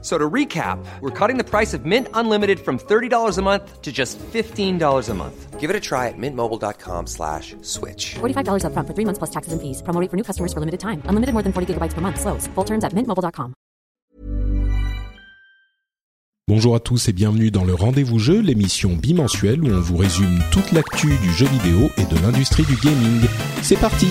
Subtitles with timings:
[0.00, 3.90] So to recap, we're cutting the price of Mint Unlimited from $30 a month to
[3.90, 5.58] just $15 a month.
[5.58, 8.14] Give it a try at mintmobile.com slash switch.
[8.20, 9.82] $45 upfront for three months plus taxes and fees.
[9.82, 11.02] Promo rate for new customers for limited time.
[11.06, 12.20] Unlimited more than 40 gigabytes per month.
[12.20, 12.46] Slows.
[12.54, 13.54] Full terms at mintmobile.com.
[16.48, 20.38] Bonjour à tous et bienvenue dans le Rendez-vous Jeu, l'émission bimensuelle où on vous résume
[20.50, 23.28] toute l'actu du jeu vidéo et de l'industrie du gaming.
[23.60, 24.08] C'est parti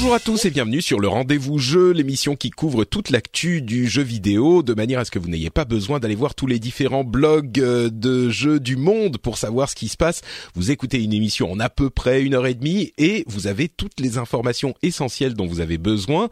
[0.00, 3.88] Bonjour à tous et bienvenue sur le Rendez-vous Jeu, l'émission qui couvre toute l'actu du
[3.88, 6.60] jeu vidéo de manière à ce que vous n'ayez pas besoin d'aller voir tous les
[6.60, 10.22] différents blogs euh, de jeux du monde pour savoir ce qui se passe.
[10.54, 13.68] Vous écoutez une émission en à peu près une heure et demie et vous avez
[13.68, 16.30] toutes les informations essentielles dont vous avez besoin.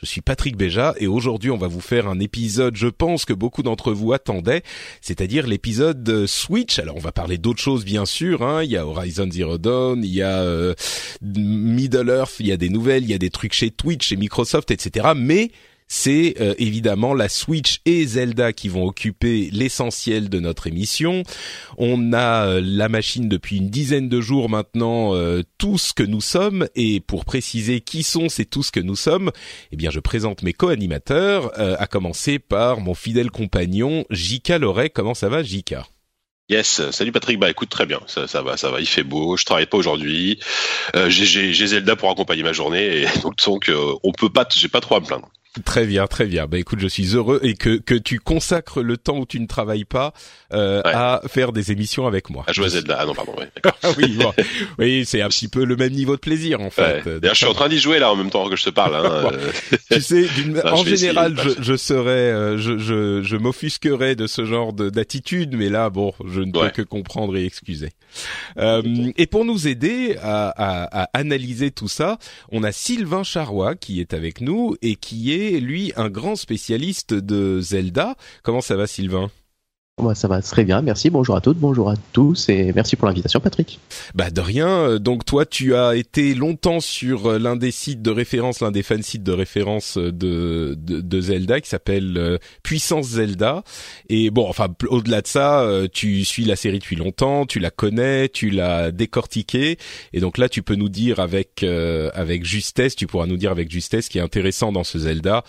[0.00, 3.32] Je suis Patrick Béja et aujourd'hui on va vous faire un épisode, je pense que
[3.32, 4.62] beaucoup d'entre vous attendaient,
[5.00, 6.78] c'est-à-dire l'épisode Switch.
[6.78, 8.62] Alors on va parler d'autres choses bien sûr, hein.
[8.62, 10.74] il y a Horizon Zero Dawn, il y a euh,
[11.20, 14.16] Middle Earth, il y a des nouvelles, il y a des trucs chez Twitch, chez
[14.16, 15.08] Microsoft, etc.
[15.16, 15.50] Mais
[15.88, 21.22] c'est euh, évidemment la Switch et Zelda qui vont occuper l'essentiel de notre émission.
[21.78, 26.02] On a euh, la machine depuis une dizaine de jours maintenant, euh, tout ce que
[26.02, 29.30] nous sommes, et pour préciser qui sont ces tous ce que nous sommes,
[29.72, 34.90] eh bien je présente mes co-animateurs, euh, à commencer par mon fidèle compagnon Jika Loret.
[34.90, 35.86] Comment ça va Jika?
[36.50, 37.38] Yes, salut Patrick.
[37.38, 38.80] Bah écoute, très bien, ça, va, ça va.
[38.80, 39.36] Il fait beau.
[39.36, 40.40] Je travaille pas aujourd'hui.
[40.96, 44.68] Euh, j'ai Zelda pour accompagner ma journée et donc, donc euh, on peut pas, j'ai
[44.68, 45.28] pas trop à me plaindre.
[45.64, 46.46] Très bien, très bien.
[46.46, 49.46] Bah écoute, je suis heureux et que que tu consacres le temps où tu ne
[49.46, 50.12] travailles pas
[50.52, 50.92] euh, Ouais.
[50.94, 52.44] à faire des émissions avec moi.
[52.46, 52.96] À jouer à Zelda.
[53.00, 53.34] Ah non, pardon.
[53.38, 53.48] Ouais.
[53.82, 54.32] Ah oui, bon.
[54.78, 57.04] oui, c'est un petit peu le même niveau de plaisir en fait.
[57.04, 57.18] Ouais.
[57.20, 58.94] D'ailleurs, je suis en train d'y jouer là en même temps que je te parle.
[58.96, 59.30] Hein.
[59.90, 63.36] tu sais, Ça, en je vais essayer, général, je, je serais, euh, je, je, je
[63.36, 67.44] m'offusquerais de ce genre de- d'attitude, mais là, bon, je ne peux que comprendre et
[67.44, 67.90] excuser.
[68.58, 68.82] Euh,
[69.16, 72.18] et pour nous aider à, à- à analyser tout ça,
[72.50, 77.14] on a Sylvain Charrois qui est avec nous et qui est lui un grand spécialiste
[77.14, 78.16] de Zelda.
[78.42, 79.30] Comment ça va, Sylvain?
[80.00, 81.10] Moi, ça va très bien, merci.
[81.10, 83.80] Bonjour à toutes, bonjour à tous, et merci pour l'invitation, Patrick.
[84.14, 84.68] Bah de rien.
[84.68, 88.70] Euh, Donc toi, tu as été longtemps sur euh, l'un des sites de référence, l'un
[88.70, 93.64] des fan sites de référence euh, de de, de Zelda qui s'appelle euh, Puissance Zelda.
[94.08, 97.70] Et bon, enfin au-delà de ça, euh, tu suis la série depuis longtemps, tu la
[97.70, 99.78] connais, tu l'as décortiquée.
[100.12, 103.50] Et donc là, tu peux nous dire avec euh, avec justesse, tu pourras nous dire
[103.50, 105.42] avec justesse ce qui est intéressant dans ce Zelda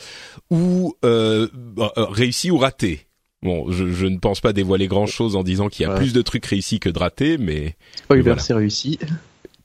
[0.49, 3.08] ou bah, réussi ou raté.
[3.41, 5.97] Bon, je, je ne pense pas dévoiler grand chose en disant qu'il y a Ouais.
[5.97, 8.39] plus de trucs réussis que de ratés, mais Spoiler, Voilà.
[8.41, 8.99] c'est réussi.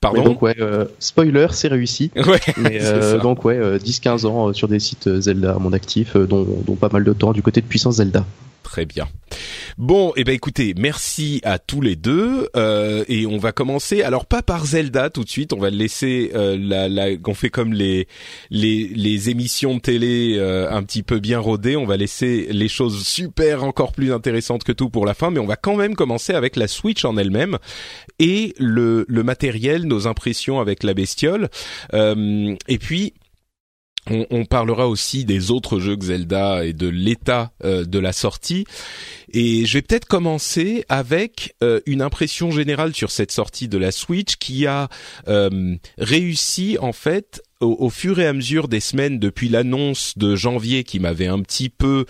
[0.00, 0.18] pardon.
[0.20, 2.10] Mais donc, ouais, euh, spoiler, c'est réussi.
[2.16, 5.58] Ouais, Mais euh, donc, ouais, euh, 10-15 ans euh, sur des sites euh, Zelda à
[5.58, 8.24] mon actif, euh, dont, dont pas mal de temps du côté de Puissance Zelda.
[8.62, 9.08] Très bien.
[9.76, 14.02] Bon, eh ben écoutez, merci à tous les deux euh, et on va commencer.
[14.02, 16.30] Alors pas par Zelda tout de suite, on va laisser.
[16.34, 18.06] Euh, la, la, fait comme les
[18.50, 21.76] les, les émissions de télé euh, un petit peu bien rodées.
[21.76, 25.40] On va laisser les choses super encore plus intéressantes que tout pour la fin, mais
[25.40, 27.58] on va quand même commencer avec la Switch en elle-même
[28.20, 31.48] et le le matériel, nos impressions avec la bestiole.
[31.94, 33.12] Euh, et puis
[34.10, 38.12] on, on parlera aussi des autres jeux que Zelda et de l'état euh, de la
[38.12, 38.64] sortie.
[39.32, 43.92] Et je vais peut-être commencer avec euh, une impression générale sur cette sortie de la
[43.92, 44.88] Switch qui a
[45.28, 50.36] euh, réussi en fait au, au fur et à mesure des semaines depuis l'annonce de
[50.36, 52.04] janvier qui m'avait un petit peu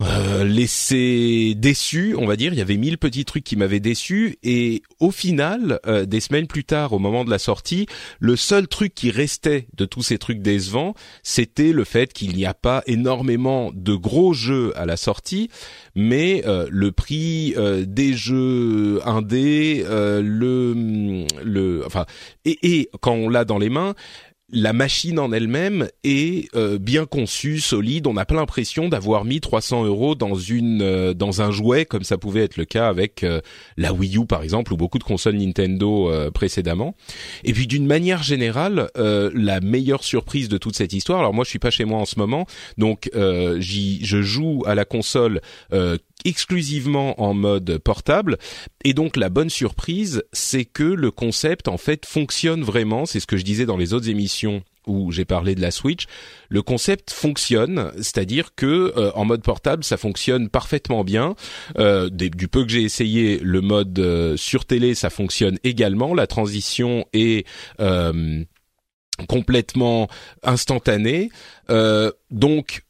[0.00, 2.52] euh, laissé déçu, on va dire.
[2.52, 6.46] Il y avait mille petits trucs qui m'avaient déçu et au final, euh, des semaines
[6.46, 7.86] plus tard, au moment de la sortie,
[8.20, 12.46] le seul truc qui restait de tous ces trucs décevants, c'était le fait qu'il n'y
[12.46, 15.50] a pas énormément de gros jeux à la sortie,
[15.96, 22.06] mais euh, le prix euh, des jeux indés, le le enfin
[22.44, 23.94] et quand on l'a dans les mains,
[24.50, 28.06] la machine en elle-même est euh, bien conçue, solide.
[28.06, 32.02] On n'a pas l'impression d'avoir mis 300 euros dans une euh, dans un jouet comme
[32.02, 33.40] ça pouvait être le cas avec euh,
[33.76, 36.94] la Wii U par exemple ou beaucoup de consoles Nintendo euh, précédemment.
[37.44, 41.18] Et puis d'une manière générale, euh, la meilleure surprise de toute cette histoire.
[41.18, 42.46] Alors moi je suis pas chez moi en ce moment,
[42.78, 45.40] donc euh, j'y je joue à la console
[46.24, 48.38] exclusivement en mode portable.
[48.84, 53.06] Et donc la bonne surprise, c'est que le concept en fait fonctionne vraiment.
[53.06, 56.06] C'est ce que je disais dans les autres émissions où j'ai parlé de la Switch,
[56.48, 61.36] le concept fonctionne, c'est-à-dire que euh, en mode portable, ça fonctionne parfaitement bien.
[61.78, 66.14] Euh, du peu que j'ai essayé, le mode euh, sur télé, ça fonctionne également.
[66.14, 67.46] La transition est
[69.28, 70.08] complètement
[70.42, 71.30] instantanée.
[72.30, 72.82] donc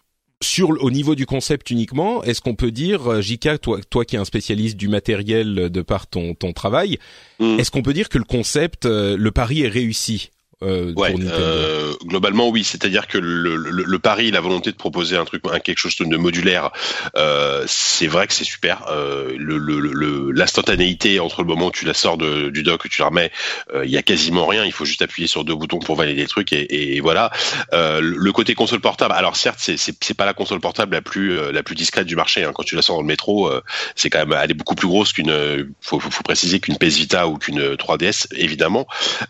[0.42, 4.18] sur au niveau du concept uniquement, est-ce qu'on peut dire, Jika, toi, toi qui es
[4.18, 6.98] un spécialiste du matériel de par ton, ton travail,
[7.40, 7.58] mm.
[7.58, 10.30] est-ce qu'on peut dire que le concept, le pari est réussi?
[10.62, 15.16] Euh, ouais, euh, globalement oui, c'est-à-dire que le, le, le, pari, la volonté de proposer
[15.16, 16.70] un truc, un, quelque chose de modulaire,
[17.16, 18.86] euh, c'est vrai que c'est super.
[18.90, 23.02] Euh, le l'instantanéité entre le moment où tu la sors de, du dock, où tu
[23.02, 23.30] la remets,
[23.72, 24.64] euh, il y a quasiment rien.
[24.64, 27.30] Il faut juste appuyer sur deux boutons pour valider le truc et, et voilà.
[27.72, 31.52] Euh, le côté console portable, alors certes, c'est c'est pas la console portable la plus
[31.52, 32.42] la plus discrète du marché.
[32.42, 32.52] Hein.
[32.52, 33.50] Quand tu la sors dans le métro,
[33.94, 35.32] c'est quand même elle est beaucoup plus grosse qu'une.
[35.80, 38.86] Faut, faut, faut préciser qu'une PS Vita ou qu'une 3DS évidemment.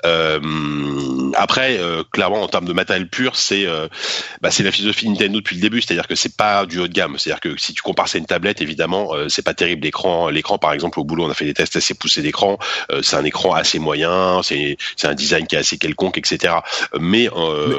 [0.07, 0.39] Euh,
[1.35, 3.89] après, euh, clairement, en termes de matériel pur, c'est euh,
[4.41, 6.93] bah, c'est la philosophie Nintendo depuis le début, c'est-à-dire que c'est pas du haut de
[6.93, 7.17] gamme.
[7.19, 9.85] C'est-à-dire que si tu compares ça à une tablette, évidemment, euh, c'est pas terrible.
[9.85, 12.59] L'écran, l'écran, par exemple, au boulot, on a fait des tests assez poussés d'écran.
[13.03, 16.55] c'est un écran assez moyen, c'est c'est un design qui est assez quelconque, etc.
[16.99, 17.29] Mais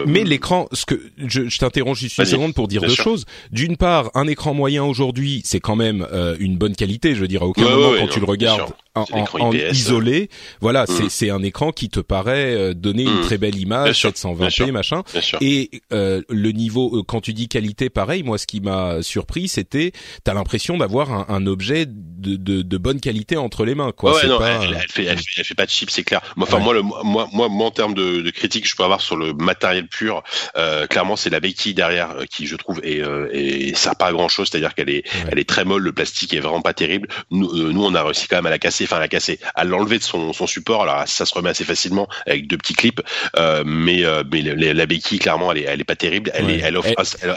[0.06, 3.26] mais, l'écran, ce que je, je t'interromps juste une seconde pour dire deux choses.
[3.52, 6.08] D'une part, un écran moyen aujourd'hui, c'est quand même
[6.40, 7.16] une bonne qualité.
[7.16, 8.72] Je veux dire, à aucun moment quand tu le regardes
[9.12, 10.30] en, en, isolé,
[10.62, 11.10] voilà, c'est mm.
[11.10, 13.22] c'est un écran qui te paraît donner une mm.
[13.22, 15.04] très belle image image, 720p, machin.
[15.42, 18.24] Et euh, le niveau, euh, quand tu dis qualité, pareil.
[18.24, 19.92] Moi, ce qui m'a surpris, c'était,
[20.24, 24.16] t'as l'impression d'avoir un, un, objet de, de, de, bonne qualité entre les mains, quoi.
[24.16, 26.22] Ouais, non, elle, fait, elle, fait, pas de chip, c'est clair.
[26.40, 29.16] Enfin, moi, le, moi, moi, moi, en termes de, de critique, je peux avoir sur
[29.16, 30.24] le matériel pur.
[30.58, 33.00] Euh, clairement, c'est la béquille derrière euh, qui, je trouve, et
[33.32, 34.50] et ça pas grand chose.
[34.50, 35.84] C'est-à-dire qu'elle est, elle est très molle.
[35.84, 37.08] Le plastique est vraiment pas terrible.
[37.32, 39.64] Nous, nous, on a réussi quand même à la casser, enfin à la casser, à
[39.64, 40.84] l'enlever de son, son support.
[40.84, 43.02] Alors, ça se remet assez facilement avec deux petits clips.
[43.38, 46.32] Euh, mais euh, mais la béquille clairement elle est elle est pas terrible.
[46.34, 46.90] Elle est elle offre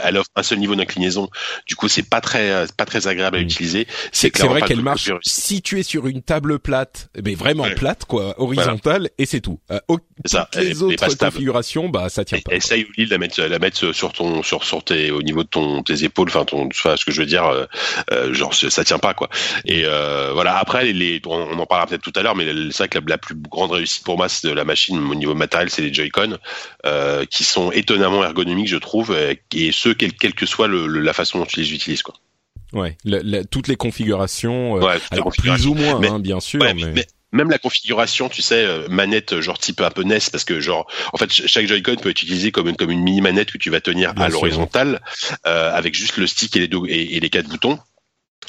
[0.03, 1.29] elle, offre un seul niveau d'inclinaison.
[1.67, 3.43] Du coup c'est pas très pas très agréable à mm.
[3.43, 3.87] utiliser.
[4.11, 8.35] C'est vrai qu'elle marche si tu es sur une table plate mais vraiment plate quoi
[8.41, 9.59] horizontale et c'est tout.
[9.71, 9.79] Euh,
[10.25, 10.49] ça.
[10.55, 14.43] les autres configurations bah ça tient pas essaye de la mettre la mettre sur ton
[14.43, 17.21] sur sur tes au niveau de ton tes épaules enfin ton enfin, ce que je
[17.21, 17.65] veux dire euh,
[18.11, 19.29] euh genre ça tient pas quoi.
[19.65, 20.57] Et euh, voilà.
[20.57, 23.17] Après les, on en parlera peut-être tout à l'heure mais c'est vrai que la, la,
[23.17, 26.37] plus grande réussite pour moi c'est de la machine au niveau matériel c'est les Joy-Con
[26.85, 31.13] euh, qui sont étonnamment ergonomiques, je trouve, euh, et ce quelle, que soit le, la
[31.13, 32.15] façon dont tu les utilises, quoi.
[32.73, 32.97] Ouais,
[33.51, 36.59] toutes les configurations, euh, alors plus ou moins, hein, bien sûr.
[36.59, 37.05] mais...
[37.31, 41.17] même la configuration, tu sais, manette genre type un peu NES, parce que genre, en
[41.17, 43.79] fait, chaque Joy-Con peut être utilisé comme une comme une mini manette que tu vas
[43.79, 45.01] tenir à l'horizontale,
[45.43, 47.79] avec juste le stick et les deux et les quatre boutons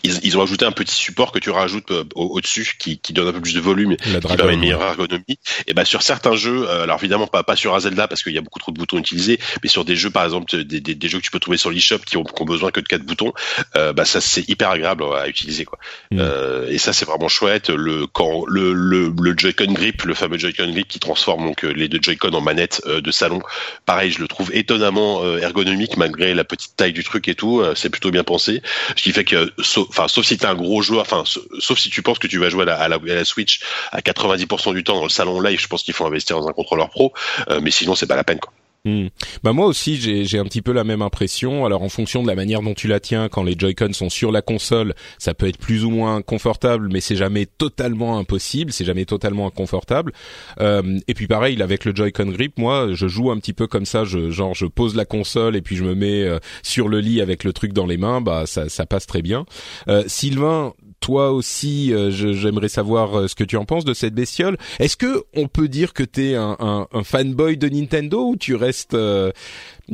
[0.03, 3.29] ils, ils, ont ajouté un petit support que tu rajoutes euh, au-dessus qui, qui, donne
[3.29, 5.39] un peu plus de volume, qui permet une meilleure ergonomie.
[5.67, 8.39] Et ben sur certains jeux, euh, alors évidemment pas, pas sur Zelda parce qu'il y
[8.39, 11.09] a beaucoup trop de boutons utilisés, mais sur des jeux par exemple des, des, des
[11.09, 13.05] jeux que tu peux trouver sur l'eShop qui ont, qui ont besoin que de quatre
[13.05, 13.33] boutons,
[13.77, 15.79] euh, bah ça c'est hyper agréable à utiliser quoi.
[16.11, 16.19] Mm.
[16.21, 17.71] Euh, et ça c'est vraiment chouette.
[17.71, 21.89] Le quand le le, le Joy-Con grip, le fameux Joy-Con grip qui transforme donc les
[21.89, 23.41] deux Joy-Con en manette de salon,
[23.87, 27.63] pareil je le trouve étonnamment ergonomique malgré la petite taille du truc et tout.
[27.75, 28.63] c'est plutôt bien pensé,
[28.97, 29.53] ce qui fait que
[29.89, 31.25] enfin sauf si t'es un gros joueur, enfin
[31.59, 33.61] sauf si tu penses que tu vas jouer à la, à la, Switch
[33.93, 36.53] à 90% du temps dans le salon live, je pense qu'il faut investir dans un
[36.53, 37.13] contrôleur pro,
[37.51, 38.53] euh, mais sinon c'est pas la peine quoi.
[38.87, 39.07] Hmm.
[39.43, 41.65] Bah moi aussi j'ai un petit peu la même impression.
[41.65, 44.31] Alors en fonction de la manière dont tu la tiens, quand les Joy-Con sont sur
[44.31, 48.85] la console, ça peut être plus ou moins confortable, mais c'est jamais totalement impossible, c'est
[48.85, 50.13] jamais totalement inconfortable.
[50.61, 53.87] Euh, et puis pareil avec le Joy-Con grip, moi je joue un petit peu comme
[53.87, 57.01] ça, je, genre je pose la console et puis je me mets euh, sur le
[57.01, 59.47] lit avec le truc dans les mains, bah ça, ça passe très bien.
[59.89, 64.15] Euh, Sylvain, toi aussi, euh, j'aimerais savoir euh, ce que tu en penses de cette
[64.15, 64.57] bestiole.
[64.79, 68.55] Est-ce que on peut dire que t'es un, un, un fanboy de Nintendo ou tu
[68.55, 69.31] restes euh,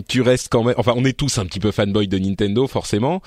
[0.07, 0.77] tu restes quand même.
[0.79, 3.23] Enfin, on est tous un petit peu fanboy de Nintendo, forcément.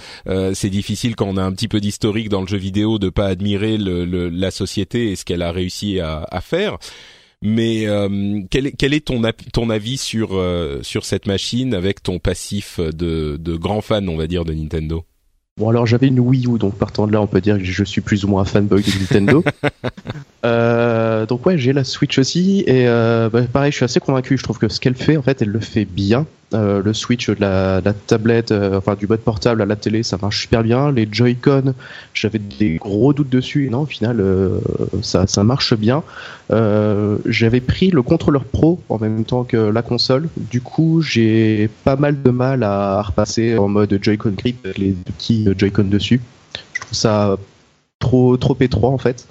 [0.53, 3.25] c'est difficile quand on a un petit peu d'historique dans le jeu vidéo de pas
[3.25, 6.77] admirer le, la société et ce qu'elle a réussi à, à faire.
[7.41, 7.85] Mais
[8.49, 9.21] quel, est, quel est ton,
[9.51, 10.41] ton avis sur
[10.83, 15.03] sur cette machine avec ton passif de, de grand fan, on va dire, de Nintendo?
[15.57, 17.83] Bon alors j'avais une Wii U, donc partant de là on peut dire que je
[17.83, 19.43] suis plus ou moins un fanboy de Nintendo.
[20.45, 24.35] euh, donc ouais j'ai la Switch aussi et euh, bah, pareil je suis assez convaincu,
[24.35, 26.25] je trouve que ce qu'elle fait en fait elle le fait bien.
[26.53, 30.03] Euh, le switch de la, la tablette, euh, enfin du mode portable à la télé,
[30.03, 30.91] ça marche super bien.
[30.91, 31.73] Les Joy-Con,
[32.13, 34.59] j'avais des gros doutes dessus et non, au final, euh,
[35.01, 36.03] ça, ça marche bien.
[36.49, 40.29] j'avais pris le contrôleur pro en même temps que la console.
[40.37, 44.91] Du coup, j'ai pas mal de mal à repasser en mode Joy-Con grip avec les
[44.91, 46.21] petits Joy-Con dessus
[46.83, 47.37] trouve ça
[47.99, 49.27] trop trop étroit en fait.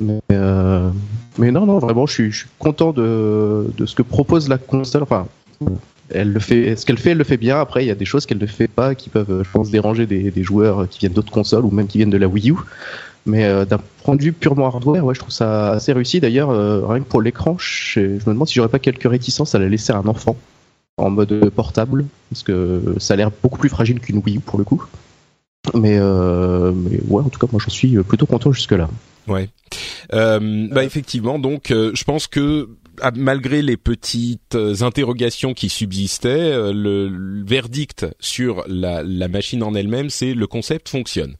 [0.00, 4.58] Mais, non, non, vraiment, je suis, je suis content de, de ce que propose la
[4.58, 5.02] console.
[5.04, 5.26] Enfin,
[6.14, 7.60] elle le fait, ce qu'elle fait, elle le fait bien.
[7.60, 10.06] Après, il y a des choses qu'elle ne fait pas qui peuvent, je pense, déranger
[10.06, 12.56] des, joueurs qui viennent d'autres consoles ou même qui viennent de la Wii U.
[13.26, 16.20] Mais euh, d'un point de vue purement hardware, ouais, je trouve ça assez réussi.
[16.20, 19.58] D'ailleurs, euh, rien que pour l'écran, je, me demande si j'aurais pas quelques réticences à
[19.58, 20.36] la laisser à un enfant
[20.96, 24.58] en mode portable, parce que ça a l'air beaucoup plus fragile qu'une Wii U pour
[24.58, 24.84] le coup.
[25.72, 28.88] Mais, euh, mais ouais, en tout cas, moi, j'en suis plutôt content jusque là.
[29.26, 29.48] Ouais.
[30.12, 32.68] Euh, bah effectivement, donc euh, je pense que
[33.14, 39.74] malgré les petites euh, interrogations qui subsistaient, euh, le, verdict sur la, la machine en
[39.74, 41.36] elle-même, c'est le concept fonctionne.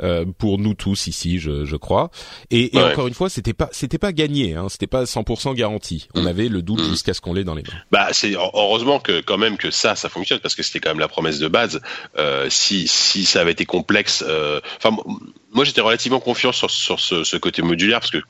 [0.00, 2.12] Euh, pour nous tous ici, je, je crois.
[2.52, 2.92] Et, et Ouais.
[2.92, 6.06] encore une fois, c'était pas c'était pas gagné, hein, c'était pas 100% garanti.
[6.14, 6.26] On Mm.
[6.28, 6.84] avait le doute Mm.
[6.90, 7.80] jusqu'à ce qu'on l'ait dans les mains.
[7.90, 11.00] Bah, c'est heureusement que quand même que ça, ça fonctionne parce que c'était quand même
[11.00, 11.80] la promesse de base.
[12.16, 14.96] Euh, si si ça avait été complexe, euh, enfin
[15.58, 18.20] moi j'étais relativement confiant sur sur ce, ce côté modulaire parce que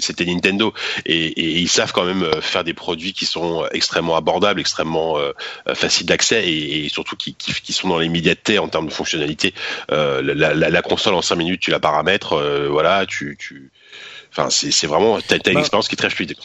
[0.00, 0.72] c'était Nintendo
[1.04, 5.18] et, et ils savent quand même euh, faire des produits qui sont extrêmement abordables, extrêmement
[5.18, 5.32] euh,
[5.74, 9.52] faciles d'accès et, et surtout qui, qui qui sont dans l'immédiateté en termes de fonctionnalité.
[9.92, 13.70] Euh, la, la, la console en 5 minutes, tu la paramètres, euh, voilà, tu tu
[14.30, 16.36] Enfin, c'est vraiment, t'as t'as une Bah, expérience qui est très fluide.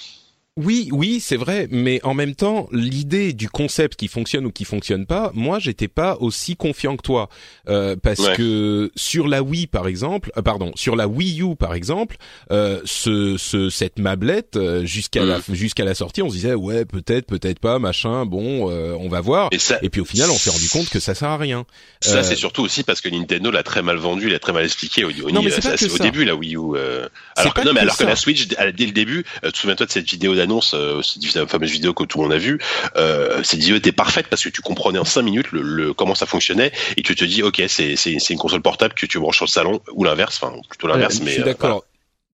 [0.56, 4.66] Oui, oui, c'est vrai, mais en même temps, l'idée du concept qui fonctionne ou qui
[4.66, 7.28] fonctionne pas, moi, j'étais pas aussi confiant que toi,
[7.70, 8.36] euh, parce Ouais.
[8.36, 12.18] que sur la Wii, par exemple, euh, pardon, sur la Wii U, par exemple,
[12.52, 15.54] euh, ce, ce, cette mablette euh, jusqu'à la Mm.
[15.56, 19.22] jusqu'à la sortie, on se disait ouais, peut-être, peut-être pas, machin, bon, euh, on va
[19.22, 19.50] voir.
[19.52, 21.66] Et ça, Et puis au final, on s'est rendu compte que ça sert à rien.
[22.00, 24.66] Ça, Euh, c'est surtout aussi parce que Nintendo l'a très mal vendu, l'a très mal
[24.66, 25.52] expliqué au, au, Non, mais
[25.92, 26.60] au début, la Wii U.
[26.76, 29.88] euh, alors que, non, mais que alors que la Switch, dès le début, euh, souviens-toi
[29.88, 32.60] de cette vidéo d'annonce, euh, cette fameuse vidéo que tout le monde a vue,
[32.96, 36.16] euh, cette vidéo était parfaite parce que tu comprenais en 5 minutes le, le- comment
[36.16, 37.96] ça fonctionnait et tu te dis, ok, c'est
[38.30, 41.22] une console portable que tu branches sur le salon ou l'inverse, enfin plutôt l'inverse, Ouais,
[41.26, 41.84] mais je suis euh, d'accord.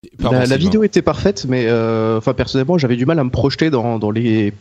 [0.03, 0.57] La, Pardon, la Sylvain.
[0.59, 4.11] vidéo était parfaite, mais euh, enfin personnellement, j'avais du mal à me projeter dans, dans
[4.11, 4.53] les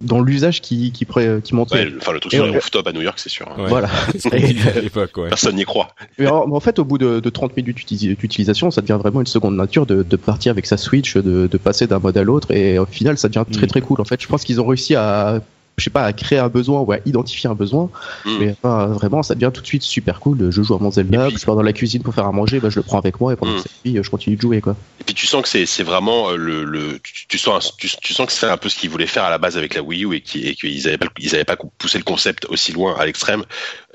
[0.00, 1.40] dans l'usage qui qui, qui voilà.
[1.52, 1.84] montrait.
[1.86, 3.48] Ouais, enfin le truc sur les rooftops à New York, c'est sûr.
[3.48, 3.62] hein.
[3.62, 3.68] Ouais.
[3.68, 3.88] Voilà.
[4.12, 5.28] C'est ce qu'on disait à l'époque, ouais.
[5.28, 5.94] Personne n'y croit.
[6.18, 8.98] Mais en, mais en fait, au bout de, de 30 minutes d'uti- d'utilisation, ça devient
[9.00, 12.16] vraiment une seconde nature de, de partir avec sa Switch, de, de passer d'un mode
[12.18, 13.68] à l'autre, et au final, ça devient très Mm.
[13.68, 14.00] très cool.
[14.00, 15.40] En fait, je pense qu'ils ont réussi à,
[15.76, 17.90] je sais pas, à créer un besoin ou à identifier un besoin,
[18.24, 18.30] Mm.
[18.38, 20.50] mais enfin, vraiment, ça devient tout de suite super cool.
[20.50, 22.60] Je joue à mon Zelda, puis- je pars dans la cuisine pour faire à manger,
[22.60, 23.56] bah, je le prends avec moi, et pendant Mm.
[23.56, 24.76] que ça cuit, je continue de jouer, quoi.
[25.00, 27.88] Et puis tu sens que c'est vraiment euh, le, le tu, tu sens un- tu,
[28.00, 29.82] tu sens que c'est un peu ce qu'ils voulaient faire à la base avec la
[29.82, 32.72] Wii U et qui et qu'ils avaient pas ils avaient pas poussé le concept aussi
[32.72, 33.44] loin à l'extrême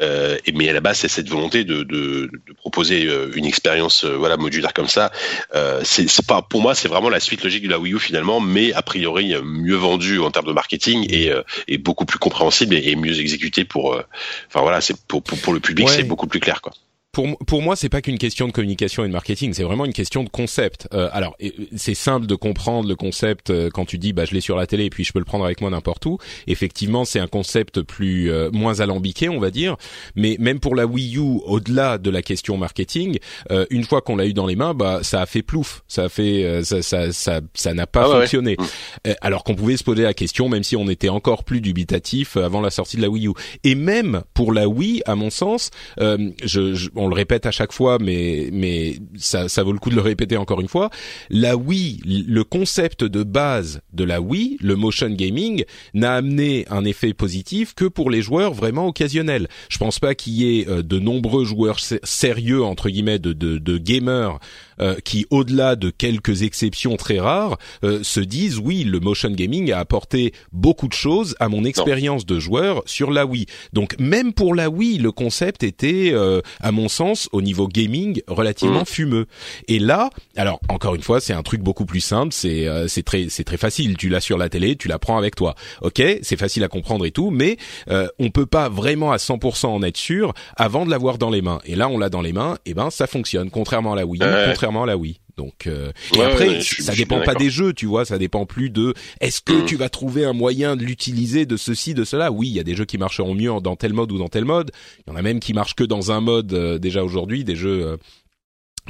[0.01, 4.03] euh, mais à la base c'est cette volonté de de, de proposer euh, une expérience
[4.03, 5.11] euh, voilà modulaire comme ça
[5.55, 8.39] euh, c'est pas pour moi c'est vraiment la suite logique de la Wii U finalement
[8.39, 11.31] mais a priori euh, mieux vendue en termes de marketing et
[11.69, 14.03] et beaucoup plus compréhensible et, et mieux exécutée pour euh,
[14.47, 15.93] enfin voilà c'est pour, pour pour le public Ouais.
[15.95, 16.73] c'est beaucoup plus clair quoi
[17.11, 19.93] pour, pour moi, c'est pas qu'une question de communication et de marketing, c'est vraiment une
[19.93, 20.87] question de concept.
[20.93, 21.35] Euh, alors,
[21.75, 24.67] c'est simple de comprendre le concept euh, quand tu dis, bah, je l'ai sur la
[24.67, 26.19] télé et puis je peux le prendre avec moi n'importe où.
[26.45, 29.75] Effectivement, c'est un concept plus euh, moins alambiqué, on va dire.
[30.15, 33.17] Mais même pour la Wii U, au-delà de la question marketing,
[33.49, 36.03] euh, une fois qu'on l'a eu dans les mains, bah, ça a fait plouf, ça
[36.03, 38.55] a fait, euh, ça, ça, ça, ça n'a pas Ah ouais, fonctionné.
[38.59, 38.63] Mm.
[39.07, 42.37] Euh, alors qu'on pouvait se poser la question, même si on était encore plus dubitatif
[42.37, 43.31] avant la sortie de la Wii U.
[43.63, 47.51] Et même pour la Wii, à mon sens, euh, je, je- on le répète à
[47.51, 50.89] chaque fois, mais mais ça, vaut le coup de le répéter encore une fois.
[51.29, 55.63] La Wii, le concept de base de la Wii, le motion gaming,
[55.93, 59.47] n'a amené un effet positif que pour les joueurs vraiment occasionnels.
[59.69, 63.33] Je pense pas qu'il y ait euh, de nombreux joueurs sé- sérieux entre guillemets de,
[63.33, 64.39] de gamers
[64.81, 69.71] euh, qui, au-delà de quelques exceptions très rares, euh, se disent oui, le motion gaming
[69.71, 73.45] a apporté beaucoup de choses à mon expérience de joueur sur la Wii.
[73.73, 78.21] Donc même pour la Wii, le concept était, euh, à mon sens, au niveau gaming,
[78.27, 78.85] relativement Mhm.
[78.85, 79.25] fumeux.
[79.67, 82.33] Et là, alors encore une fois, c'est un truc beaucoup plus simple.
[82.33, 83.97] C'est euh, c'est très c'est très facile.
[83.97, 85.55] Tu l'as sur la télé, tu la prends avec toi.
[85.81, 87.57] Ok, c'est facile à comprendre et tout, mais
[87.89, 91.41] euh, on peut pas vraiment à 100% en être sûr avant de l'avoir dans les
[91.41, 91.59] mains.
[91.65, 93.49] Et là, on l'a dans les mains, et ben ça fonctionne.
[93.49, 94.21] Contrairement à la Wii.
[94.69, 95.19] Contrairement à la Wii.
[95.37, 98.05] Donc euh, et après, ouais, ça dépend pas des jeux, tu vois.
[98.05, 99.65] Ça dépend plus de est-ce que Mm.
[99.65, 102.31] tu vas trouver un moyen de l'utiliser de ceci, de cela?
[102.31, 104.45] Oui, il y a des jeux qui marcheront mieux dans tel mode ou dans tel
[104.45, 104.71] mode.
[105.07, 107.55] Il y en a même qui marchent que dans un mode euh, déjà aujourd'hui, des
[107.55, 107.97] jeux euh,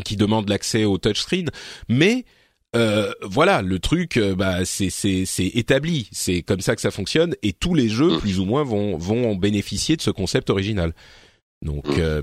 [0.05, 1.49] qui demandent l'accès au touchscreen.
[1.87, 2.25] Mais
[2.75, 7.35] euh, voilà, le truc, bah, c'est c'est c'est établi, c'est comme ça que ça fonctionne,
[7.43, 8.19] et tous les jeux, Mm.
[8.19, 10.93] plus ou moins, vont vont en bénéficier de ce concept original.
[11.63, 11.99] Donc Mm.
[11.99, 12.21] euh,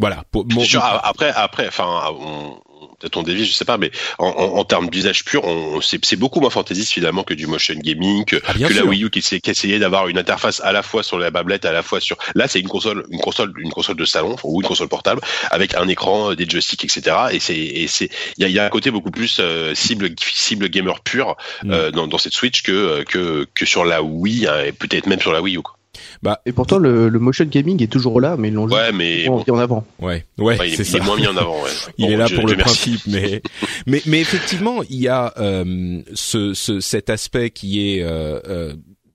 [0.00, 0.24] Voilà.
[0.30, 0.62] Pour, mon...
[0.62, 1.88] sûr, après, après, enfin,
[2.20, 2.60] on,
[2.98, 5.44] peut-être on dévie, je sais pas, mais en, en, termes d'usage pur,
[5.82, 9.10] c'est beaucoup moins fantaisiste finalement que du motion gaming, que, ah, que la Wii U
[9.10, 12.00] qui, qui essayait d'avoir une interface à la fois sur la tablette, à la fois
[12.00, 12.16] sur.
[12.34, 15.20] Là, c'est une console, une console, une console de salon ou une console portable
[15.50, 17.16] avec un écran, des joysticks, etc.
[17.32, 20.10] Et c'est, et c'est, il y a, y a, un côté beaucoup plus euh, cible,
[20.20, 21.72] cible gamer pur mm.
[21.72, 25.20] euh, dans, dans, cette Switch que que que sur la Wii hein, et peut-être même
[25.20, 25.62] sur la Wii U.
[25.62, 25.77] Quoi.
[26.22, 29.28] Bah, et pourtant le, le, motion gaming est toujours là, mais ils l'ont ouais, mais
[29.28, 29.84] mis en avant.
[30.00, 30.98] Ouais, ouais, c'est ça.
[30.98, 31.62] Il est moins mis en avant.
[31.62, 31.70] Ouais.
[31.98, 33.42] il est là pour le principe, mais
[33.86, 38.74] mais mais effectivement, il y a euh, ce, ce, cet aspect qui est euh, euh,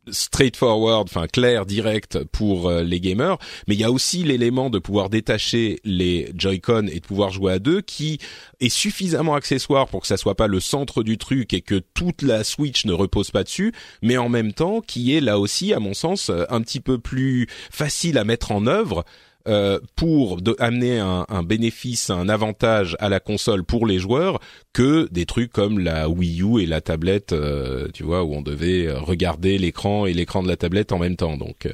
[0.09, 4.79] straightforward, enfin clair, direct pour euh, les gamers, mais il y a aussi l'élément de
[4.79, 8.19] pouvoir détacher les Joy-Con et de pouvoir jouer à deux qui
[8.59, 12.21] est suffisamment accessoire pour que ça soit pas le centre du truc et que toute
[12.21, 15.79] la Switch ne repose pas dessus, mais en même temps qui est là aussi à
[15.79, 19.05] mon sens un petit peu plus facile à mettre en œuvre
[19.45, 24.39] euh, pour amener un, un, bénéfice, un avantage à la console pour les joueurs
[24.71, 28.41] que des trucs comme la Wii U et la tablette, euh, tu vois, où on
[28.41, 31.35] devait euh, regarder l'écran et l'écran de la tablette en même temps.
[31.35, 31.67] Donc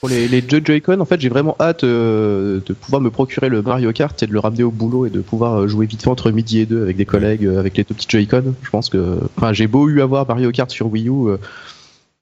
[0.00, 3.90] pour les, les Joy-Con, en fait, j'ai vraiment hâte de pouvoir me procurer le Mario
[3.94, 6.58] Kart et de le ramener au boulot et de pouvoir jouer vite fait entre midi
[6.60, 8.54] et deux avec des collègues avec les deux petits Joy-Con.
[8.62, 11.38] Je pense que, enfin, j'ai beau eu avoir Mario Kart sur Wii U,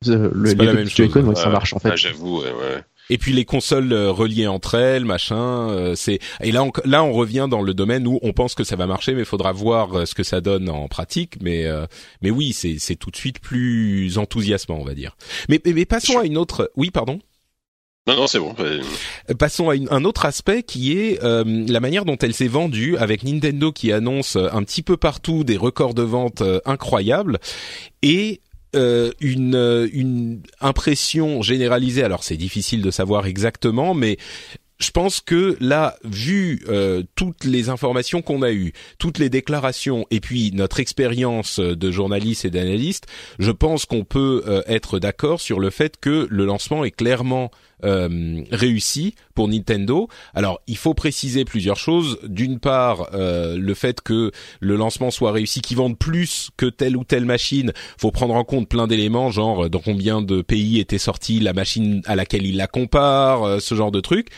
[0.07, 1.97] le, les deux petits Joy-Con, ça marche en fait.
[1.97, 2.85] J'avoue, ouais, ouais.
[3.13, 5.69] Et puis les consoles euh, reliées entre elles, machin.
[5.69, 8.65] Euh, c'est et là on, là on revient dans le domaine où on pense que
[8.65, 11.35] ça va marcher, mais il faudra voir euh, ce que ça donne en pratique.
[11.43, 11.67] Mais
[12.23, 15.15] mais oui, c'est c'est tout de suite plus enthousiasmant, on va dire.
[15.51, 16.73] Mais mais, passons à une autre.
[16.75, 17.19] Oui, pardon?
[18.07, 18.55] Non, non, c'est bon.
[19.39, 23.73] Passons à un autre aspect qui est la manière dont elle s'est vendue avec Nintendo
[23.73, 27.41] qui annonce un petit peu partout des records de vente incroyables
[28.01, 28.41] et
[28.75, 32.03] euh, une, euh, une impression généralisée.
[32.03, 34.17] Alors c'est difficile de savoir exactement, mais
[34.79, 40.07] je pense que là, vu euh, toutes les informations qu'on a eues, toutes les déclarations,
[40.11, 43.07] et puis notre expérience de journaliste et d'analyste,
[43.39, 47.51] je pense qu'on peut être d'accord sur le fait que le lancement est clairement
[47.85, 50.09] euh, réussi pour Nintendo.
[50.35, 52.19] Alors, il faut préciser plusieurs choses.
[52.25, 56.97] D'une part, euh, le fait que le lancement soit réussi, qu'ils vendent plus que telle
[56.97, 60.99] ou telle machine, faut prendre en compte plein d'éléments, genre dans combien de pays était
[60.99, 64.29] sortie la machine à laquelle il la compare, euh, ce genre de trucs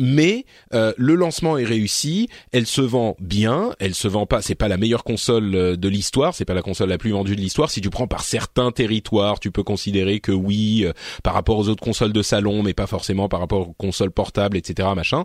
[0.00, 4.54] mais euh, le lancement est réussi, elle se vend bien, elle se vend pas, c'est
[4.54, 7.40] pas la meilleure console euh, de l'histoire, c'est pas la console la plus vendue de
[7.40, 7.70] l'histoire.
[7.70, 11.68] Si tu prends par certains territoires, tu peux considérer que oui, euh, par rapport aux
[11.68, 14.88] autres consoles de salon, mais pas forcément par rapport aux consoles portables, etc.
[14.96, 15.24] Machin.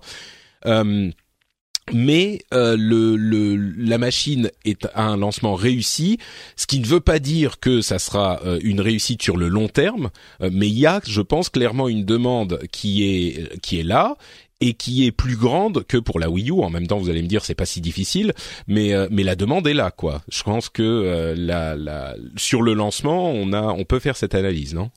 [1.94, 6.18] mais le, le, la machine est un lancement réussi,
[6.58, 10.10] ce qui ne veut pas dire que ça sera une réussite sur le long terme,
[10.42, 14.18] mais il y a, je pense, clairement une demande qui est qui est là
[14.62, 16.64] et qui est plus grande que pour la Wii U.
[16.64, 18.34] En même temps, vous allez me dire c'est pas si difficile,
[18.68, 20.22] mais euh, mais la demande est là quoi.
[20.30, 24.90] Je pense que euh, sur le lancement, on a on peut faire cette analyse, non?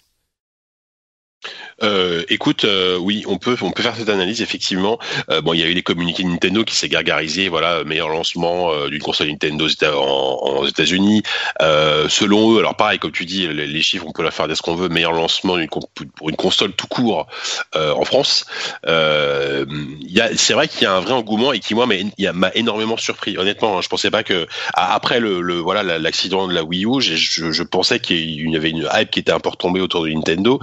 [1.83, 4.99] Euh, écoute, euh, oui, on peut on peut faire cette analyse effectivement.
[5.31, 8.87] Euh, bon, il y a eu les communiqués Nintendo qui s'est gargarisé, voilà, meilleur lancement
[8.89, 11.23] d'une console Nintendo aux États-Unis.
[11.61, 14.63] selon eux, alors pareil, comme tu dis, les, chiffres, on peut la faire dès ce
[14.63, 14.89] qu'on veut.
[14.89, 15.57] Meilleur lancement
[16.17, 17.27] pour une console tout court
[17.75, 18.47] en France.
[18.85, 23.39] c'est vrai qu'il y a un vrai engouement et qui moi m'a énormément surpris.
[23.39, 27.63] Honnêtement, hein, je pensais pas que après le, voilà l'accident de la Wii U, je,
[27.63, 30.61] pensais qu'il y avait une hype qui était un peu retombée autour de Nintendo.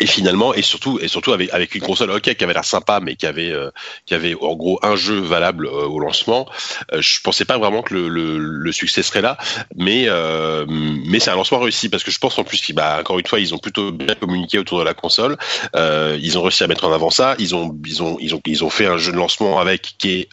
[0.00, 3.16] Et finalement et surtout et surtout avec une console ok qui avait l'air sympa mais
[3.16, 3.70] qui avait euh,
[4.04, 6.48] qui avait en gros un jeu valable euh, au lancement.
[6.92, 9.38] Euh, je pensais pas vraiment que le, succès serait là
[9.74, 12.98] mais euh, mais c'est un lancement réussi parce que je pense en plus qu'ils bah
[13.00, 15.36] encore une fois ils ont plutôt bien communiqué autour de la console.
[15.74, 17.36] Ils ont réussi à mettre en avant ça.
[17.38, 20.20] Ils ont ils ont ils ont ils ont fait un jeu de lancement avec qui
[20.20, 20.28] est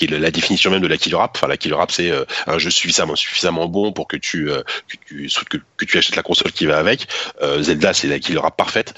[0.00, 1.32] qui est la définition même de la killer app.
[1.36, 4.62] Enfin, la killer app, c'est euh, un jeu suffisamment suffisamment bon pour que tu euh,
[4.88, 5.30] que tu
[5.76, 7.06] que, tu achètes la console qui va avec.
[7.42, 8.94] Euh, Zelda, c'est la killer app parfaite.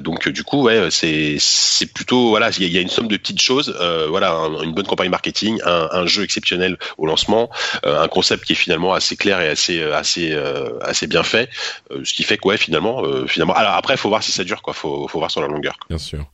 [0.00, 3.40] donc du coup, ouais, c'est c'est plutôt voilà, il y, a une somme de petites
[3.40, 3.74] choses.
[4.08, 7.50] voilà, une bonne campagne marketing, un, un jeu exceptionnel au lancement,
[7.84, 10.36] un concept qui est finalement assez clair et assez assez
[10.82, 11.48] assez bien fait.
[11.90, 13.54] ce qui fait que ouais, finalement, finalement.
[13.54, 14.74] Alors après, faut voir si ça dure, quoi.
[14.74, 15.76] Faut faut voir sur la longueur.
[15.88, 16.26] Bien sûr.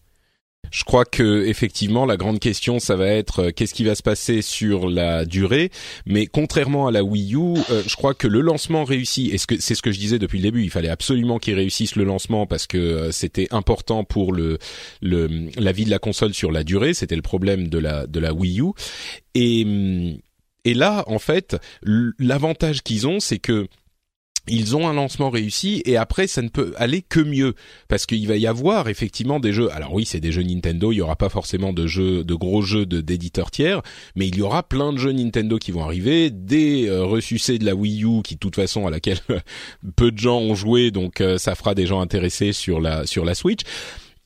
[0.70, 4.03] Je crois que effectivement la grande question ça va être euh, qu'est-ce qui va se
[4.03, 5.70] passer sur la durée.
[6.07, 9.31] Mais contrairement à la Wii U, euh, je crois que le lancement réussi.
[9.31, 10.62] Et ce que c'est ce que je disais depuis le début.
[10.62, 14.59] Il fallait absolument qu'ils réussissent le lancement parce que euh, c'était important pour le,
[15.03, 16.94] le la vie de la console sur la durée.
[16.94, 18.73] C'était le problème de la de la Wii U.
[19.35, 19.66] Et
[20.64, 23.66] et là en fait l'avantage qu'ils ont c'est que
[24.51, 27.55] ils ont un lancement réussi et après ça ne peut aller que mieux
[27.89, 29.73] parce qu'il va y avoir effectivement des jeux.
[29.73, 32.63] Alors oui, c'est des jeux Nintendo, il y aura pas forcément de jeux de gros
[32.63, 33.83] jeux d'éditeurs tiers,
[34.17, 37.65] mais il y aura plein de jeux Nintendo qui vont arriver, des euh, ressucés de
[37.65, 39.21] la Wii U qui de toute façon à laquelle
[39.97, 43.25] peu de gens ont joué donc euh, ça fera des gens intéressés sur la sur
[43.25, 43.61] la Switch.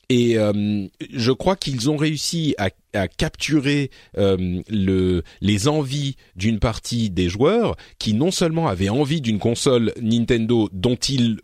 [0.09, 6.59] Et euh, je crois qu'ils ont réussi à, à capturer euh, le, les envies d'une
[6.59, 11.39] partie des joueurs qui non seulement avaient envie d'une console Nintendo dont ils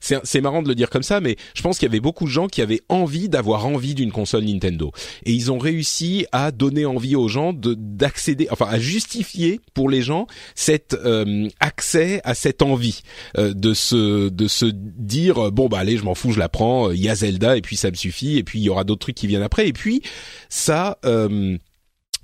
[0.00, 2.30] c'est marrant de le dire comme ça, mais je pense qu'il y avait beaucoup de
[2.30, 4.92] gens qui avaient envie d'avoir envie d'une console Nintendo,
[5.24, 9.88] et ils ont réussi à donner envie aux gens de d'accéder, enfin à justifier pour
[9.88, 13.02] les gens cet euh, accès à cette envie
[13.38, 16.90] euh, de se de se dire bon bah allez je m'en fous je la prends,
[16.90, 19.00] il y a Zelda et puis ça me suffit et puis il y aura d'autres
[19.00, 19.68] trucs qui viennent après.
[19.68, 20.02] Et puis
[20.48, 21.56] ça euh,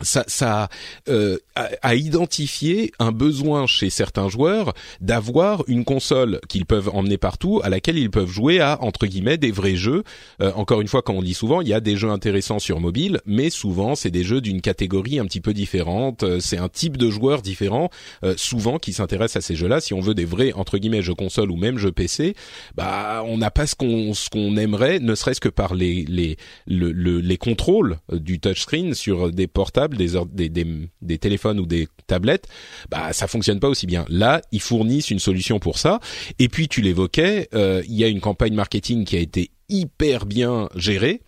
[0.00, 0.68] ça, ça
[1.08, 7.60] euh, a, identifié un besoin chez certains joueurs d'avoir une console qu'ils peuvent emmener partout,
[7.62, 10.04] à laquelle ils peuvent jouer à entre guillemets des vrais jeux.
[10.40, 12.80] Euh, encore une fois, comme on dit souvent, il y a des jeux intéressants sur
[12.80, 16.22] mobile, mais souvent c'est des jeux d'une catégorie un petit peu différente.
[16.22, 17.90] Euh, c'est un type de joueur différent,
[18.24, 19.80] euh, souvent qui s'intéresse à ces jeux-là.
[19.80, 22.34] Si on veut des vrais entre guillemets jeux console ou même jeux PC,
[22.74, 26.36] bah on n'a pas ce qu'on ce qu'on aimerait, ne serait-ce que par les les
[26.66, 32.48] le, les contrôles du touchscreen sur des portables des, téléphones ou des tablettes,
[32.90, 34.04] bah ça fonctionne pas aussi bien.
[34.08, 36.00] Là, ils fournissent une solution pour ça.
[36.38, 40.26] Et puis tu l'évoquais, euh, il y a une campagne marketing qui a été hyper
[40.26, 41.22] bien géré,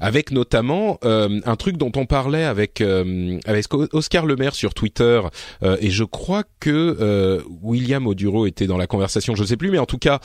[0.00, 5.20] avec notamment euh, un truc dont on parlait avec euh, avec Oscar Lemaire sur Twitter,
[5.62, 9.78] euh, et je crois que William Oduro était dans la conversation, je sais plus, mais
[9.78, 10.20] en tout cas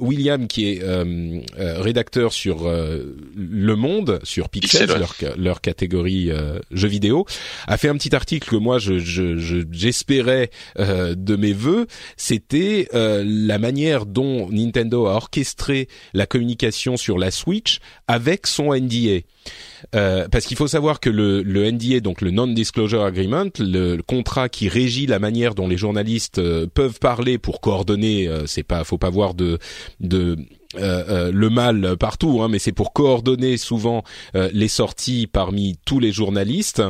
[0.00, 0.82] William qui est
[1.56, 6.30] rédacteur sur Le Monde, sur Pixel, leur, leur catégorie
[6.70, 7.24] jeux vidéo,
[7.66, 13.58] a fait un petit article que moi je j'espérais je, de mes voeux, c'était la
[13.58, 19.20] manière dont Nintendo a orchestré la communication sur la Switch avec son NDA.
[19.94, 24.48] Euh, parce qu'il faut savoir que le, le NDA, donc le Non-Disclosure Agreement, le, contrat
[24.48, 28.84] qui régit la manière dont les journalistes euh, peuvent parler pour coordonner, euh, c'est pas,
[28.84, 29.58] faut pas voir de,
[30.00, 30.36] de
[30.76, 34.02] le mal partout, hein, mais c'est pour coordonner souvent
[34.34, 36.82] les sorties parmi tous les journalistes.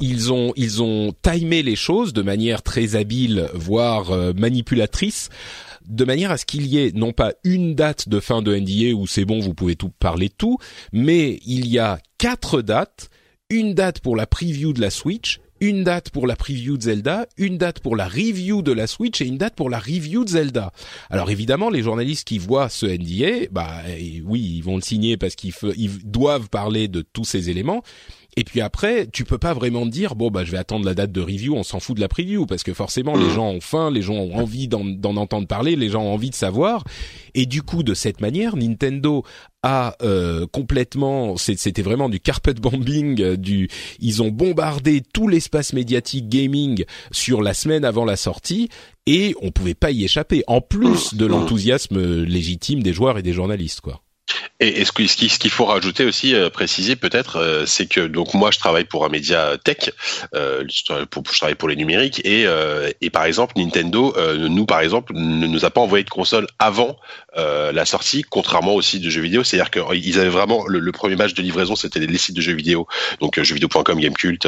[0.00, 5.28] ils ont ils ont timé les choses de manière très habile, voire manipulatrice,
[5.88, 8.94] de manière à ce qu'il y ait non pas une date de fin de NDA
[8.94, 10.58] où c'est bon, vous pouvez tout parler de tout,
[10.92, 13.10] mais il y a quatre dates,
[13.50, 17.26] une date pour la preview de la Switch, une date pour la preview de Zelda,
[17.38, 20.30] une date pour la review de la Switch et une date pour la review de
[20.30, 20.72] Zelda.
[21.10, 23.82] Alors évidemment, les journalistes qui voient ce NDA, bah
[24.24, 25.54] oui, ils vont le signer parce qu'ils
[26.04, 27.82] doivent parler de tous ces éléments,
[28.36, 31.12] et puis après, tu peux pas vraiment dire bon bah je vais attendre la date
[31.12, 33.34] de review, on s'en fout de la preview parce que forcément les mm.
[33.34, 36.34] gens ont faim, les gens ont envie d'en entendre parler, les gens ont envie de
[36.34, 36.84] savoir.
[37.34, 39.24] Et du coup, de cette manière, Nintendo
[39.62, 43.68] a euh, complètement, c'était vraiment du carpet bombing, euh, du,
[43.98, 48.68] ils ont bombardé tout l'espace médiatique gaming sur la semaine avant la sortie
[49.06, 50.44] et on pouvait pas y échapper.
[50.46, 54.03] En plus de l'enthousiasme légitime des joueurs et des journalistes, quoi.
[54.60, 54.92] Et, ce
[55.38, 59.04] qu'il faut rajouter aussi, euh, préciser peut-être, euh, c'est que donc moi je travaille pour
[59.04, 59.90] un média tech,
[60.34, 62.46] euh, je, travaille pour les numériques et,
[63.00, 66.96] et par exemple Nintendo, nous par exemple, ne nous a pas envoyé de console avant
[67.36, 69.44] la sortie, contrairement aux sites de jeux vidéo.
[69.44, 72.86] C'est-à-dire qu'ils avaient vraiment le, premier match de livraison, c'était les, sites de jeux vidéo,
[73.20, 74.46] donc jeuxvideo.com, Gamecult,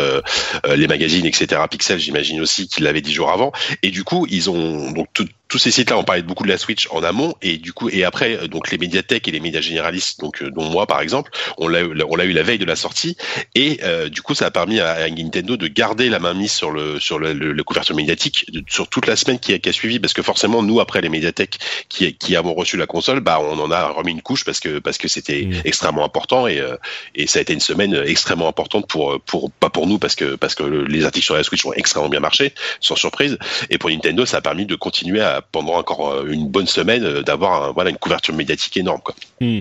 [0.75, 1.61] les magazines, etc.
[1.71, 3.53] Pixel, j'imagine aussi qu'ils l'avaient dix jours avant.
[3.83, 6.59] Et du coup, ils ont donc tout, tous ces sites-là, on parlait beaucoup de la
[6.59, 9.61] Switch en amont et du coup et après euh, donc les médiathèques et les médias
[9.61, 12.65] généralistes, donc euh, dont moi par exemple, on l'a on l'a eu la veille de
[12.65, 13.17] la sortie
[13.55, 16.73] et euh, du coup ça a permis à, Nintendo de garder la main mise sur
[16.73, 20.01] le sur le, le, couverture médiatique sur toute la semaine qui a, qui a, suivi
[20.01, 23.59] parce que forcément nous après les médiathèques qui qui avons reçu la console, bah on
[23.59, 25.61] en a remis une couche parce que parce que c'était mmh.
[25.65, 26.61] extrêmement important et
[27.15, 30.35] et ça a été une semaine extrêmement importante pour pour pas pour nous parce que
[30.35, 33.39] parce que les articles sur la Switch ont extrêmement bien marché sans surprise
[33.71, 37.05] et pour Nintendo ça a permis de continuer à pendant encore euh, une bonne semaine
[37.05, 39.01] euh, d'avoir voilà une couverture médiatique énorme.
[39.41, 39.61] Hmm.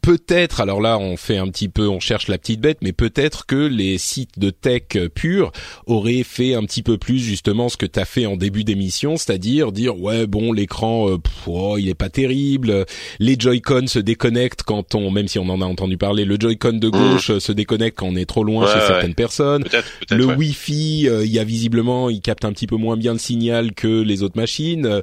[0.00, 3.46] Peut-être, alors là on fait un petit peu, on cherche la petite bête, mais peut-être
[3.46, 4.82] que les sites de tech
[5.14, 5.52] purs
[5.86, 9.16] auraient fait un petit peu plus justement ce que tu as fait en début d'émission,
[9.16, 12.84] c'est-à-dire dire ouais bon l'écran euh, oh, il est pas terrible,
[13.18, 16.74] les Joy-Con se déconnectent quand on, même si on en a entendu parler, le Joy-Con
[16.74, 17.40] de gauche mmh.
[17.40, 19.64] se déconnecte quand on est trop loin chez certaines personnes,
[20.10, 23.18] le Wi-Fi, euh, il y a visiblement, il capte un petit peu moins bien le
[23.18, 25.02] signal que les autres machines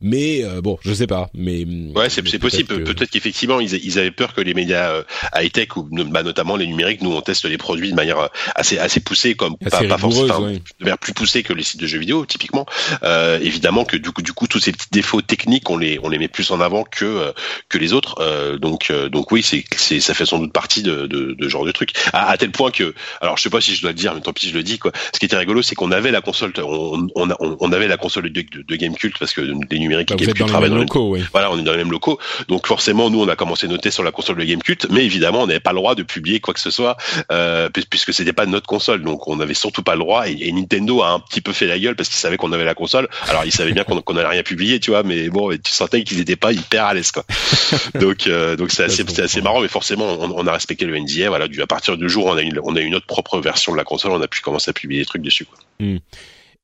[0.00, 1.28] Mais euh, bon, je sais pas.
[1.34, 2.84] Mais ouais, c'est possible.
[2.84, 5.02] Peut-être qu'effectivement ils, ils, avaient peur que les médias euh,
[5.34, 8.28] high tech ou bah, notamment les numériques, nous on teste les produits de manière euh,
[8.54, 11.86] assez assez poussée, comme pas, pas forcément de manière plus poussée que les sites de
[11.86, 12.66] jeux vidéo typiquement.
[13.02, 16.08] Euh, évidemment que du coup du coup tous ces petits défauts techniques on les on
[16.08, 17.32] les met plus en avant que
[17.68, 18.58] que les autres.
[18.58, 21.72] donc donc oui c'est c'est ça fait sans doute partie de de, de genre de
[21.72, 21.90] truc.
[22.12, 24.32] À, tel point que alors je sais pas si je dois le dire, mais tant
[24.32, 24.92] pis je le dis quoi.
[25.12, 28.30] Ce qui était rigolo c'est qu'on avait la console, on on, on, avait la console
[28.30, 31.24] de, de, de Gamecult parce que les numériques bah, qui dans, les mêmes locaux, oui.
[31.32, 32.18] Voilà, on est dans les mêmes locaux.
[32.48, 35.42] Donc forcément, nous, on a commencé à noter sur la console de Gamecult, mais évidemment,
[35.42, 36.96] on n'avait pas le droit de publier quoi que ce soit,
[37.32, 39.02] euh, puisque c'était pas notre console.
[39.02, 40.28] Donc on n'avait surtout pas le droit.
[40.28, 42.74] Et, Nintendo a un petit peu fait la gueule parce qu'il savait qu'on avait la
[42.74, 43.08] console.
[43.28, 46.02] Alors il savait bien qu'on qu n'allait rien publier, tu vois, mais bon, tu sentais
[46.04, 47.24] qu'ils n'étaient pas hyper à l'aise, quoi.
[48.00, 51.28] donc euh, donc c'est assez, assez marrant, mais forcément, on, on, a respecté le NDA.
[51.28, 53.38] Voilà, du, à partir du jour où on a une, on a une autre propre
[53.40, 55.58] version de la console, on a pu commencer à publier des trucs dessus, quoi.
[55.80, 55.98] Hmm.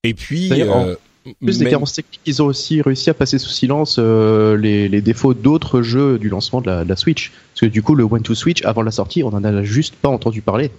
[0.02, 0.50] Et puis,
[1.40, 5.00] plus des carences techniques, ils ont aussi réussi à passer sous silence euh, les, les,
[5.00, 7.32] défauts d'autres jeux du lancement de la, de la, Switch.
[7.52, 9.94] Parce que du coup, le One to Switch, avant la sortie, on en a juste
[9.96, 10.70] pas entendu parler.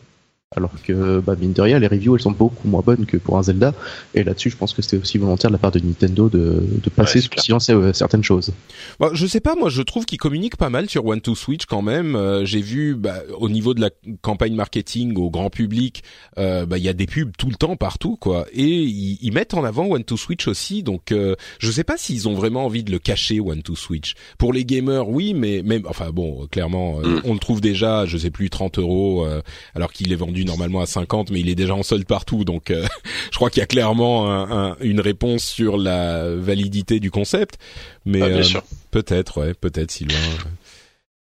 [0.56, 3.38] Alors que, bah, mine de rien, les reviews, elles sont beaucoup moins bonnes que pour
[3.38, 3.74] un Zelda.
[4.14, 6.90] Et là-dessus, je pense que c'était aussi volontaire de la part de Nintendo de, de
[6.92, 8.52] passer sous silence euh, certaines choses.
[9.00, 11.66] Bah, je sais pas, moi, je trouve qu'ils communiquent pas mal sur One to Switch
[11.66, 12.16] quand même.
[12.16, 13.90] Euh, j'ai vu, bah, au niveau de la
[14.22, 16.04] campagne marketing au grand public,
[16.38, 18.46] euh, bah, il y a des pubs tout le temps partout, quoi.
[18.54, 20.84] Et ils, mettent en avant One to Switch aussi.
[20.84, 24.14] Donc, euh, je sais pas s'ils ont vraiment envie de le cacher One to Switch.
[24.38, 27.22] Pour les gamers, oui, mais même, enfin bon, clairement, mm.
[27.26, 29.28] on le trouve déjà, je sais plus, 30 euros,
[29.74, 32.44] alors qu'il est vendu normalement à 50, mais il est déjà en solde partout.
[32.44, 32.86] Donc, euh,
[33.32, 37.58] je crois qu'il y a clairement un, une réponse sur la validité du concept.
[38.06, 38.44] Mais ah, euh,
[38.92, 40.16] peut-être, ouais, peut-être Sylvain.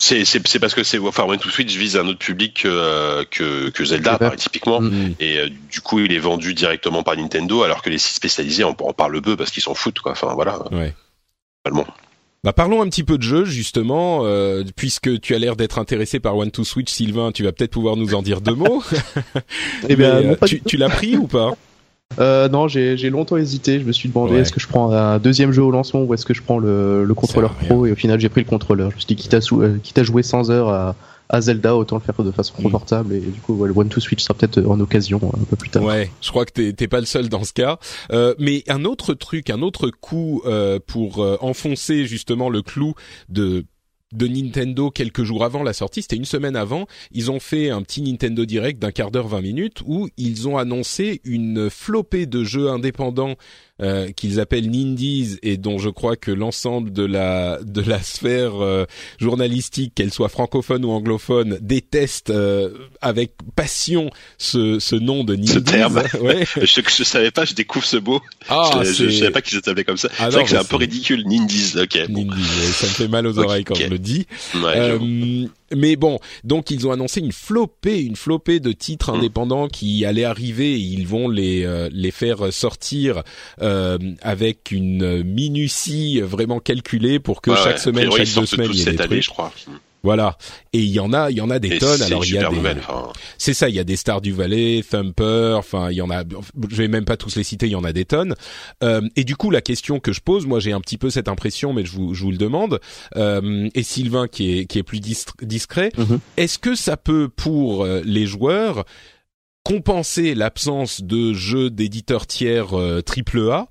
[0.02, 3.24] C'est c'est parce que c'est enfin One to Switch vise un autre public que euh,
[3.30, 5.16] que, que Zelda typiquement mm.
[5.20, 8.70] et du coup il est vendu directement par Nintendo alors que les sites spécialisés en,
[8.70, 10.58] en parlent peu parce qu'ils s'en foutent quoi enfin voilà.
[10.72, 10.94] Ouais.
[12.42, 16.20] Bah parlons un petit peu de jeu justement, euh, puisque tu as l'air d'être intéressé
[16.20, 18.82] par One to Switch, Sylvain, tu vas peut-être pouvoir nous en dire deux mots.
[19.88, 21.52] eh bien, euh, tu, tu l'as pris ou pas?
[22.18, 23.78] Euh, non, j'ai longtemps hésité.
[23.78, 26.24] Je me suis demandé est-ce que je prends un deuxième jeu au lancement ou est-ce
[26.24, 28.90] que je prends le, le contrôleur pro et au final j'ai pris le contrôleur.
[28.90, 30.96] Je me suis dit quitte à, euh, quitte à jouer 100 heures à,
[31.30, 32.62] à Zelda, autant le faire de façon mm.
[32.64, 35.70] confortable et du coup le One to Switch sera peut-être en occasion un peu plus
[35.70, 35.84] tard.
[35.84, 37.78] Ouais, je crois que t'es pas le seul dans ce cas.
[38.12, 42.94] Euh, mais un autre truc, un autre coup euh, pour euh, enfoncer justement le clou
[43.28, 43.64] de
[44.12, 47.80] de Nintendo quelques jours avant la sortie, c'était une semaine avant, ils ont fait un
[47.82, 52.42] petit Nintendo Direct d'un quart d'heure, 20 minutes, où ils ont annoncé une flopée de
[52.42, 53.36] jeux indépendants
[53.80, 58.62] euh, qu'ils appellent Nindies et dont je crois que l'ensemble de la de la sphère
[58.62, 58.84] euh,
[59.18, 65.52] journalistique, qu'elle soit francophone ou anglophone, déteste euh, avec passion ce, ce nom de Nindies.
[65.52, 66.02] Ce terme.
[66.20, 66.44] Ouais.
[66.56, 68.20] je, je savais pas, je découvre ce mot.
[68.48, 70.08] Ah, je, je, savais pas qu'ils s'appelaient comme ça.
[70.18, 71.74] Ah c'est vrai que c'est un peu ridicule, Nindies.
[71.80, 71.96] Ok.
[72.08, 74.26] Nindies, ça me fait mal aux oreilles quand je le dis.
[74.54, 74.98] Ouais,
[75.74, 79.16] mais bon, donc ils ont annoncé une flopée, une flopée de titres mm.
[79.16, 80.72] indépendants qui allaient arriver.
[80.74, 83.22] Et ils vont les euh, les faire sortir
[83.62, 88.82] euh, avec une minutie vraiment calculée pour que chaque semaine, chaque deux semaines, il y
[88.82, 89.12] ait des trucs.
[89.12, 89.52] Année, je crois.
[90.02, 90.36] Voilà.
[90.72, 92.02] Et il y en a, il y en a des tonnes.
[92.02, 92.56] Alors il y a des,
[93.38, 96.24] c'est ça, il y a des stars du Valais, Thumper, enfin il y en a.
[96.70, 98.34] Je vais même pas tous les citer, il y en a des tonnes.
[98.82, 101.28] Euh, et du coup, la question que je pose, moi j'ai un petit peu cette
[101.28, 102.80] impression, mais je vous, je vous le demande.
[103.16, 106.18] Euh, et Sylvain qui est qui est plus discret, mm-hmm.
[106.36, 108.84] est-ce que ça peut pour euh, les joueurs
[109.64, 113.68] compenser l'absence de jeux d'éditeurs tiers euh, triple A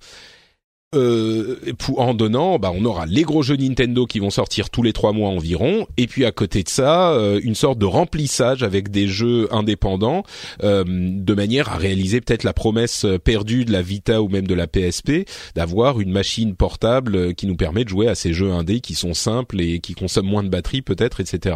[0.96, 1.58] euh,
[1.98, 5.14] en donnant, bah, on aura les gros jeux Nintendo qui vont sortir tous les trois
[5.14, 9.08] mois environ, et puis à côté de ça, euh, une sorte de remplissage avec des
[9.08, 10.24] jeux indépendants,
[10.64, 14.56] euh, de manière à réaliser peut-être la promesse perdue de la Vita ou même de
[14.56, 18.80] la PSP, d'avoir une machine portable qui nous permet de jouer à ces jeux indés
[18.80, 21.56] qui sont simples et qui consomment moins de batterie peut-être, etc.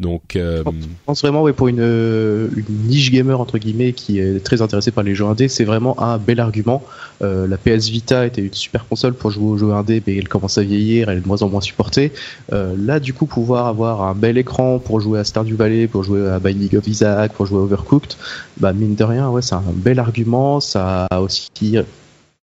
[0.00, 0.64] Donc, euh...
[0.66, 4.90] je pense vraiment, ouais, pour une, une, niche gamer entre guillemets qui est très intéressée
[4.90, 6.82] par les jeux indés, c'est vraiment un bel argument.
[7.22, 10.28] Euh, la PS Vita était une super console pour jouer aux jeux indés, mais elle
[10.28, 12.12] commence à vieillir, elle est de moins en moins supportée.
[12.52, 16.02] Euh, là, du coup, pouvoir avoir un bel écran pour jouer à Stardew Valley, pour
[16.02, 18.16] jouer à Binding of Isaac, pour jouer à Overcooked,
[18.58, 20.58] bah mine de rien, ouais, c'est un bel argument.
[20.58, 21.76] Ça a aussi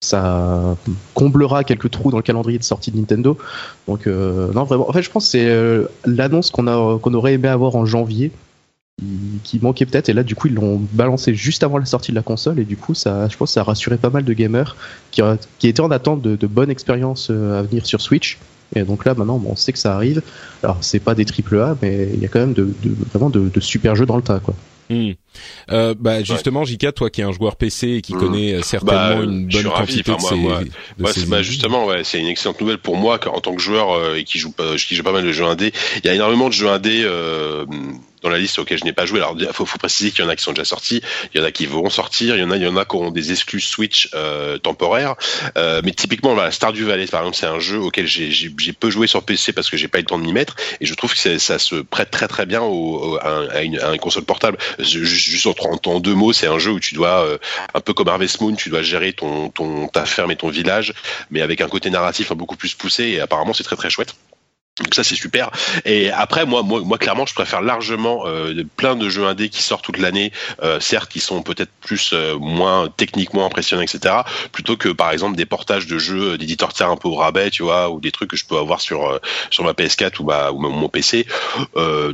[0.02, 0.76] ça
[1.14, 3.38] comblera quelques trous dans le calendrier de sortie de Nintendo.
[3.88, 4.88] Donc euh, non vraiment.
[4.88, 8.32] En fait, je pense que c'est euh, l'annonce qu'on aurait aimé avoir en janvier
[9.42, 12.16] qui, manquait peut-être et là du coup ils l'ont balancé juste avant la sortie de
[12.16, 14.32] la console et du coup ça je pense que ça a rassuré pas mal de
[14.32, 14.76] gamers
[15.10, 15.22] qui,
[15.62, 18.38] étaient en attente de, bonnes expériences euh, à venir sur Switch.
[18.74, 20.22] Et donc là maintenant bon, on sait que ça arrive.
[20.62, 22.68] Alors c'est pas des triple A mais il y a quand même de
[23.12, 24.54] vraiment de, de super jeux dans le tas quoi.
[24.90, 25.12] Hmm.
[25.70, 28.18] Euh, bah justement, Jika, toi qui es un joueur PC et qui hmm.
[28.18, 30.60] connaît euh, certainement bah, une bonne quantité enfin, moi,
[30.98, 33.92] de ces, bah, justement, ouais, c'est une excellente nouvelle pour moi en tant que joueur
[33.92, 35.72] euh, et qui joue, qui joue pas mal de jeux indés.
[36.02, 37.02] Il y a énormément de jeux indés.
[37.04, 37.64] Euh,
[38.22, 39.20] dans la liste auquel je n'ai pas joué.
[39.20, 41.02] Alors, il faut, faut, préciser qu'il y en a qui sont déjà sortis,
[41.34, 42.84] il y en a qui vont sortir, il y en a, il y en a
[42.84, 45.16] qui auront des exclus Switch euh, temporaires.
[45.56, 49.06] Euh, mais typiquement, voilà, Stardew Valley, par exemple, c'est un jeu auquel j'ai peu joué
[49.06, 51.14] sur PC parce que j'ai pas eu le temps de m'y mettre, et je trouve
[51.14, 54.58] que ça se prête très très bien au, à, une, à, une, console portable.
[54.78, 57.38] Juste, en, en, deux mots, c'est un jeu où tu dois, euh,
[57.74, 60.94] un peu comme Harvest Moon, tu dois gérer ton, ton ta ferme et ton village,
[61.30, 63.04] mais avec un côté narratif beaucoup plus poussé.
[63.04, 64.14] Et apparemment, c'est très très chouette.
[64.80, 65.50] Donc ça c'est super.
[65.84, 69.62] Et après moi moi moi clairement je préfère largement euh, plein de jeux indés qui
[69.62, 70.32] sortent toute l'année,
[70.62, 74.14] euh, certes qui sont peut-être plus euh, moins techniquement impressionnants etc.
[74.50, 77.62] Plutôt que par exemple des portages de jeux d'éditeurs tiers un peu au rabais tu
[77.62, 80.58] vois ou des trucs que je peux avoir sur sur ma PS4 ou ma ou
[80.58, 81.26] mon PC.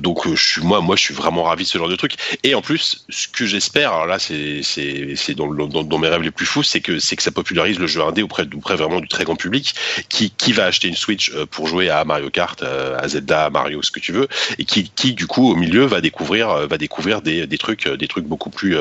[0.00, 2.16] donc je suis moi moi je suis vraiment ravi de ce genre de truc.
[2.42, 6.08] Et en plus ce que j'espère alors là c'est c'est c'est dans, dans, dans, mes
[6.08, 8.74] rêves les plus fous c'est que c'est que ça popularise le jeu indé auprès auprès
[8.74, 9.76] vraiment du très grand public
[10.08, 13.82] qui qui va acheter une Switch pour jouer à Mario Kart euh, à Zelda, Mario,
[13.82, 16.78] ce que tu veux, et qui, qui du coup au milieu va découvrir, euh, va
[16.78, 18.76] découvrir des, des trucs, euh, des trucs beaucoup plus,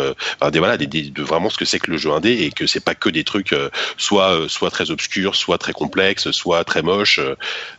[0.51, 2.79] des voilà, des, de vraiment ce que c'est que le jeu indé et que c'est
[2.79, 3.55] pas que des trucs
[3.97, 7.19] soit soit très obscurs, soit très complexes, soit très moches,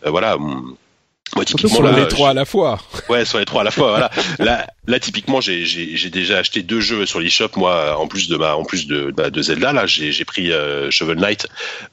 [0.05, 0.37] voilà.
[1.37, 2.79] Moi, typiquement, sur les trois à la fois.
[3.09, 3.91] Ouais, sur les trois à la fois.
[3.91, 4.11] voilà.
[4.38, 7.51] Là, là, typiquement, j'ai, j'ai, déjà acheté deux jeux sur l'eShop.
[7.57, 10.53] Moi, en plus de ma, en plus de, bah, de Zelda, là, j'ai, j'ai pris
[10.53, 11.47] euh, Shovel Knight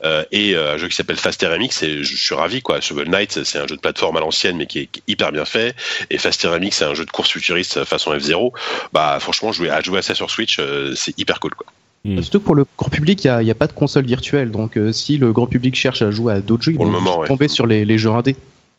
[0.03, 1.83] euh, et euh, un jeu qui s'appelle Faster MX.
[1.83, 2.79] Et je, suis ravi, quoi.
[2.81, 5.75] Shovel Knight, c'est un jeu de plateforme à l'ancienne, mais qui est, hyper bien fait.
[6.09, 8.51] Et Faster MX, c'est un jeu de course futuriste façon F0.
[8.93, 10.59] Bah, franchement, jouer à jouer à ça sur Switch,
[10.95, 11.67] c'est hyper cool, quoi.
[12.05, 12.21] Hmm.
[12.21, 14.51] Surtout que pour le grand public, il n'y a, a, pas de console virtuelle.
[14.51, 17.65] Donc, si le grand public cherche à jouer à d'autres jeux, il va tomber sur
[17.65, 18.35] les, les jeux indés.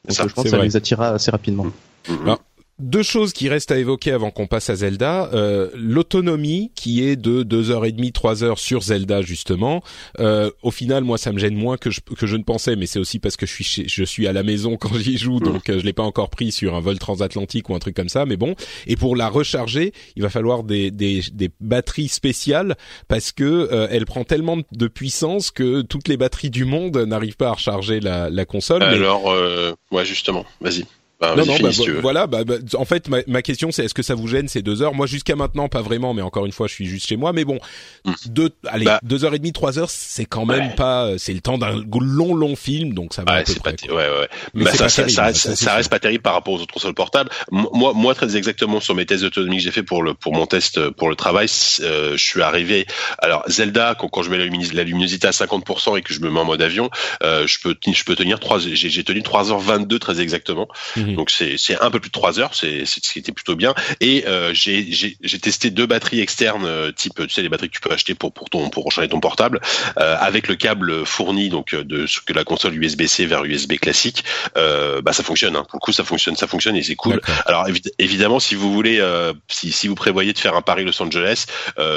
[0.06, 1.66] Donc, je pense que ça les attirera assez rapidement.
[2.08, 2.34] Mmh.
[2.78, 5.30] Deux choses qui restent à évoquer avant qu'on passe à Zelda.
[5.32, 9.82] Euh, L'autonomie qui est de deux heures et demie, trois heures sur Zelda justement.
[10.20, 12.84] Euh, au final, moi, ça me gêne moins que je, que je ne pensais, mais
[12.84, 15.70] c'est aussi parce que je suis je suis à la maison quand j'y joue, donc
[15.70, 18.26] euh, je l'ai pas encore pris sur un vol transatlantique ou un truc comme ça.
[18.26, 18.54] Mais bon.
[18.86, 22.76] Et pour la recharger, il va falloir des des, des batteries spéciales
[23.08, 27.36] parce que euh, elle prend tellement de puissance que toutes les batteries du monde n'arrivent
[27.36, 28.82] pas à recharger la, la console.
[28.82, 30.44] Alors, euh, ouais, justement.
[30.60, 30.84] Vas-y.
[31.18, 31.70] Bah, non, non, bah,
[32.02, 32.26] voilà.
[32.26, 34.82] Bah, bah, en fait, ma, ma question, c'est est-ce que ça vous gêne ces deux
[34.82, 34.92] heures?
[34.92, 36.12] Moi, jusqu'à maintenant, pas vraiment.
[36.12, 37.32] Mais encore une fois, je suis juste chez moi.
[37.32, 37.58] Mais bon,
[38.04, 38.12] mm.
[38.26, 39.00] deux, allez, bah.
[39.02, 41.12] deux heures et demie, trois heures, c'est quand même pas.
[41.18, 43.36] C'est le temps d'un long, long film, donc ça va.
[43.36, 43.70] Ouais, c'est pas.
[43.88, 44.28] Ouais, ouais.
[44.54, 47.30] Mais ça, ça, ça, reste, ça, reste pas terrible par rapport aux autres consoles portables.
[47.50, 50.46] Moi, moi, très exactement sur mes tests d'autonomie que j'ai fait pour le pour mon
[50.46, 51.48] test euh, pour le travail,
[51.80, 52.86] euh, je suis arrivé.
[53.18, 56.40] Alors Zelda, quand, quand je mets la, luminosité à 50% et que je me mets
[56.40, 56.90] en mode avion,
[57.22, 58.58] euh, je peux je peux tenir trois.
[58.58, 60.68] J'ai tenu 3h22 très exactement.
[60.96, 61.05] Mm.
[61.14, 63.74] Donc c'est un peu plus de 3 heures, c'est ce qui était plutôt bien.
[64.00, 67.80] Et euh, j'ai testé deux batteries externes, euh, type tu sais les batteries que tu
[67.80, 69.60] peux acheter pour pour ton pour recharger ton portable,
[69.98, 74.24] euh, avec le câble fourni donc de ce que la console USB-C vers USB classique.
[74.54, 75.56] bah ça fonctionne.
[75.56, 75.64] Hein.
[75.68, 77.20] Pour le coup ça fonctionne, ça fonctionne et c'est cool.
[77.46, 77.66] Alors
[77.98, 79.02] évidemment si vous voulez,
[79.48, 81.46] si, si vous prévoyez de faire un Paris Los Angeles,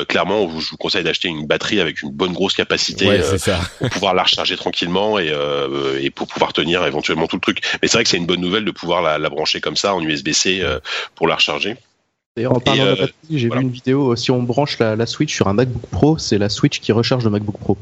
[0.07, 3.21] clairement je vous conseille d'acheter une batterie avec une bonne grosse capacité
[3.79, 5.33] pour pouvoir la recharger tranquillement et,
[6.01, 7.61] et pour pouvoir tenir éventuellement tout le truc.
[7.81, 10.01] Mais c'est vrai que c'est une bonne nouvelle de pouvoir la, brancher comme ça en
[10.01, 10.79] USB-C euh,
[11.15, 11.77] pour la recharger.
[12.39, 14.15] D'ailleurs, en parlant de la euh, batterie, j'ai vu une vidéo.
[14.15, 17.31] Si on branche la, Switch sur un MacBook Pro, c'est la Switch qui recharge le
[17.31, 17.77] MacBook Pro.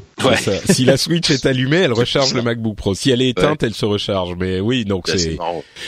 [0.64, 2.94] si la Switch est allumée, elle recharge le MacBook Pro.
[2.94, 4.34] Si elle est éteinte, elle se recharge.
[4.36, 5.36] Mais oui, donc c'est.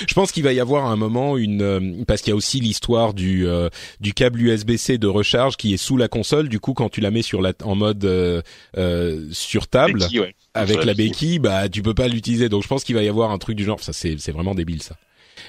[0.06, 2.60] Je pense qu'il va y avoir un moment une euh, parce qu'il y a aussi
[2.60, 3.46] l'histoire du
[3.98, 6.48] du câble USB-C de recharge qui est sous la console.
[6.48, 8.08] Du coup, quand tu la mets sur la en mode
[9.32, 10.06] sur table
[10.54, 12.48] avec la béquille, bah tu peux pas l'utiliser.
[12.48, 13.80] Donc je pense qu'il va y avoir un truc du genre.
[13.80, 14.96] Ça c'est c'est vraiment débile ça.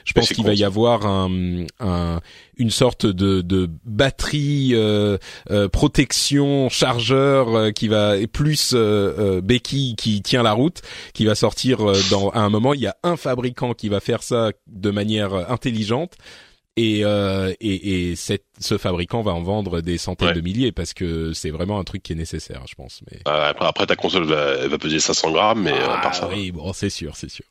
[0.06, 2.20] Je pense qu'il va y avoir un, un,
[2.58, 5.18] une sorte de, de batterie euh,
[5.50, 8.74] euh, protection chargeur euh, qui va plus
[9.44, 10.82] béquille qui tient la route,
[11.14, 12.74] qui va sortir dans à un moment.
[12.74, 16.14] Il y a un fabricant qui va faire ça de manière intelligente.
[16.78, 20.94] Et, euh, et, et cette, ce fabricant va en vendre des centaines de milliers parce
[20.94, 23.02] que c'est vraiment un truc qui est nécessaire, je pense.
[23.12, 26.30] Mais après, après ta console va, va peser 500 grammes, mais ah, à part ça.
[26.30, 27.46] Oui, bon, c'est sûr, c'est sûr.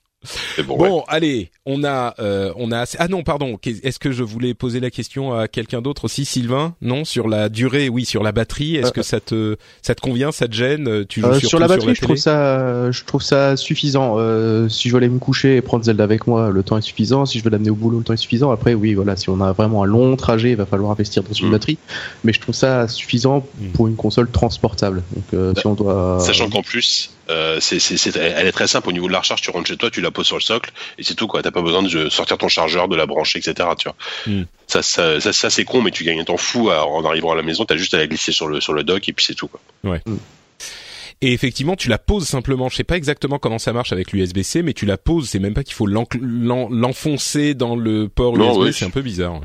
[0.66, 2.84] Bon, allez, on a, euh, on a.
[2.98, 3.58] Ah non, pardon.
[3.64, 6.74] Est-ce que je voulais poser la question à quelqu'un d'autre aussi, Sylvain?
[6.82, 8.76] Non, sur la durée, oui, sur la batterie.
[8.76, 11.06] Est-ce que ça te, ça te convient, ça te gêne?
[11.06, 14.16] Tu joues euh, sur la batterie, je trouve ça, je trouve ça suffisant.
[14.18, 16.82] Euh, si je veux aller me coucher et prendre Zelda avec moi, le temps est
[16.82, 17.24] suffisant.
[17.24, 18.50] Si je veux l'amener au boulot, le temps est suffisant.
[18.50, 21.32] Après, oui, voilà, si on a vraiment un long trajet, il va falloir investir dans
[21.32, 21.52] une mm.
[21.52, 21.78] batterie.
[22.24, 23.68] Mais je trouve ça suffisant mm.
[23.68, 25.02] pour une console transportable.
[25.14, 26.18] Donc, si on doit.
[26.20, 27.10] Sachant qu'en plus,
[27.60, 29.40] c'est, c'est, elle est très simple au niveau de la recharge.
[29.42, 31.42] Tu rentres chez toi, tu la poses sur le socle et c'est tout quoi.
[31.42, 33.68] T'as pas besoin de sortir ton chargeur, de la brancher, etc.
[33.78, 33.96] Tu vois.
[34.26, 34.44] Hmm.
[34.66, 37.32] Ça, ça, ça, ça, c'est con, mais tu gagnes un temps fou à- en arrivant
[37.32, 37.64] à la maison.
[37.64, 39.60] T'as juste à la glisser sur le sur le dock et puis c'est tout quoi.
[41.22, 42.68] Et effectivement, tu la poses simplement.
[42.70, 45.28] Je sais pas exactement comment ça marche avec l'USB-C, mais tu la poses.
[45.28, 46.06] C'est même pas qu'il faut l'en-
[46.70, 48.60] l'enfoncer dans le port Non, USB.
[48.62, 48.72] oui.
[48.72, 49.34] C'est un peu bizarre.
[49.34, 49.40] ouais.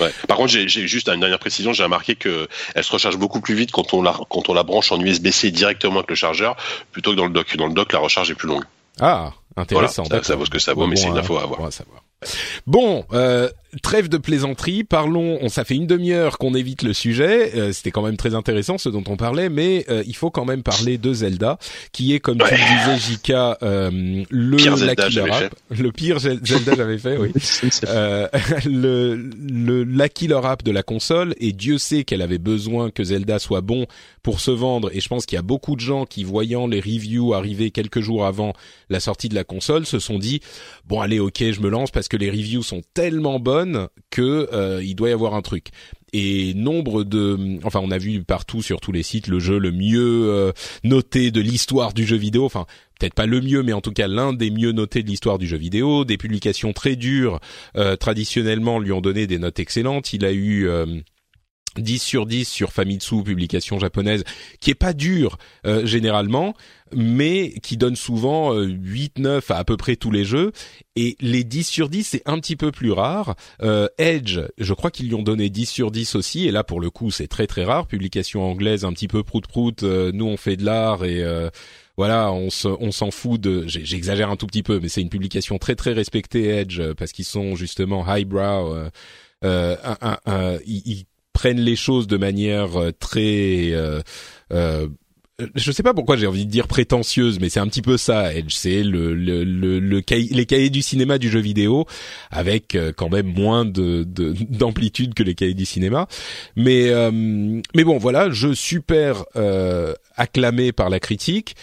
[0.00, 0.10] Ouais.
[0.28, 1.72] Par contre, j'ai juste une dernière précision.
[1.72, 4.62] J'ai remarqué que elle se recharge beaucoup plus vite quand on la quand on la
[4.62, 6.56] branche en USB-C directement avec le chargeur,
[6.92, 7.56] plutôt que dans le dock.
[7.56, 8.64] Dans le dock, la recharge est plus longue.
[9.00, 10.02] Ah, intéressant.
[10.04, 11.60] Voilà, ça- ça vaut ce que ça vaut, mais c'est une info à avoir.
[11.60, 12.02] bon à savoir.
[12.66, 13.48] Bon, euh,
[13.82, 14.84] trêve de plaisanterie.
[14.84, 15.38] Parlons.
[15.42, 17.52] On ça fait une demi-heure qu'on évite le sujet.
[17.56, 20.44] Euh, C'était quand même très intéressant ce dont on parlait, mais euh, il faut quand
[20.44, 21.58] même parler de Zelda,
[21.92, 25.08] qui est comme tu le disais, Jika, euh, le Pire la Zelda
[25.70, 27.30] le pire Zel- Zelda j'avais fait, oui.
[27.88, 28.28] Euh,
[28.64, 33.02] le, le la killer app de la console et Dieu sait qu'elle avait besoin que
[33.04, 33.86] Zelda soit bon
[34.22, 36.80] pour se vendre et je pense qu'il y a beaucoup de gens qui voyant les
[36.80, 38.52] reviews arriver quelques jours avant
[38.90, 40.40] la sortie de la console se sont dit
[40.86, 43.59] bon allez ok je me lance parce que les reviews sont tellement bonnes
[44.10, 45.68] que euh, il doit y avoir un truc.
[46.12, 49.70] Et nombre de enfin on a vu partout sur tous les sites le jeu le
[49.70, 50.52] mieux euh,
[50.82, 52.44] noté de l'histoire du jeu vidéo.
[52.44, 52.66] Enfin
[52.98, 55.46] peut-être pas le mieux mais en tout cas l'un des mieux notés de l'histoire du
[55.46, 56.04] jeu vidéo.
[56.04, 57.38] Des publications très dures
[57.76, 60.12] euh, traditionnellement lui ont donné des notes excellentes.
[60.12, 60.86] Il a eu euh,
[61.76, 64.24] 10 sur 10 sur Famitsu, publication japonaise,
[64.60, 66.54] qui est pas dur euh, généralement,
[66.94, 70.52] mais qui donne souvent euh, 8-9 à à peu près tous les jeux.
[70.96, 73.36] Et les 10 sur 10, c'est un petit peu plus rare.
[73.62, 76.80] Euh, Edge, je crois qu'ils lui ont donné 10 sur 10 aussi, et là pour
[76.80, 77.86] le coup c'est très très rare.
[77.86, 81.22] Publication anglaise un petit peu prout-prout, euh, nous on fait de l'art et...
[81.22, 81.50] euh,
[81.96, 83.64] voilà, on se- on s'en fout de.
[83.66, 87.26] J'exagère un tout petit peu, mais c'est une publication très très respectée Edge parce qu'ils
[87.26, 88.74] sont justement highbrow.
[88.74, 88.88] Euh,
[89.44, 91.04] euh, un- un- ils
[91.40, 94.02] prennent les choses de manière euh, très euh,
[94.52, 94.86] euh,
[95.54, 98.34] je sais pas pourquoi j'ai envie de dire prétentieuse, mais c'est un petit peu ça.
[98.34, 101.86] Edge, c'est le, le, le, le les cahiers du cinéma du jeu vidéo,
[102.30, 106.08] avec quand même moins de de- d'amplitude que les cahiers du cinéma.
[106.56, 111.56] Mais euh, mais bon, voilà, jeu super euh, acclamé par la critique.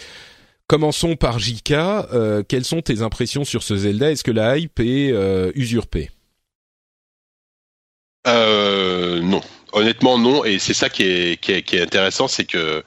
[0.66, 1.70] Commençons par JK.
[1.70, 4.10] Euh, quelles sont tes impressions sur ce Zelda?
[4.10, 5.14] Est-ce que la hype est
[5.54, 6.10] usurpée?
[8.26, 9.40] Euh, non,
[9.78, 12.82] honnêtement non, et c'est ça qui est, intéressant, c'est que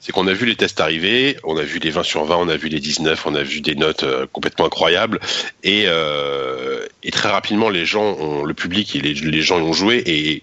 [0.00, 2.48] c'est qu'on a vu les tests arriver, on a vu les 20 sur 20, on
[2.48, 5.18] a vu les 19, on a vu des notes euh, complètement incroyables,
[5.62, 9.62] et, euh, et très rapidement les gens, ont, le public et les, les gens y
[9.62, 10.42] ont joué, et,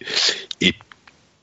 [0.62, 0.74] et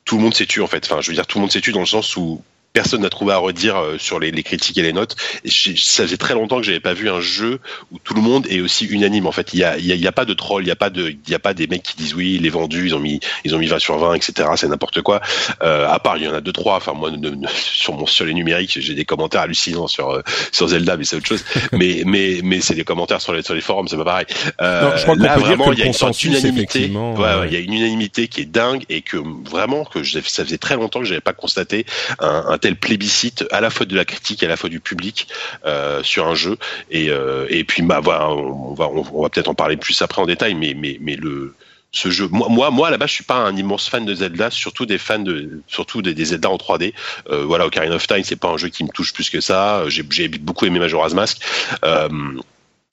[0.04, 0.84] tout le monde s'est tué en fait.
[0.84, 2.42] Enfin, je veux dire, tout le monde s'est tué dans le sens où
[2.78, 5.16] personne n'a trouvé à redire euh, sur les, les critiques et les notes.
[5.44, 7.58] Ça faisait très longtemps que j'avais pas vu un jeu
[7.90, 9.26] où tout le monde est aussi unanime.
[9.26, 10.68] En fait, il y a, il y a, il y a pas de troll, il
[10.68, 12.50] y a pas de, il y a pas des mecs qui disent oui, il est
[12.50, 14.48] vendu, ils ont mis, ils ont mis 20 sur 20, etc.
[14.56, 15.20] C'est n'importe quoi.
[15.62, 16.76] Euh, à part, il y en a deux trois.
[16.76, 20.22] Enfin, moi, ne- ne- sur mon sur les numériques, j'ai des commentaires hallucinants sur euh,
[20.52, 21.44] sur Zelda, mais c'est autre chose.
[21.72, 24.26] mais mais mais c'est des commentaires sur les sur les forums, c'est pas pareil.
[24.60, 26.86] Euh, Non, je crois là, peut vraiment, il y a une sorte d'unanimité.
[27.16, 29.16] Ouais, ouais, il y a une unanimité qui est dingue et que
[29.48, 31.86] vraiment que je- ça faisait très longtemps que j'avais pas constaté
[32.20, 35.28] un, un plébiscite à la fois de la critique à la fois du public
[35.64, 36.56] euh, sur un jeu.
[36.90, 40.74] Et euh, puis bah voilà on va peut-être en parler plus après en détail mais
[40.74, 41.54] mais le
[41.90, 44.84] ce jeu moi moi moi base je suis pas un immense fan de Zelda surtout
[44.84, 46.92] des fans de surtout des, Zelda en 3D
[47.30, 49.84] euh, voilà Ocarina of Time c'est pas un jeu qui me touche plus que ça.
[49.88, 51.40] J'ai beaucoup aimé Majora's Mask.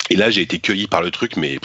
[0.10, 1.60] Et là, j'ai été cueilli par le truc, mais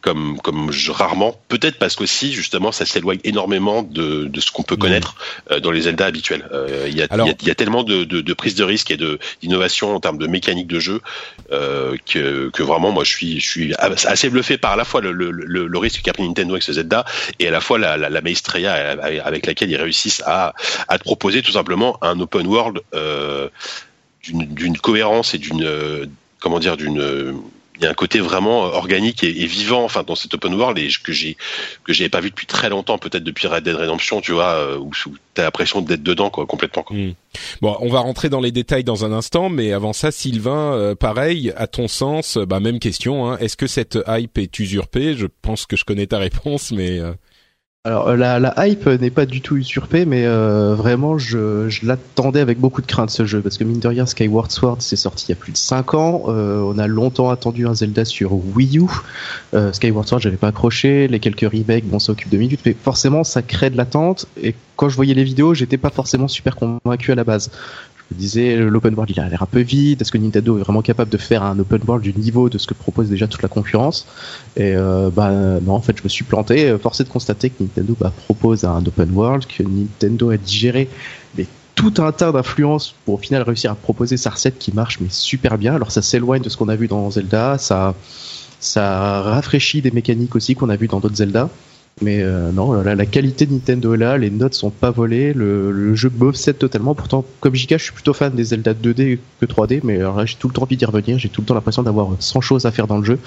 [0.00, 1.38] comme comme je, rarement.
[1.48, 5.14] Peut-être parce qu'aussi, justement, ça s'éloigne énormément de, de ce qu'on peut connaître
[5.50, 6.48] euh, dans les Zelda habituels.
[6.52, 8.98] Euh, Il y, a, y, y tellement de, de, de prise de risque et
[9.42, 11.00] d'innovation en termes de mécanique de jeu
[11.52, 15.00] euh, que, que vraiment, moi, je suis je suis assez bluffé par à la fois
[15.00, 17.04] le, le, le, le risque qu'a pris Nintendo avec ce Zelda
[17.38, 20.54] et à la fois la, la, la maestria avec laquelle ils réussissent à
[20.88, 22.80] à te proposer tout simplement un open world
[24.22, 26.08] d'une cohérence et d'une
[26.40, 27.34] comment dire d'une
[27.80, 30.88] il y a un côté vraiment organique et, vivant enfin dans cet open world et
[31.02, 31.36] que j'ai
[31.84, 34.78] que j'avais pas vu depuis très longtemps peut-être depuis Red Dead Redemption tu vois euh,
[34.78, 36.96] où, où t'as l'impression d'être dedans quoi complètement quoi.
[36.96, 37.14] Mm.
[37.60, 40.94] Bon, on va rentrer dans les détails dans un instant, mais avant ça, Sylvain, euh,
[40.94, 43.30] pareil, à ton sens, euh, bah même question.
[43.30, 45.14] Hein, Est-ce que cette hype est usurpée?
[45.14, 47.12] Je pense que je connais ta réponse, mais euh,
[47.86, 52.60] Alors euh, la, hype n'est pas du tout usurpée, mais euh, vraiment je, l'attendais avec
[52.60, 55.28] beaucoup de crainte ce jeu, parce que mine de rien Skyward Sword c'est sorti il
[55.30, 58.80] y a plus de 5 ans, euh, on a longtemps attendu un Zelda sur Wii
[58.80, 58.84] U,
[59.72, 63.24] Skyward Sword j'avais pas accroché, les quelques remakes bon ça occupe deux minutes, mais forcément
[63.24, 67.12] ça crée de l'attente, et quand je voyais les vidéos j'étais pas forcément super convaincu
[67.12, 67.50] à la base.
[68.10, 70.82] Je disais l'open world il a l'air un peu vide, est-ce que Nintendo est vraiment
[70.82, 73.48] capable de faire un open world du niveau de ce que propose déjà toute la
[73.48, 74.06] concurrence?
[74.56, 75.30] Et euh, bah
[75.62, 76.76] non, en fait, je me suis planté.
[76.82, 80.88] Forcé de constater que Nintendo bah, propose un open world, que Nintendo a digéré
[81.36, 84.98] mais tout un tas d'influences pour au final réussir à proposer sa recette qui marche
[85.00, 85.74] mais super bien.
[85.74, 87.94] Alors ça s'éloigne de ce qu'on a vu dans Zelda, ça
[88.58, 91.48] ça rafraîchit des mécaniques aussi qu'on a vu dans d'autres Zelda.
[92.02, 95.34] Mais euh, non, la, la, qualité de Nintendo est là, les notes sont pas volées,
[95.34, 96.94] le, le jeu m'obsède totalement.
[96.94, 100.24] Pourtant, comme JK, je suis plutôt fan des Zelda 2D que 3D, mais alors là,
[100.24, 102.64] j'ai tout le temps envie d'y revenir, j'ai tout le temps l'impression d'avoir 100 choses
[102.64, 103.18] à faire dans le jeu.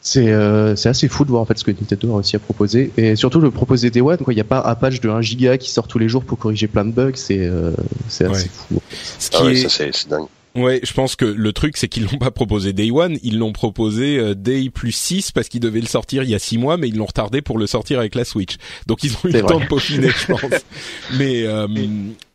[0.00, 2.38] C'est euh, c'est assez fou de voir en fait ce que Nintendo a réussi à
[2.38, 5.08] proposer et surtout le proposer Day One quoi il n'y a pas un patch de
[5.10, 7.72] 1 giga qui sort tous les jours pour corriger plein de bugs c'est euh,
[8.08, 8.50] c'est assez Ouais.
[8.52, 8.80] fou
[9.18, 10.26] Ce qui Ah ouais, est- ça c'est dingue.
[10.56, 13.52] Ouais, je pense que le truc c'est qu'ils l'ont pas proposé Day One, ils l'ont
[13.52, 16.76] proposé euh, Day plus 6 parce qu'ils devaient le sortir il y a 6 mois
[16.76, 18.56] mais ils l'ont retardé pour le sortir avec la Switch.
[18.86, 20.40] Donc ils ont eu le temps de peaufiner, je pense.
[21.18, 21.88] Mais euh, mais,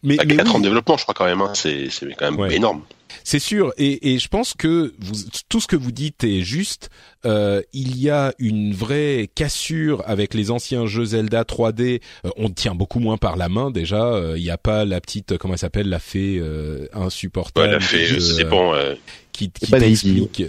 [0.04, 0.50] mais 4 oui.
[0.56, 1.42] ans de développement, je crois quand même.
[1.42, 1.52] Hein.
[1.54, 2.56] C'est c'est quand même Ouais.
[2.56, 2.82] énorme.
[3.24, 5.14] C'est sûr, et, et je pense que vous,
[5.50, 6.90] tout ce que vous dites est juste.
[7.26, 12.02] Euh, il y a une vraie cassure avec les anciens jeux Zelda 3D.
[12.26, 14.06] Euh, on tient beaucoup moins par la main déjà.
[14.06, 17.68] Euh, Il n'y a pas la petite, comment elle s'appelle, la fée euh, insupportable.
[17.68, 18.74] Ouais, la fée, euh, dépend.
[18.74, 18.96] euh,
[19.32, 20.44] Qui, qui t'explique.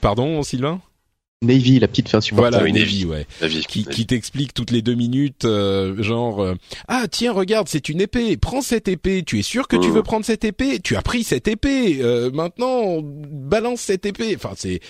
[0.00, 0.80] Pardon, Sylvain?
[1.42, 3.26] Navy la petite fin supportable Voilà, oui, Navy, Navy.
[3.40, 3.48] ouais.
[3.48, 3.64] vie.
[3.68, 6.54] Qui, qui t'explique toutes les deux minutes, euh, genre euh,
[6.88, 9.22] ah tiens regarde c'est une épée, prends cette épée.
[9.22, 9.92] Tu es sûr que tu Mm.
[9.92, 11.98] veux prendre cette épée Tu as pris cette épée.
[12.00, 14.34] euh, maintenant balance cette épée.
[14.36, 14.80] Enfin c'est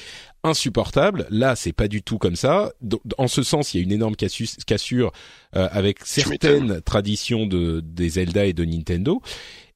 [0.44, 1.26] insupportable.
[1.30, 2.72] Là c'est pas du tout comme ça.
[3.18, 5.12] En ce sens il y a une énorme cassure
[5.56, 9.20] euh, avec certaines traditions de des Zelda et de Nintendo.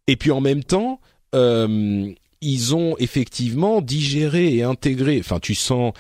[0.07, 1.01] Et puis en même temps
[1.35, 5.19] euh, ils ont effectivement digéré et intégré.
[5.19, 5.95] Enfin tu sens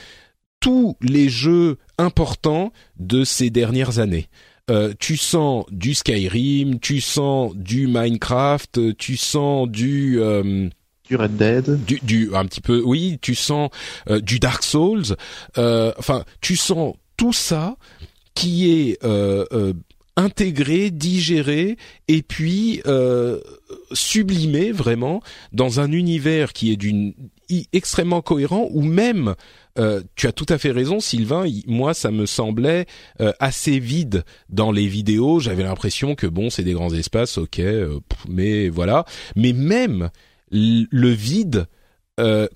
[0.61, 4.29] tous les jeux importants de ces dernières années.
[4.71, 10.69] Euh, tu sens du Skyrim, tu sens du Minecraft, tu sens du, euh,
[11.09, 13.71] du Red Dead du, du un petit peu, oui, tu sens
[14.09, 15.17] euh, du Dark Souls.
[15.59, 17.77] euh, enfin, tu sens tout ça
[18.35, 19.73] qui est euh, euh,
[20.17, 23.41] intégré, digéré et puis euh,
[23.93, 25.21] sublimé vraiment
[25.53, 27.15] dans un univers qui est d'une
[27.73, 29.35] extrêmement cohérent ou même
[29.79, 31.47] euh, tu as tout à fait raison Sylvain.
[31.47, 32.87] Il- moi ça me semblait
[33.21, 35.39] euh, assez vide dans les vidéos.
[35.41, 37.99] J'avais l'impression que bon c'est des grands espaces ok euh,
[38.29, 39.05] mais voilà.
[39.37, 40.11] Mais même
[40.51, 41.67] le vide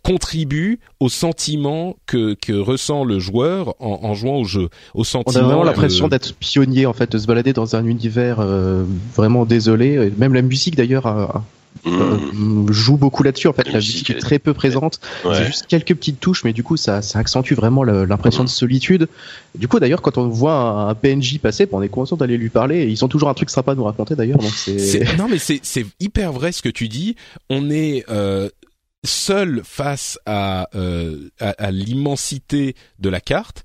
[0.03, 4.69] contribue au sentiment que, que ressent le joueur en, en jouant au jeu.
[4.93, 7.87] Au on sentiment a vraiment l'impression d'être pionnier en fait de se balader dans un
[7.87, 8.45] univers
[9.15, 10.13] vraiment désolé.
[10.19, 11.45] Même la musique d'ailleurs a- a-
[11.85, 12.69] Mmh.
[12.69, 15.95] euh, joue beaucoup là-dessus en fait La musique, est très peu présente c'est juste quelques
[15.95, 19.09] petites touches mais du coup ça, ça accentue vraiment l'impression de solitude
[19.55, 22.49] du coup d'ailleurs quand on voit un, un PNJ passer on est content d'aller lui
[22.49, 24.39] parler et ils ont toujours un truc sympa à nous raconter d'ailleurs
[25.19, 27.17] non mais c'est c'est hyper vrai ce que tu dis.
[27.51, 28.49] On est euh,
[29.05, 33.65] seul face à euh, à, à l'immensité de la carte.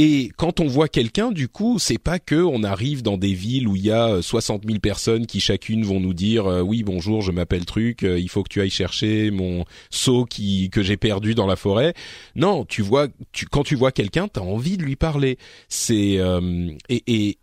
[0.00, 3.66] Et quand on voit quelqu'un, du coup, c'est pas que on arrive dans des villes
[3.66, 6.84] où il y a euh, 60 000 personnes qui chacune vont nous dire euh, oui
[6.84, 10.84] bonjour, je m'appelle truc, euh, il faut que tu ailles chercher mon seau qui que
[10.84, 11.94] j'ai perdu dans la forêt.
[12.36, 15.36] Non, tu vois, tu quand tu vois quelqu'un, t'as envie de lui parler.
[15.68, 17.38] C'est euh, et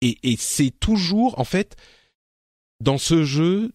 [0.00, 1.76] et, et c'est toujours en fait
[2.80, 3.72] dans ce jeu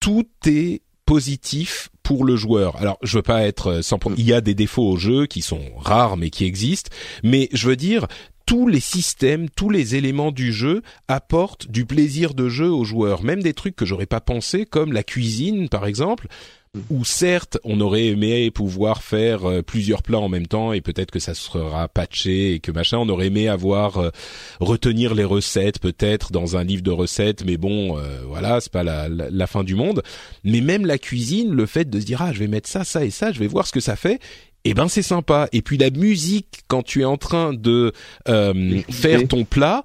[0.00, 2.74] tout est positif pour le joueur.
[2.78, 5.42] Alors, je veux pas être euh, sans il y a des défauts au jeu qui
[5.42, 6.90] sont rares mais qui existent,
[7.22, 8.08] mais je veux dire
[8.46, 13.22] tous les systèmes, tous les éléments du jeu apportent du plaisir de jeu aux joueurs,
[13.22, 16.26] même des trucs que j'aurais pas pensé comme la cuisine par exemple
[16.88, 21.10] où certes on aurait aimé pouvoir faire euh, plusieurs plats en même temps et peut-être
[21.10, 22.98] que ça sera patché et que machin.
[22.98, 24.10] On aurait aimé avoir euh,
[24.60, 28.84] retenir les recettes peut-être dans un livre de recettes mais bon euh, voilà c'est pas
[28.84, 30.02] la, la, la fin du monde.
[30.44, 33.04] Mais même la cuisine le fait de se dire ah je vais mettre ça ça
[33.04, 34.20] et ça je vais voir ce que ça fait
[34.64, 35.48] eh ben c'est sympa.
[35.52, 37.92] Et puis la musique quand tu es en train de
[38.28, 39.84] euh, faire ton plat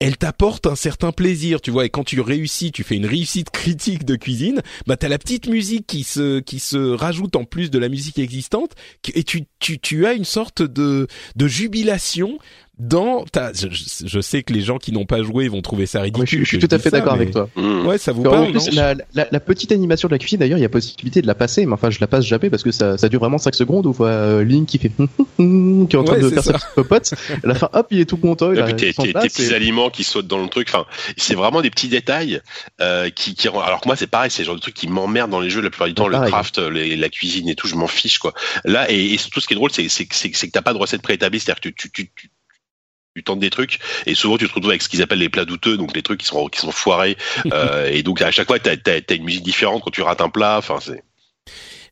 [0.00, 1.84] elle t'apporte un certain plaisir, tu vois.
[1.84, 5.48] Et quand tu réussis, tu fais une réussite critique de cuisine, bah t'as la petite
[5.48, 8.72] musique qui se qui se rajoute en plus de la musique existante,
[9.14, 12.38] et tu tu tu as une sorte de de jubilation
[12.78, 13.52] dans ta.
[13.52, 16.02] Je, je- je sais que les gens qui n'ont pas joué vont trouver ça Ah,
[16.02, 16.26] ridicule.
[16.26, 17.86] je, suis- je suis tout à fait d'accord mais- avec toi Mmh.
[17.86, 20.58] Ouais, ça vous en parle, plus, la, la, la petite animation de la cuisine, d'ailleurs,
[20.58, 22.70] il y a possibilité de la passer, mais enfin, je la passe jamais parce que
[22.70, 25.96] ça, ça dure vraiment 5 secondes où on voit euh, Link qui fait qui est
[25.96, 26.58] en train Ouais, de faire sa ça.
[26.58, 27.14] petite popote.
[27.42, 28.52] À la fin, hop, il est tout content.
[28.52, 30.68] Il a tes, tes- tes petits et- aliments qui sautent dans le truc.
[30.70, 30.84] Enfin,
[31.16, 32.40] c'est vraiment des petits détails
[32.80, 34.88] euh, qui, qui rend- Alors que moi, c'est pareil, c'est le genre de truc qui
[34.88, 36.08] m'emmerde dans les jeux la plupart du temps.
[36.08, 38.34] Le craft, les- la cuisine et tout, je m'en fiche quoi.
[38.64, 40.72] Là, et, et surtout, ce qui est drôle, c'est c'est que c'est que t'as pas
[40.72, 42.30] de recette préétablie, c'est-à-dire que tu, tu, tu,
[43.18, 45.44] tu- tentes des trucs et souvent tu te retrouves avec ce qu'ils appellent les plats
[45.44, 47.16] douteux, donc les trucs qui sont qui sont foirés.
[47.52, 50.30] euh, et donc à chaque fois, t'as as, une musique différente quand tu rates un
[50.30, 50.56] plat.
[50.58, 51.02] Enfin, c'est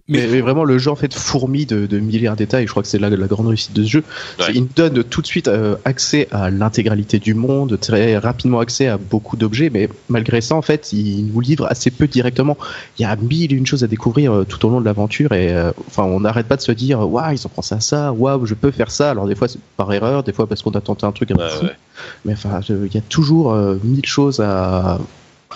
[0.09, 2.65] Mais, mais vraiment, le jeu en fait fourmi de, de milliards de détails.
[2.67, 4.05] Je crois que c'est la, la grande réussite de ce jeu.
[4.39, 4.47] Ouais.
[4.55, 8.99] Il donne tout de suite euh, accès à l'intégralité du monde, très rapidement accès à
[8.99, 12.57] beaucoup d'objets, mais malgré ça, en fait, il nous livre assez peu directement.
[12.99, 15.33] Il y a mille et une choses à découvrir euh, tout au long de l'aventure,
[15.33, 18.13] et euh, enfin, on n'arrête pas de se dire, waouh, ils ont pensé à ça,
[18.13, 19.11] waouh, je peux faire ça.
[19.11, 21.35] Alors des fois, c'est par erreur, des fois parce qu'on a tenté un truc un
[21.35, 21.65] peu Ouais, fou.
[21.65, 21.77] ouais.
[22.25, 25.01] Mais enfin, il y a toujours euh, mille choses à,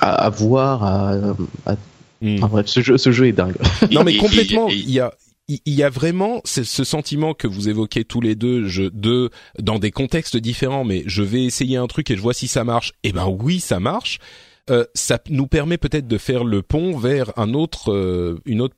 [0.00, 1.12] à, à voir, à,
[1.66, 1.76] à-
[2.20, 2.36] Hmm.
[2.36, 3.56] enfin, bref, ce jeu, ce jeu est dingue.
[3.90, 4.68] Non mais complètement.
[4.68, 5.14] Il y a
[5.48, 9.30] il y a vraiment ce, ce sentiment que vous évoquez tous les deux, je, de
[9.58, 12.62] dans des contextes différents, mais je vais essayer un truc et je vois si ça
[12.62, 12.92] marche.
[13.02, 14.18] Eh ben oui, ça marche.
[14.70, 18.76] Euh, ça nous permet peut-être de faire le pont vers un autre, euh, une autre,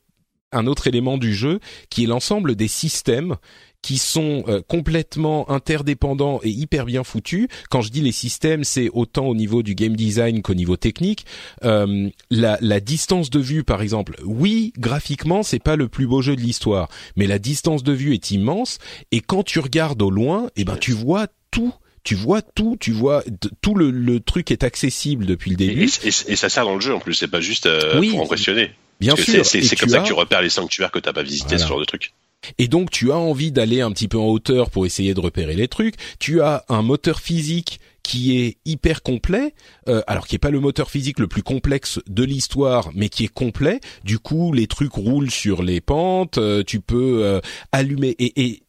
[0.52, 3.36] un autre élément du jeu, qui est l'ensemble des systèmes
[3.82, 7.48] qui sont euh, complètement interdépendants et hyper bien foutus.
[7.68, 11.26] Quand je dis les systèmes, c'est autant au niveau du game design qu'au niveau technique.
[11.64, 16.22] Euh, la, la distance de vue, par exemple, oui, graphiquement, c'est pas le plus beau
[16.22, 18.78] jeu de l'histoire, mais la distance de vue est immense.
[19.10, 21.74] Et quand tu regardes au loin, eh ben tu vois tout.
[22.04, 23.22] Tu vois tout, tu vois
[23.60, 25.84] tout le, le truc est accessible depuis le début.
[26.04, 28.10] et- et ça sert dans le jeu en plus, c'est pas juste euh, Oui.
[28.10, 28.70] pour impressionner.
[29.00, 31.46] Bien Parce sûr, c'est- comme ça que tu repères les sanctuaires que t'as pas visités,
[31.50, 31.62] Voilà.
[31.64, 32.12] ce genre de truc.
[32.58, 35.54] Et donc tu as envie d'aller un petit peu en hauteur pour essayer de repérer
[35.54, 35.94] les trucs.
[36.18, 39.54] Tu as un moteur physique qui est hyper complet,
[39.88, 43.24] euh, alors qui est pas le moteur physique le plus complexe de l'histoire, mais qui
[43.24, 43.80] est complet.
[44.04, 46.38] Du coup, les trucs roulent sur les pentes.
[46.38, 47.40] euh, tu peux euh,
[47.70, 48.62] allumer et, et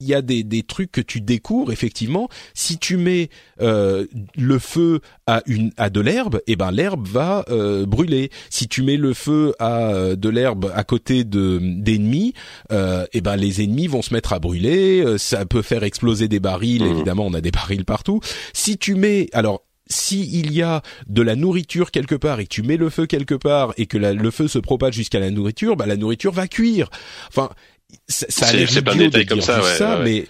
[0.00, 2.28] il y a des, des trucs que tu découvres effectivement.
[2.54, 3.30] Si tu mets
[3.60, 8.30] euh, le feu à une à de l'herbe, et ben l'herbe va euh, brûler.
[8.48, 12.32] Si tu mets le feu à euh, de l'herbe à côté de d'ennemis,
[12.70, 15.00] euh, et ben les ennemis vont se mettre à brûler.
[15.04, 16.84] euh, ça peut faire exploser des barils.
[16.84, 16.92] Mhm.
[16.92, 18.20] Évidemment, on a des barils partout.
[18.52, 22.50] Si tu mets alors si il y a de la nourriture quelque part et que
[22.50, 25.30] tu mets le feu quelque part et que la- le feu se propage jusqu'à la
[25.30, 26.90] nourriture, bah la nourriture va cuire.
[27.28, 27.48] Enfin,
[28.08, 30.04] ça, ça a C'est- l'air idiot de dire ça, ouais, ouais.
[30.04, 30.26] mais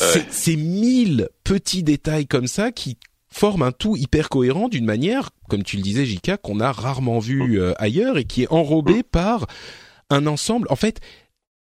[0.00, 0.26] c'est- Ouais.
[0.30, 2.96] c'est mille petits détails comme ça qui
[3.30, 7.18] forment un tout hyper cohérent d'une manière, comme tu le disais, Jika, qu'on a rarement
[7.18, 9.46] vu euh, ailleurs et qui est enrobé par
[10.10, 10.66] un ensemble.
[10.70, 11.00] En fait,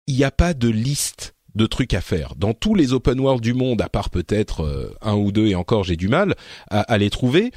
[0.07, 2.35] il n'y a pas de liste de trucs à faire.
[2.35, 5.55] Dans tous les open world du monde, à part peut-être euh, un ou deux, et
[5.55, 6.35] encore j'ai du mal
[6.69, 7.51] à, à les trouver,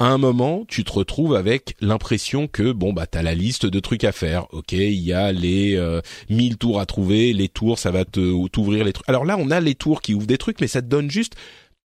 [0.00, 3.78] à un moment, tu te retrouves avec l'impression que bon bah t'as la liste de
[3.80, 4.46] trucs à faire.
[4.52, 8.48] Ok, il y a les euh, 1000 tours à trouver, les tours ça va te
[8.48, 9.08] t'ouvrir les trucs.
[9.08, 11.34] Alors là, on a les tours qui ouvrent des trucs, mais ça te donne juste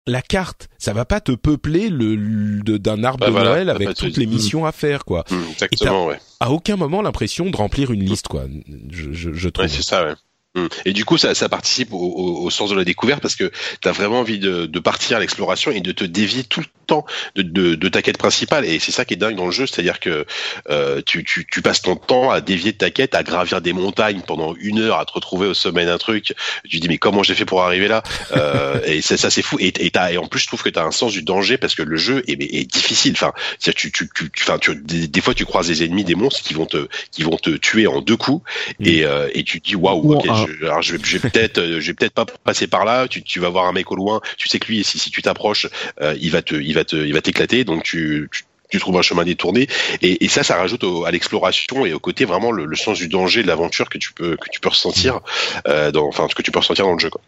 [0.07, 0.69] la carte.
[0.77, 4.17] Ça va pas te peupler le, le- d'un arbre Bah de voilà, Noël avec toutes
[4.17, 5.23] les missions à faire quoi.
[5.31, 6.19] Hum, exactement, ouais.
[6.39, 8.45] À aucun moment l'impression de remplir une liste quoi.
[8.91, 9.65] Je, je, je trouve.
[9.65, 10.13] Ouais, c'est ça, ouais.
[10.55, 10.69] Hum.
[10.85, 13.51] Et du coup, ça, ça participe au, au, au sens de la découverte parce que
[13.81, 16.65] tu as vraiment envie de, de partir à l'exploration et de te dévier tout le
[16.87, 18.63] temps de, de, de ta quête principale.
[18.65, 20.25] Et c'est ça qui est dingue dans le jeu, c'est-à-dire que
[20.69, 23.73] euh, tu, tu, tu passes ton temps à dévier de ta quête, à gravir des
[23.73, 26.33] montagnes pendant une heure, à te retrouver au sommet d'un truc.
[26.69, 28.01] Tu te dis mais comment j'ai fait pour arriver là
[28.31, 29.57] euh, Et ça, ça c'est fou.
[29.59, 31.57] Et, et, t'as- et en plus, je trouve que tu as un sens du danger
[31.57, 33.13] parce que le jeu est, est difficile.
[33.13, 36.15] Enfin, tu, tu, tu, tu, enfin, tu, des, des fois, tu croises des ennemis, des
[36.15, 38.43] monstres qui vont te, qui vont te tuer en deux coups,
[38.79, 40.44] et, euh, et tu te dis waouh, un.
[40.47, 43.07] Je, alors je vais, je vais peut-être, euh, je vais peut-être pas passer par là.
[43.07, 44.21] Tu, tu vas voir un mec au loin.
[44.37, 45.67] Tu sais que lui, si, si tu t'approches,
[46.01, 47.63] euh, il va te, il va te, il va t'éclater.
[47.63, 49.67] Donc tu, tu tu trouves un chemin détourné
[50.01, 52.97] et, et ça ça rajoute au- à l'exploration et au côté vraiment le, le sens
[52.97, 55.19] du danger de l'aventure que tu peux que tu peux ressentir
[55.67, 57.21] euh, dans enfin ce que tu peux ressentir dans le jeu quoi.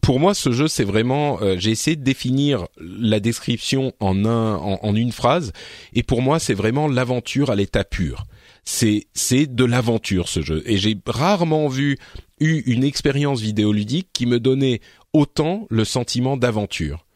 [0.00, 1.38] pour moi, ce jeu, c'est vraiment.
[1.42, 5.52] euh, J'ai essayé de définir la description en un, en, en une phrase,
[5.92, 8.24] et pour moi, c'est vraiment l'aventure à l'état pur.
[8.64, 11.98] C'est c'est de l'aventure ce jeu, et j'ai rarement vu
[12.42, 14.80] eu une expérience vidéoludique qui me donnait
[15.12, 17.06] autant le sentiment d'aventure.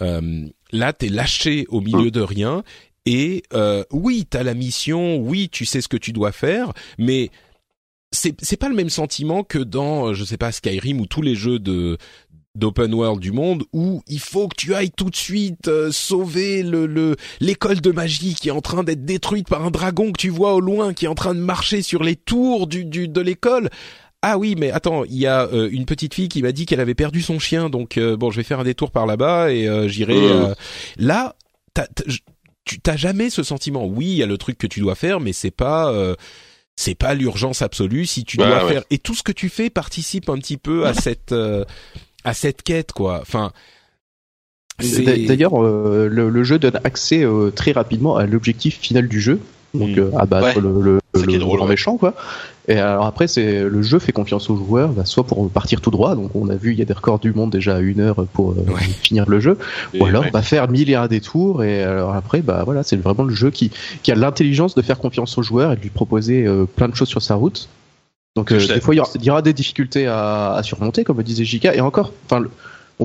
[0.00, 2.62] Euh, là, t'es lâché au milieu de rien.
[3.06, 7.30] Et euh, oui, t'as la mission, oui, tu sais ce que tu dois faire, mais
[8.12, 11.22] c'est c'est pas le même sentiment que dans euh, je sais pas Skyrim ou tous
[11.22, 11.96] les jeux de
[12.56, 16.64] d'open world du monde où il faut que tu ailles tout de suite euh, sauver
[16.64, 20.18] le le l'école de magie qui est en train d'être détruite par un dragon que
[20.18, 23.08] tu vois au loin qui est en train de marcher sur les tours du du
[23.08, 23.70] de l'école.
[24.22, 26.80] Ah oui, mais attends, il y a euh, une petite fille qui m'a dit qu'elle
[26.80, 29.66] avait perdu son chien, donc euh, bon, je vais faire un détour par là-bas et
[29.66, 30.14] euh, j'irai.
[30.16, 30.54] Euh,
[30.98, 31.36] Là,
[31.72, 32.22] t'as- t'as- j-
[32.66, 33.86] tu t'as jamais ce sentiment.
[33.86, 36.14] Oui, il y a le truc que tu dois faire, mais c'est pas euh,
[36.76, 38.04] c'est pas l'urgence absolue.
[38.04, 38.72] Si tu Ouais, dois ouais.
[38.72, 41.64] faire et tout ce que tu fais participe un petit peu à cette euh,
[42.24, 43.20] à cette quête, quoi.
[43.22, 43.52] Enfin,
[44.80, 49.20] c'est- D'ailleurs, euh, le, le jeu donne accès euh, très rapidement à l'objectif final du
[49.20, 49.40] jeu,
[49.74, 49.98] donc Mm.
[49.98, 50.62] euh, abattre Ouais.
[50.62, 51.70] le, le, le drôle, grand ouais.
[51.72, 52.14] méchant, quoi.
[52.68, 55.90] Et alors après, c'est le jeu fait confiance aux joueurs, bah, soit pour partir tout
[55.90, 58.00] droit, donc on a vu il y a des records du monde déjà à une
[58.00, 58.80] heure pour euh, Ouais.
[59.02, 59.58] finir le jeu,
[59.92, 62.96] Et ou alors va faire mille et un détours, et alors après, bah voilà, c'est
[62.96, 63.70] vraiment le jeu qui,
[64.02, 66.94] qui a l'intelligence de faire confiance aux joueurs et de lui proposer euh, plein de
[66.94, 67.68] choses sur sa route.
[68.36, 71.02] Donc euh, des fois, il y, aura, il y, aura, des difficultés à, à surmonter,
[71.02, 71.74] comme le disait Jika.
[71.74, 72.44] Et encore, enfin,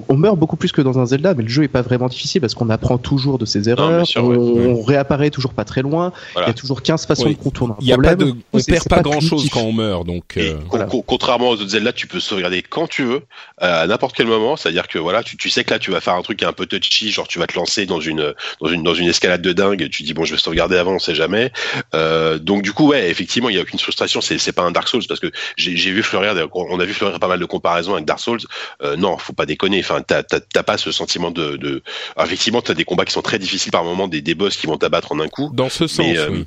[0.10, 2.42] on, meurt beaucoup plus que dans un Zelda, mais le jeu est pas vraiment difficile
[2.42, 6.50] parce qu'on apprend toujours de ses erreurs, on, réapparaît toujours pas très loin, il y
[6.50, 9.02] a toujours 15 façons de contourner un il y a Pas de, on perd pas,
[9.02, 10.38] grand chose quand on meurt, donc.
[10.38, 10.58] Euh...
[11.06, 13.22] Contrairement aux autres Zelda, tu peux sauvegarder quand tu veux,
[13.58, 14.56] à n'importe quel moment.
[14.56, 16.66] C'est-à-dire que voilà, tu, tu, sais que là, tu vas faire un truc un peu
[16.66, 19.90] touchy, genre tu vas te lancer dans une dans une dans une escalade de dingue.
[19.90, 21.52] Tu dis bon, je vais sauvegarder avant, on sait jamais.
[21.94, 24.22] Euh, donc du coup, ouais, effectivement, il y a aucune frustration.
[24.22, 27.20] C'est c'est pas un Dark Souls parce que j'ai vu fleurir, on a vu fleurir
[27.20, 28.42] pas mal de comparaisons avec Dark Souls.
[28.82, 29.82] Euh, non, faut pas déconner.
[29.90, 31.58] Enfin, t'as pas ce sentiment de.
[31.58, 31.84] de...
[32.22, 34.68] effectivement, tu as des combats qui sont très difficiles par moment, des, des boss qui
[34.68, 35.52] vont t'abattre en un coup.
[35.54, 36.46] Dans ce sens, euh, oui.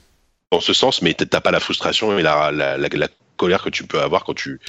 [0.51, 3.71] Dans ce sens, mais t'as pas la frustration et la, la, la, la, colère que
[3.71, 4.61] tu peux avoir quand tu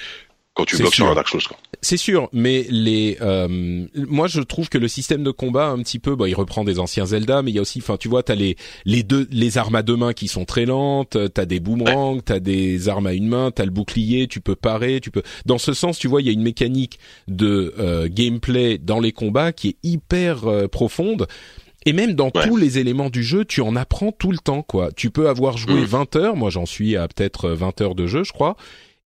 [0.59, 1.41] quand tu bloques sur un Dark Souls.
[1.81, 5.99] C'est sûr, mais les, euh, moi je trouve que le système de combat un petit
[5.99, 8.21] peu, bah, il reprend des anciens Zelda, mais il y a aussi, enfin tu vois,
[8.21, 11.61] t'as les les deux les armes à deux mains qui sont très lentes, t'as des
[11.61, 12.21] boomerangs, ouais.
[12.23, 15.23] t'as des armes à une main, t'as le bouclier, tu peux parer, tu peux.
[15.45, 16.99] Dans ce sens, tu vois, il y a une mécanique
[17.29, 21.27] de euh, gameplay dans les combats qui est hyper euh, profonde.
[21.85, 22.45] Et même dans ouais.
[22.45, 24.91] tous les éléments du jeu, tu en apprends tout le temps, quoi.
[24.91, 25.85] Tu peux avoir joué mmh.
[25.85, 28.57] 20 heures, moi j'en suis à peut-être 20 heures de jeu, je crois,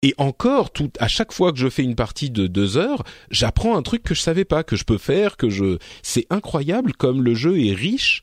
[0.02, 3.76] et encore, tout, à chaque fois que je fais une partie de deux heures, j'apprends
[3.76, 5.76] un truc que je savais pas, que je peux faire, que je.
[6.02, 8.22] C'est incroyable comme le jeu est riche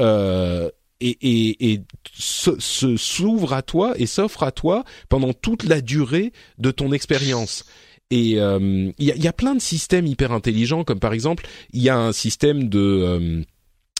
[0.00, 0.70] euh,
[1.00, 5.80] et, et, et se, se s'ouvre à toi et s'offre à toi pendant toute la
[5.80, 7.64] durée de ton expérience.
[8.10, 11.46] Et il euh, y, a, y, a, plein de systèmes hyper intelligents, comme par exemple,
[11.72, 13.42] il y a un système de euh,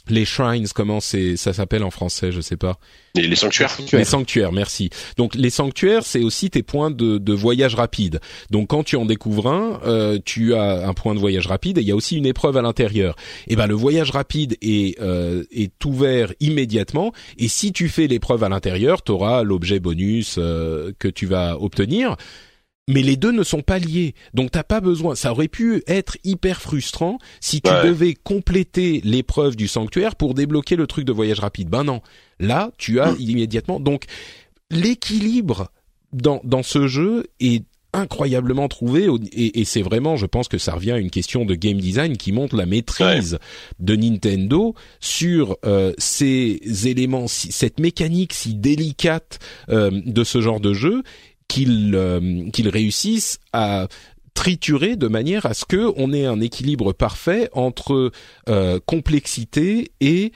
[0.08, 2.78] les shrines, comment c'est ça s'appelle en français, je sais pas.
[3.14, 3.76] Les, les sanctuaires.
[3.92, 4.90] Les sanctuaires, merci.
[5.16, 8.20] Donc les sanctuaires, c'est aussi tes points de, de, voyage rapide.
[8.50, 11.80] Donc quand tu en découvres un, euh, tu as un point de voyage rapide et
[11.80, 13.16] il y a aussi une épreuve à l'intérieur.
[13.46, 18.44] Et ben le voyage rapide est euh, est ouvert immédiatement et si tu fais l'épreuve
[18.44, 22.16] à l'intérieur, tu auras l'objet bonus euh, que tu vas obtenir
[22.88, 24.14] mais les deux ne sont pas liés.
[24.34, 25.14] Donc t'as pas besoin.
[25.14, 27.84] Ça aurait pu être hyper frustrant si tu ouais.
[27.84, 31.68] devais compléter l'épreuve du sanctuaire pour débloquer le truc de voyage rapide.
[31.68, 32.00] Ben non.
[32.38, 33.20] Là, tu as mmh.
[33.20, 33.80] immédiatement.
[33.80, 34.04] Donc
[34.70, 35.70] l'équilibre
[36.12, 37.64] dans dans ce jeu est
[37.94, 41.54] incroyablement trouvé et, et c'est vraiment, je pense que ça revient à une question de
[41.54, 43.38] game design qui montre la maîtrise ouais.
[43.78, 50.74] de Nintendo sur euh, ces éléments, cette mécanique si délicate euh, de ce genre de
[50.74, 51.02] jeu
[51.48, 53.88] qu'ils euh, qu'ils réussissent à
[54.34, 58.10] triturer de manière à ce que on ait un équilibre parfait entre
[58.48, 60.32] euh, complexité et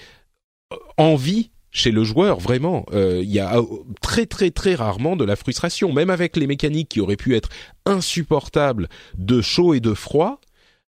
[0.72, 2.86] euh, envie chez le joueur vraiment.
[2.92, 3.60] Euh, il y a
[4.00, 5.92] très très très rarement de la frustration.
[5.92, 7.50] Même avec les mécaniques qui auraient pu être
[7.84, 8.88] insupportables
[9.18, 10.40] de chaud et de froid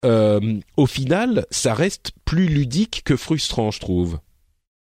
[0.02, 4.20] au final ça reste plus ludique que frustrant je trouve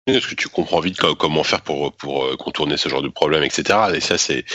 [0.07, 3.43] est-ce que tu comprends vite comment faire pour pour euh, contourner ce genre de problème,
[3.43, 3.79] etc.
[3.93, 4.45] Et ça, c'est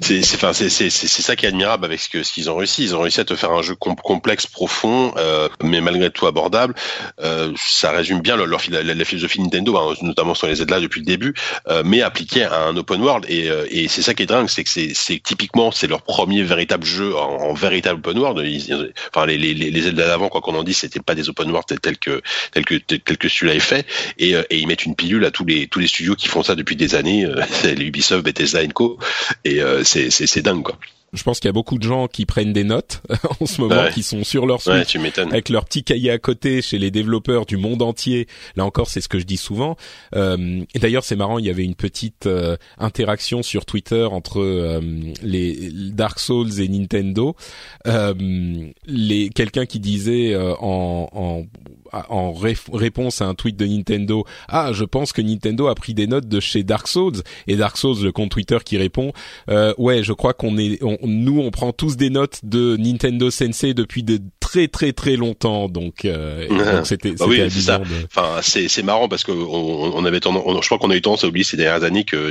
[0.00, 2.84] c'est c'est ça qui est admirable avec ce qu'ils ont réussi.
[2.84, 6.74] Ils ont réussi à te faire un jeu complexe, profond, euh, mais malgré tout abordable.
[7.20, 10.80] Euh, ça résume bien leur, leur la, la, philosophie Nintendo, hein, notamment sur les Zelda
[10.80, 11.34] depuis le début,
[11.68, 13.26] euh, mais appliqué à un open world.
[13.28, 16.42] Et, euh, et c'est ça qui est dingue, c'est que c'est typiquement c'est leur premier
[16.42, 18.92] véritable jeu en, en véritable open world.
[19.14, 21.98] Enfin les les les d'avant, quoi qu'on en dise, c'était pas des open world tels
[21.98, 23.86] que tels que tels que celui-là est fait.
[24.18, 26.42] Et, euh, et ils mettent une pilule à tous les tous les studios qui font
[26.42, 28.98] ça depuis des années, euh, les Ubisoft, Bethesda Co.
[29.44, 30.78] Et euh, c'est c'est dingue quoi.
[31.12, 33.02] Je pense qu'il y a beaucoup de gens qui prennent des notes
[33.40, 33.92] en ce moment, ouais.
[33.92, 37.46] qui sont sur leur Switch ouais, avec leur petit cahier à côté chez les développeurs
[37.46, 38.26] du monde entier.
[38.56, 39.76] Là encore, c'est ce que je dis souvent.
[40.14, 44.40] Euh, et d'ailleurs, c'est marrant, il y avait une petite euh, interaction sur Twitter entre
[44.40, 44.80] euh,
[45.22, 47.36] les Dark Souls et Nintendo.
[47.84, 51.44] Les quelqu'un qui disait euh, en,
[51.92, 56.06] en réponse à un tweet de Nintendo, ah, je pense que Nintendo a pris des
[56.06, 57.22] notes de chez Dark Souls.
[57.46, 59.12] Et Dark Souls, le compte Twitter qui répond,
[59.50, 63.30] euh, ouais, je crois qu'on est, on, nous, on prend tous des notes de Nintendo
[63.30, 67.78] Sensei depuis de très très très longtemps, donc euh, c'était bah oui, ça.
[67.78, 67.84] De...
[68.04, 70.96] Enfin, c'est c'est marrant parce que on, on avait tendance, on, je crois qu'on a
[70.96, 72.30] eu tendance à oublier ces dernières années que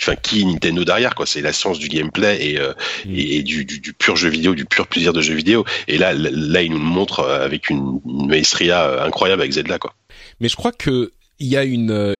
[0.00, 1.26] enfin qui Nintendo derrière quoi.
[1.26, 2.72] C'est la science du gameplay et euh,
[3.06, 3.14] mm.
[3.14, 5.64] et, du, du, du, pur jeu vidéo du pur plaisir de jeu vidéo.
[5.88, 9.94] Et là là il nous le montre avec une, une maestria incroyable avec Zelda quoi.
[10.40, 12.14] Mais je crois que il y a une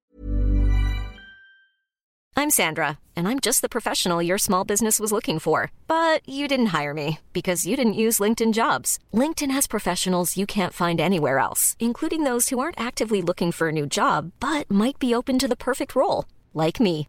[2.36, 5.70] I'm Sandra and I'm just the professional your small business was looking for.
[5.86, 8.98] But you didn't hire me because you didn't use LinkedIn jobs.
[9.14, 13.68] LinkedIn has professionals you can't find anywhere else including those who aren't actively looking for
[13.68, 17.08] a new job but might be open to the perfect role like me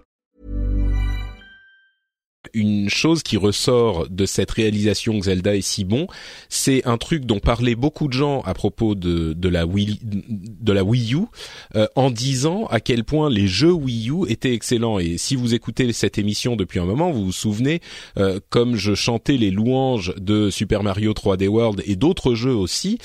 [2.53, 6.07] une chose qui ressort de cette réalisation que Zelda est si bon,
[6.49, 11.25] c'est un truc dont parlaient beaucoup de gens à propos de, la Wii U,
[11.75, 14.99] euh, en disant à quel point les jeux Wii U étaient excellents.
[14.99, 17.81] Et si vous écoutez cette émission depuis un moment, vous vous souvenez,
[18.17, 22.97] euh, comme je chantais les louanges de Super Mario 3D World et d'autres jeux aussi,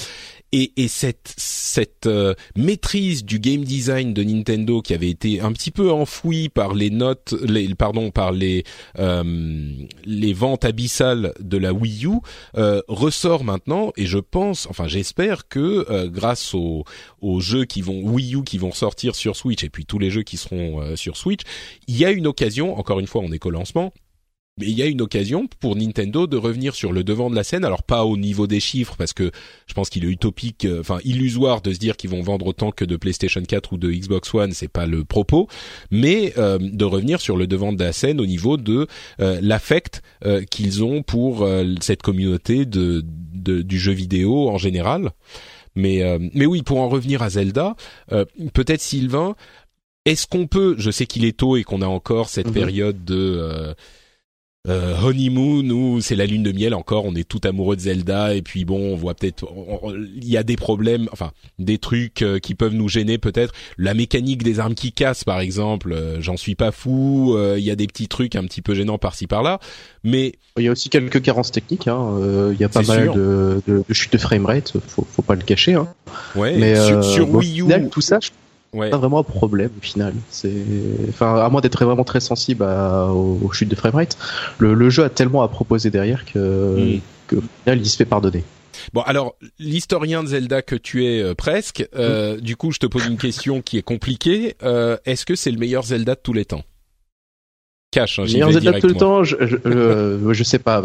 [0.53, 5.53] et, et cette cette euh, maîtrise du game design de Nintendo qui avait été un
[5.53, 8.64] petit peu enfouie par les notes, les, pardon, par les
[8.99, 9.70] euh,
[10.05, 12.11] les ventes abyssales de la Wii U
[12.57, 13.92] euh, ressort maintenant.
[13.97, 16.84] Et je pense, enfin j'espère que euh, grâce aux,
[17.20, 20.11] aux jeux qui vont Wii U qui vont sortir sur Switch et puis tous les
[20.11, 21.42] jeux qui seront euh, sur Switch,
[21.88, 22.78] il y a une occasion.
[22.78, 23.92] Encore une fois, on est qu'au lancement
[24.59, 27.44] mais il y a une occasion pour Nintendo de revenir sur le devant de la
[27.44, 27.64] scène.
[27.64, 29.30] Alors pas au niveau des chiffres parce que
[29.66, 32.70] je pense qu'il est utopique, euh, enfin illusoire de se dire qu'ils vont vendre autant
[32.72, 35.46] que de PlayStation 4 ou de Xbox One, c'est pas le propos,
[35.90, 38.86] mais euh, de revenir sur le devant de la scène au niveau de
[39.20, 43.04] euh, l'affect euh, qu'ils ont pour euh, cette communauté de,
[43.34, 45.11] de, du jeu vidéo en général.
[45.74, 47.76] Mais euh, mais oui, pour en revenir à Zelda,
[48.54, 49.36] peut-être Sylvain,
[50.07, 52.54] est-ce qu'on peut, je sais qu'il est tôt et qu'on a encore cette Mhm.
[52.54, 53.74] période de
[54.69, 58.35] euh, honeymoon où c'est la lune de miel encore, on est tout amoureux de Zelda
[58.35, 59.47] et puis bon, on voit peut-être
[60.17, 63.53] il y a des problèmes, enfin des trucs euh, qui peuvent nous gêner peut-être.
[63.79, 67.35] La mécanique des armes qui cassent par exemple, euh, j'en suis pas fou.
[67.37, 69.61] euh, Il y a des petits trucs un petit peu gênants par-ci par-là,
[70.05, 71.87] mais Il y a aussi quelques carences techniques.
[71.89, 72.19] Hein.
[72.53, 75.43] Il y a pas mal de, de, de chutes de framerate, faut, faut pas le
[75.43, 75.75] cacher.
[75.75, 75.89] Hein.
[76.35, 78.31] ouais, Mais sur, Wii U, final, tout ça, je
[78.73, 80.14] ouais, pas vraiment un problème au final.
[80.31, 80.53] C'est,
[81.09, 84.17] enfin, à moins d'être vraiment très sensible à- aux, chutes de framerate,
[84.59, 87.01] le, le jeu a tellement à proposer derrière que, Mm.
[87.29, 88.45] que au final, il se fait pardonner.
[88.93, 91.99] Bon, alors l'historien de Zelda que tu es euh, presque, Mm.
[91.99, 94.55] euh, du coup, je te pose une question qui est compliquée.
[94.62, 96.62] Euh, Est-ce que c'est le meilleur Zelda de tous les temps?
[97.91, 99.17] Cash, hein, Meilleur Zelda de tout le directement.
[99.19, 100.83] temps, je, je, je, je sais pas.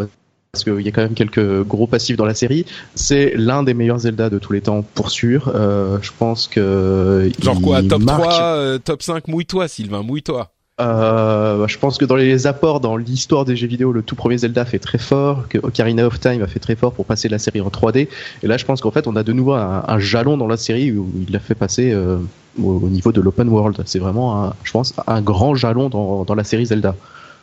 [0.54, 2.66] Parce qu'il y a quand même quelques gros passifs dans la série.
[2.94, 5.50] C'est l'un des meilleurs Zelda de tous les temps, pour sûr.
[5.54, 7.30] Euh, je pense que.
[7.40, 10.50] Genre quoi, top marque- 3, euh, top 5, mouille-toi Sylvain, mouille-toi.
[10.78, 14.36] Euh, je pense que dans les apports dans l'histoire des jeux vidéo, le tout premier
[14.36, 17.38] Zelda fait très fort, que Ocarina of Time a fait très fort pour passer la
[17.38, 18.08] série en 3D.
[18.42, 20.58] Et là, je pense qu'en fait, on a de nouveau un, un jalon dans la
[20.58, 22.18] série où il l'a fait passer euh,
[22.62, 23.80] au, au niveau de l'open world.
[23.86, 26.94] C'est vraiment, un, je pense, un grand jalon dans, dans la série Zelda.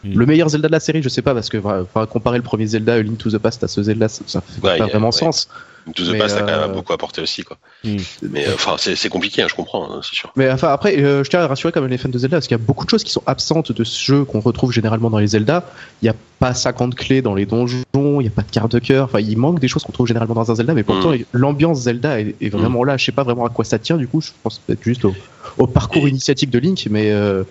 [0.03, 0.17] Mm.
[0.17, 2.65] Le meilleur Zelda de la série, je sais pas, parce que va comparer le premier
[2.67, 4.87] Zelda, A Link to the Past, à ce Zelda, ça, ça fait Ouais, pas a-
[4.87, 5.11] vraiment ouais.
[5.11, 5.49] sens.
[5.95, 7.57] To the Mais, Past a quand euh, même beaucoup apporté aussi, quoi.
[7.83, 7.97] Hmm.
[8.21, 10.31] Mais euh, enfin, c'est c'est compliqué, hein, je comprends, hein, c'est sûr.
[10.35, 12.47] Mais enfin après, euh, je tiens à rassurer quand même les fans de Zelda parce
[12.47, 15.09] qu'il y a beaucoup de choses qui sont absentes de ce jeu qu'on retrouve généralement
[15.09, 15.63] dans les Zelda.
[16.01, 18.71] Il n'y a pas 50 clés dans les donjons, il n'y a pas de carte
[18.71, 19.05] de cœur.
[19.05, 22.19] Enfin, il manque des choses qu'on trouve généralement dans un Zelda, mais pourtant l'ambiance Zelda
[22.19, 22.97] est, est vraiment là.
[22.97, 23.97] Je sais pas vraiment à quoi ça tient.
[23.97, 25.15] Du coup, je pense peut-être juste au,
[25.57, 27.43] au parcours initiatique de Link, mais euh,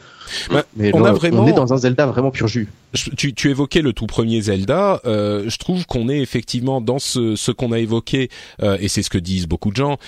[0.51, 2.69] Bah, mais on là, a vraiment- est dans un Zelda vraiment pur jus.
[2.95, 5.01] Je- tu, tu évoquais le tout premier Zelda.
[5.05, 8.31] Euh, je trouve qu'on est effectivement dans ce, ce qu'on a évoqué,
[8.63, 9.99] euh, et c'est ce que disent beaucoup de gens,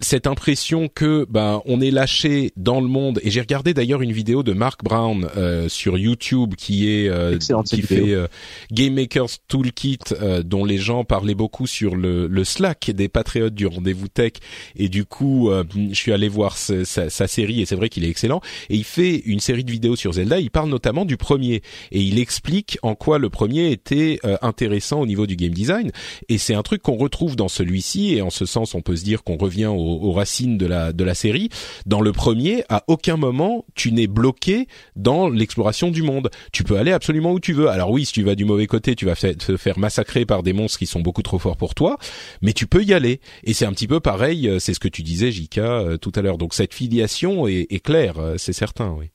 [0.00, 3.18] cette impression que ben on est lâché dans le monde.
[3.24, 7.32] Et j'ai regardé d'ailleurs une vidéo de Mark Brown euh, sur YouTube qui est euh,
[7.76, 8.26] qui fait euh,
[8.70, 13.54] Game Maker's Toolkit, euh, dont les gens parlaient beaucoup sur le, le Slack des patriotes
[13.54, 14.32] du rendez-vous tech.
[14.76, 17.88] Et du coup, euh, je suis allé voir ce- sa, sa série, et c'est vrai
[17.88, 18.40] qu'il est excellent.
[18.70, 20.40] Et il fait une série de vidéos sur Zelda.
[20.40, 21.62] Il parle notamment du premier.
[21.90, 25.92] Et il explique en quoi le premier était euh, intéressant au niveau du game design.
[26.28, 28.14] Et c'est un truc qu'on retrouve dans celui-ci.
[28.14, 31.04] Et en ce sens on peut se dire qu'on revient aux, racines de la de
[31.04, 31.50] la série.
[31.86, 36.30] Dans le premier à aucun moment tu n'es bloqué dans l'exploration du monde.
[36.52, 37.68] Tu peux aller absolument où tu veux.
[37.68, 40.52] Alors oui si tu vas du mauvais côté tu vas te faire massacrer par des
[40.52, 41.98] monstres qui sont beaucoup trop forts pour toi.
[42.40, 43.20] Mais tu peux y aller.
[43.44, 46.12] Et c'est un petit peu pareil euh, c'est ce que tu disais Jika euh, tout
[46.14, 46.38] à l'heure.
[46.38, 49.10] Donc cette filiation est, est claire c'est certain oui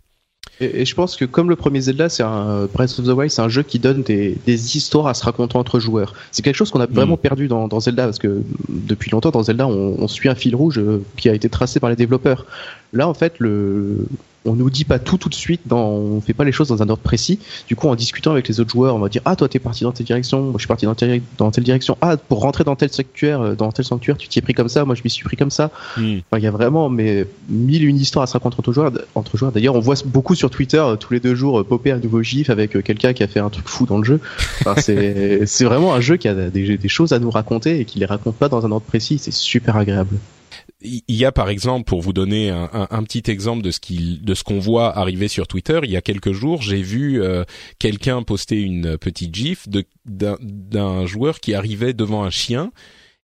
[0.59, 3.31] Et, et je pense que comme le premier Zelda, c'est un Breath of the Wild,
[3.31, 6.13] c'est un jeu qui donne des, des histoires à se raconter entre joueurs.
[6.31, 9.31] C'est quelque chose qu'on a vraiment perdu dans, dans Zelda parce que mm, depuis longtemps
[9.31, 11.95] dans Zelda, on, on suit un fil rouge euh, qui a été tracé par les
[11.95, 12.45] développeurs.
[12.93, 14.05] Là, en fait, le
[14.45, 16.81] on nous dit pas tout tout de suite, dans, on fait pas les choses dans
[16.81, 17.39] un ordre précis.
[17.67, 19.83] Du coup, en discutant avec les autres joueurs, on va dire ah toi t'es parti
[19.83, 21.97] dans telle direction, moi je suis parti dans telle, dans telle direction.
[22.01, 24.69] Ah pour rentrer dans tel sanctuaire, euh, dans tel sanctuaire, tu t'y es pris comme
[24.69, 25.71] ça, moi je m'y suis pris comme ça.
[25.97, 26.17] Hmm.
[26.31, 28.91] Enfin, il y a vraiment mais mille et une histoires à se raconter entre joueurs.
[29.15, 29.51] Entre joueurs.
[29.51, 32.21] D'ailleurs, on voit beaucoup sur Twitter euh, tous les deux jours euh, popper un nouveau
[32.21, 34.19] gif avec quelqu'un qui a fait un truc fou dans le jeu.
[34.61, 37.85] Enfin, c'est c'est vraiment un jeu qui a des, des choses à nous raconter et
[37.85, 39.17] qui les raconte pas dans un ordre précis.
[39.17, 40.17] C'est super agréable.
[40.81, 43.79] Il y a par exemple, pour vous donner un, un- un petit exemple de ce
[43.79, 47.21] qu'il, de ce qu'on voit arriver sur Twitter, il y a quelques jours, j'ai vu
[47.21, 47.43] euh,
[47.79, 52.71] quelqu'un poster une petite gif de d'un, d'un joueur qui arrivait devant un chien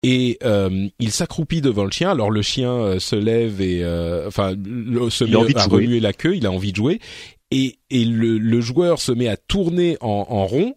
[0.04, 2.10] et euh, il s'accroupit devant le chien.
[2.10, 3.84] Alors le chien euh, se lève et
[4.26, 6.36] enfin le- se met à remuer la queue.
[6.36, 7.00] Il a envie de jouer.
[7.54, 10.74] Et, et le, le joueur se met à tourner en, en rond,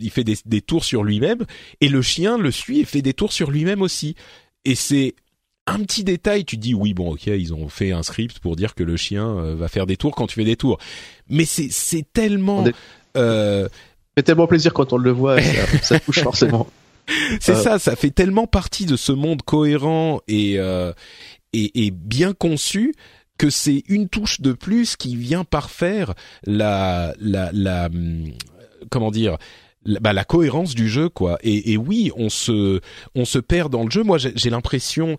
[0.00, 1.44] il fait des, des tours sur lui-même,
[1.80, 4.16] et le chien le suit et fait des tours sur lui-même aussi.
[4.64, 5.14] Et c'est
[5.74, 8.56] un petit détail, tu te dis oui bon ok ils ont fait un script pour
[8.56, 10.78] dire que le chien euh, va faire des tours quand tu fais des tours,
[11.28, 12.74] mais c'est c'est tellement est-
[13.16, 13.68] euh,
[14.16, 16.66] fait tellement plaisir quand on le voit, ça, ça touche forcément.
[17.40, 20.92] c'est Euh, ça, ça fait tellement partie de ce monde cohérent et euh,
[21.52, 22.94] et, et bien conçu
[23.38, 26.14] que c'est une touche de plus qui vient parfaire
[26.44, 28.24] la la la hum,
[28.90, 29.38] comment dire
[29.84, 31.38] la, bah, la cohérence du jeu quoi.
[31.42, 32.80] Et, et oui on se
[33.14, 34.02] on se perd dans le jeu.
[34.02, 35.16] Moi j'ai j'ai l'impression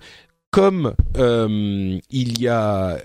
[0.51, 2.97] comme euh, il y a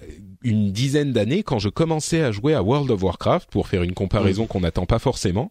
[0.43, 3.95] une dizaine d'années quand je commençais à jouer à World of Warcraft pour faire une
[3.95, 5.51] comparaison qu'on n'attend pas forcément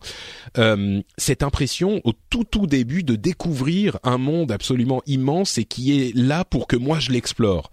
[0.57, 5.99] euh, cette impression au tout tout début de découvrir un monde absolument immense et qui
[5.99, 7.71] est là pour que moi je l'explore.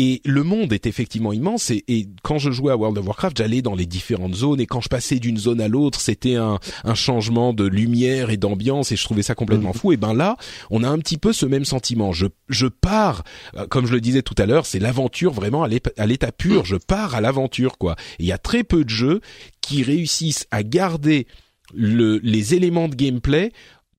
[0.00, 3.38] Et le monde est effectivement immense et, et quand je jouais à World of Warcraft,
[3.38, 6.60] j'allais dans les différentes zones et quand je passais d'une zone à l'autre, c'était un,
[6.84, 9.90] un changement de lumière et d'ambiance et je trouvais ça complètement fou.
[9.90, 10.36] Et ben là,
[10.70, 12.12] on a un petit peu ce même sentiment.
[12.12, 13.24] Je, je pars,
[13.56, 16.64] euh, comme je le disais tout à l'heure, c'est l'aventure vraiment à l'état pur.
[16.64, 17.96] Je pars à l'aventure quoi.
[18.20, 19.20] Et il y a très peu de jeux
[19.60, 21.26] qui réussissent à garder
[21.74, 23.50] le, les éléments de gameplay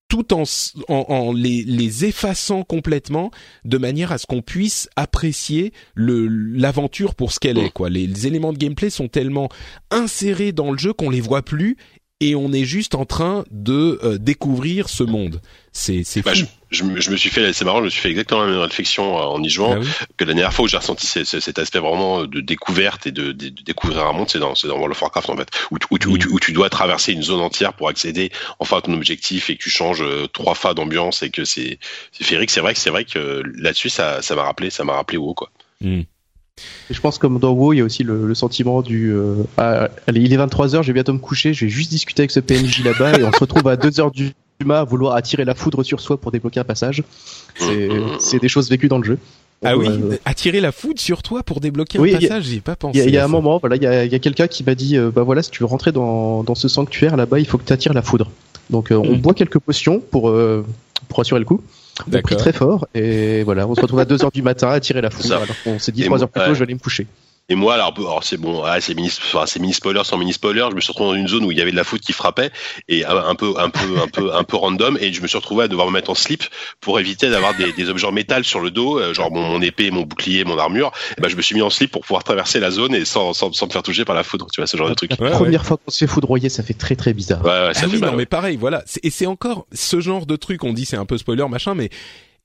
[0.10, 0.44] tout en,
[0.90, 3.32] en, en les, les effaçant complètement
[3.64, 7.90] de manière à ce qu'on puisse apprécier l'aventure pour ce qu'elle est quoi.
[7.90, 9.50] Les, les éléments de gameplay sont tellement
[9.92, 11.78] insérés dans le jeu qu'on les voit plus
[12.22, 15.42] et on est juste en train de euh, découvrir ce monde.
[15.72, 16.42] C'est c'est Bah, fou.
[16.72, 18.52] je, je, me- je me suis fait, c'est marrant, je me suis fait exactement la
[18.52, 21.06] même réflexion euh, en y jouant Ah oui que la dernière fois où j'ai ressenti
[21.08, 24.40] ce- ce- cet aspect vraiment de découverte et de, de- de découvrir un monde, c'est
[24.40, 26.52] dans, dans World of Warcraft en fait, où, tu- où, tu- où, tu, où tu
[26.52, 30.02] dois traverser une zone entière pour accéder enfin à ton objectif et que tu changes
[30.02, 31.80] euh, trois fois d'ambiance et que c'est
[32.12, 32.50] c'est féerique.
[32.50, 35.36] C'est vrai que c'est vrai que là-dessus ça ça m'a rappelé ça m'a rappelé WoW
[35.36, 35.52] quoi.
[35.82, 36.02] Mm.
[36.90, 39.36] Et je pense comme dans WoW, il y a aussi le, le sentiment du euh,
[39.58, 42.32] ah, allez, il est 23h, je vais bientôt me coucher, je vais juste discuter avec
[42.32, 44.34] ce PNJ là-bas et on se retrouve à 2h du
[44.66, 47.04] mat à vouloir attirer la foudre sur soi pour débloquer un passage.
[47.58, 49.18] C'est des choses vécues dans le jeu.
[49.64, 52.62] Ah oui, Euh, attirer la foudre sur toi pour débloquer Oui, un passage, j'y ai
[52.62, 53.00] pas pensé.
[53.00, 55.12] Il y a, y un moment, voilà, il y a, quelqu'un qui m'a dit, euh,
[55.14, 57.74] bah voilà, si tu veux rentrer dans, dans ce sanctuaire là-bas, il faut que tu
[57.74, 58.32] attires la foudre.
[58.70, 59.20] Donc euh, on Hmm.
[59.20, 60.34] boit quelques potions pour
[61.10, 61.62] pour assurer le coup.
[62.08, 65.02] On prie très fort et voilà, on se retrouve à 2h du matin à attirer
[65.02, 65.36] la foudre.
[65.36, 66.54] Alors qu'on s'est dit Et 3 moi- heures plus tôt, ouais.
[66.56, 67.08] je vais aller me coucher.
[67.50, 70.34] Et moi, alors, alors c'est bon, ah, c'est mini, enfin, c'est mini spoiler sans mini
[70.34, 70.66] spoiler.
[70.70, 72.14] Je me suis retrouvé dans une zone où il y avait de la foudre qui
[72.14, 72.52] frappait
[72.88, 74.98] et un, peu, un peu, un peu, un peu random.
[75.02, 76.44] Et je me suis retrouvé à devoir me mettre en slip
[76.80, 79.62] pour éviter d'avoir des, des objets en métal sur le dos, euh, genre mon, mon
[79.62, 80.92] épée, mon bouclier, mon armure.
[81.18, 83.34] Et ben, je me suis mis en slip pour pouvoir traverser la zone et sans,
[83.34, 84.48] sans, sans me faire toucher par la foudre.
[84.54, 85.12] Tu vois, ce genre de truc.
[85.20, 87.44] La Ouais, première fois qu'on se fait foudroyer, ça fait très très bizarre.
[87.44, 88.12] Ouais, ouais, ça ah fait oui, mal.
[88.12, 88.84] non, mais pareil, voilà.
[89.04, 91.90] Et c'est encore ce genre de truc, on dit c'est un peu spoiler, machin, mais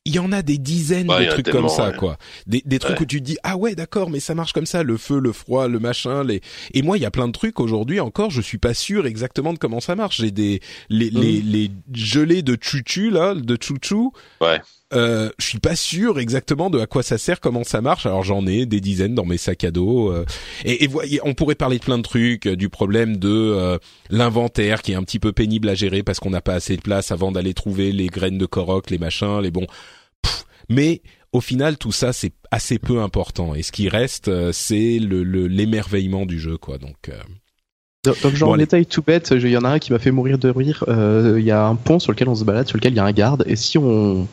[0.07, 1.97] il y en a des dizaines Ouais, de trucs comme ça, ouais.
[1.97, 2.19] quoi.
[2.47, 3.03] Des, des trucs Ouais.
[3.03, 5.33] où tu te dis, ah ouais, d'accord, mais ça marche comme ça, le feu, le
[5.33, 6.43] froid, le machin, les...
[6.75, 9.53] Et moi, il y a plein de trucs aujourd'hui encore, je suis pas sûr exactement
[9.55, 10.19] de comment ça marche.
[10.21, 14.13] J'ai des, les, les, les gelées de chuchu, là, de chouchou.
[14.43, 14.61] Ouais.
[14.95, 18.07] Euh, je suis pas sûr exactement de à quoi ça sert, comment ça marche.
[18.07, 20.11] Alors j'en ai des dizaines dans mes sacs à dos.
[20.13, 20.25] euh,
[20.65, 23.79] et, et voyez, on pourrait parler de plein de trucs, euh, du problème de euh,
[24.11, 26.83] l'inventaire qui est un petit peu pénible à gérer parce qu'on n'a pas assez de
[26.83, 29.67] place avant d'aller trouver les graines de Korok, les machins, les bons.
[30.23, 33.55] Pff, mais au final, tout ça c'est assez peu important.
[33.57, 36.79] Et ce qui reste, euh, c'est le le- l'émerveillement du jeu, quoi.
[36.79, 37.19] Donc euh,
[38.07, 40.39] le genre Bon, détail tout bête, il y en a un qui m'a fait mourir
[40.39, 40.85] de rire.
[40.89, 43.01] Euh, Il y a un pont sur lequel on se balade, sur lequel il y
[43.01, 44.29] a un garde, et si on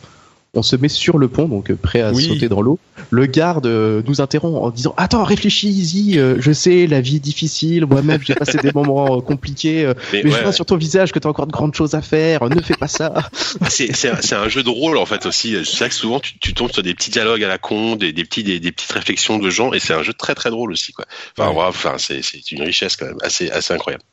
[0.54, 2.24] on se met sur le pont, donc euh, prêt à Oui.
[2.28, 2.78] sauter dans l'eau,
[3.10, 7.20] le garde euh, nous interrompt en disant Attends, réfléchis-y, euh, je sais, la vie est
[7.20, 10.76] difficile, moi-même j'ai passé des moments compliqués, euh, Mais mais ouais, je vois sur ton
[10.76, 13.14] visage que t'as encore de grandes choses à faire, ne fais pas ça.
[13.70, 15.56] c'est c'est un, c'est un jeu de rôle en fait aussi.
[15.64, 18.12] C'est vrai que souvent tu, tu tombes sur des petits dialogues à la con, des,
[18.12, 20.72] des petits des, des petites réflexions de gens et c'est un jeu très très drôle
[20.74, 21.06] aussi quoi.
[21.38, 21.56] Enfin Ouais.
[21.56, 24.04] bref, enfin c'est c'est une richesse quand même assez assez incroyable.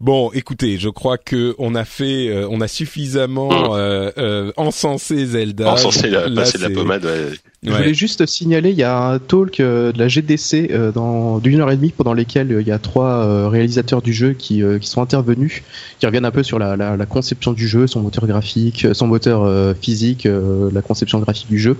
[0.00, 3.72] Bon, écoutez, je crois que on a fait, euh, on a suffisamment Mm.
[3.78, 5.70] euh, euh, encensé Zelda.
[5.72, 7.04] Encensé, la, Là, passer de la pommade.
[7.04, 7.28] ouais.
[7.62, 7.76] Je Ouais.
[7.78, 11.60] voulais juste signaler, il y a un talk euh, de la GDC euh, dans d'une
[11.60, 14.62] heure et demie pendant lesquels euh, il y a trois euh, réalisateurs du jeu qui,
[14.62, 15.62] euh, qui sont intervenus,
[16.00, 18.94] qui reviennent un peu sur la, la, la conception du jeu, son moteur graphique, euh,
[18.94, 21.78] son moteur euh, physique, euh, la conception graphique du jeu.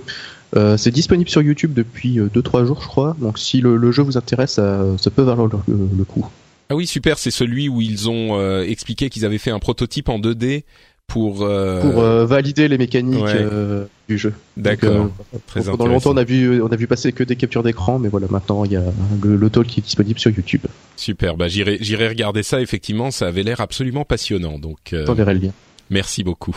[0.55, 3.15] Euh, c'est disponible sur YouTube depuis 2-3 jours, je crois.
[3.19, 6.25] Donc si le, le jeu vous intéresse, ça, ça peut valoir le, le- le coup.
[6.69, 7.17] Ah oui, super.
[7.17, 10.63] C'est celui où ils ont euh, expliqué qu'ils avaient fait un prototype en 2D
[11.07, 11.43] pour.
[11.43, 13.33] euh, Pour euh, valider les mécaniques ouais.
[13.35, 14.33] euh, du jeu.
[14.57, 15.09] D'accord.
[15.53, 18.25] Pendant longtemps, on a vu, on a vu passer que des captures d'écran, mais voilà,
[18.31, 18.83] maintenant il y a
[19.21, 20.61] le, le talk qui est disponible sur YouTube.
[20.95, 21.37] Super.
[21.37, 22.59] Bah j'irai, j'irai regarder ça.
[22.61, 24.57] Effectivement, ça avait l'air absolument passionnant.
[24.57, 24.93] Donc.
[24.93, 25.51] euh, T'enverrai le lien.
[25.89, 26.55] Merci beaucoup.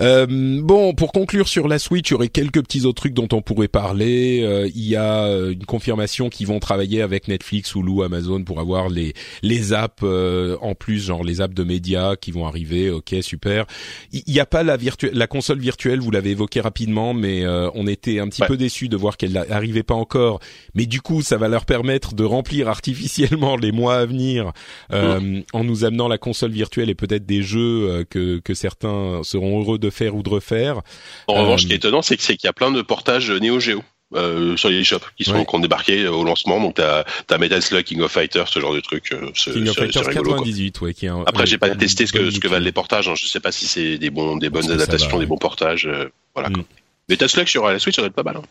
[0.00, 0.26] Euh,
[0.62, 3.40] bon, pour conclure sur la Switch, il y aurait quelques petits autres trucs dont on
[3.42, 4.42] pourrait parler.
[4.42, 8.60] Euh, il y a euh, une confirmation qu'ils vont travailler avec Netflix, Hulu, Amazon pour
[8.60, 12.90] avoir les les apps euh, en plus, genre les apps de médias qui vont arriver.
[12.90, 13.66] Ok, super.
[14.12, 14.76] Il n'y a pas la
[15.12, 18.48] la console virtuelle, vous l'avez évoqué rapidement, mais euh, on était un petit Ouais.
[18.48, 20.40] peu déçus de voir qu'elle n'arrivait pas encore.
[20.74, 24.52] Mais du coup, ça va leur permettre de remplir artificiellement les mois à venir
[24.92, 29.20] euh, en nous amenant la console virtuelle et peut-être des jeux euh, que que certains
[29.24, 30.82] seront heureux de faire ou de refaire.
[31.26, 33.60] En Euh, revanche, ce qui est étonnant, c'est qu'il y a plein de portages Neo
[33.60, 33.82] Geo.
[34.14, 35.44] Euh, sur les shops qui sont Ouais.
[35.46, 38.60] qui ont débarqué euh, au lancement donc t'as as Metal Slug King of Fighters ce
[38.60, 40.38] genre de truc euh, King of Fighters c'est rigolo, quoi.
[40.44, 43.08] 98, ouais, qui est un, après j'ai pas testé ce que ce valent les portages
[43.08, 43.14] hein.
[43.16, 46.10] je sais pas si c'est des bons des bonnes adaptations va, des bons portages euh,
[46.34, 46.62] voilà quoi.
[46.62, 46.66] Mm.
[47.08, 48.42] Metal Slug sur la Switch ça doit être pas mal hein.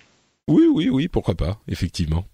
[0.50, 2.26] Oui, oui, oui, pourquoi pas, effectivement.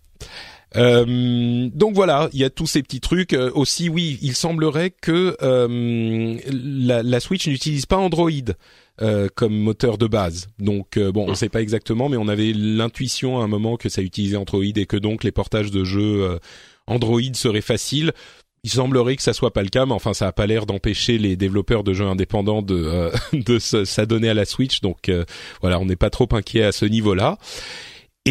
[0.75, 3.33] Euh, donc voilà, il y a tous ces petits trucs.
[3.33, 8.29] Euh, aussi, oui, il semblerait que euh, la, la Switch n'utilise pas Android
[9.01, 10.47] euh, comme moteur de base.
[10.59, 11.35] Donc euh, bon, on Mm.
[11.35, 14.85] sait pas exactement, mais on avait l'intuition à un moment que ça utilisait Android et
[14.85, 16.39] que donc les portages de jeux euh,
[16.87, 18.11] Android seraient faciles.
[18.65, 21.17] Il semblerait que ça soit pas le cas, mais enfin ça a pas l'air d'empêcher
[21.17, 24.81] les développeurs de jeux indépendants de euh, de s'adonner à la Switch.
[24.81, 25.23] Donc euh,
[25.61, 27.37] voilà, on n'est pas trop inquiet à ce niveau-là.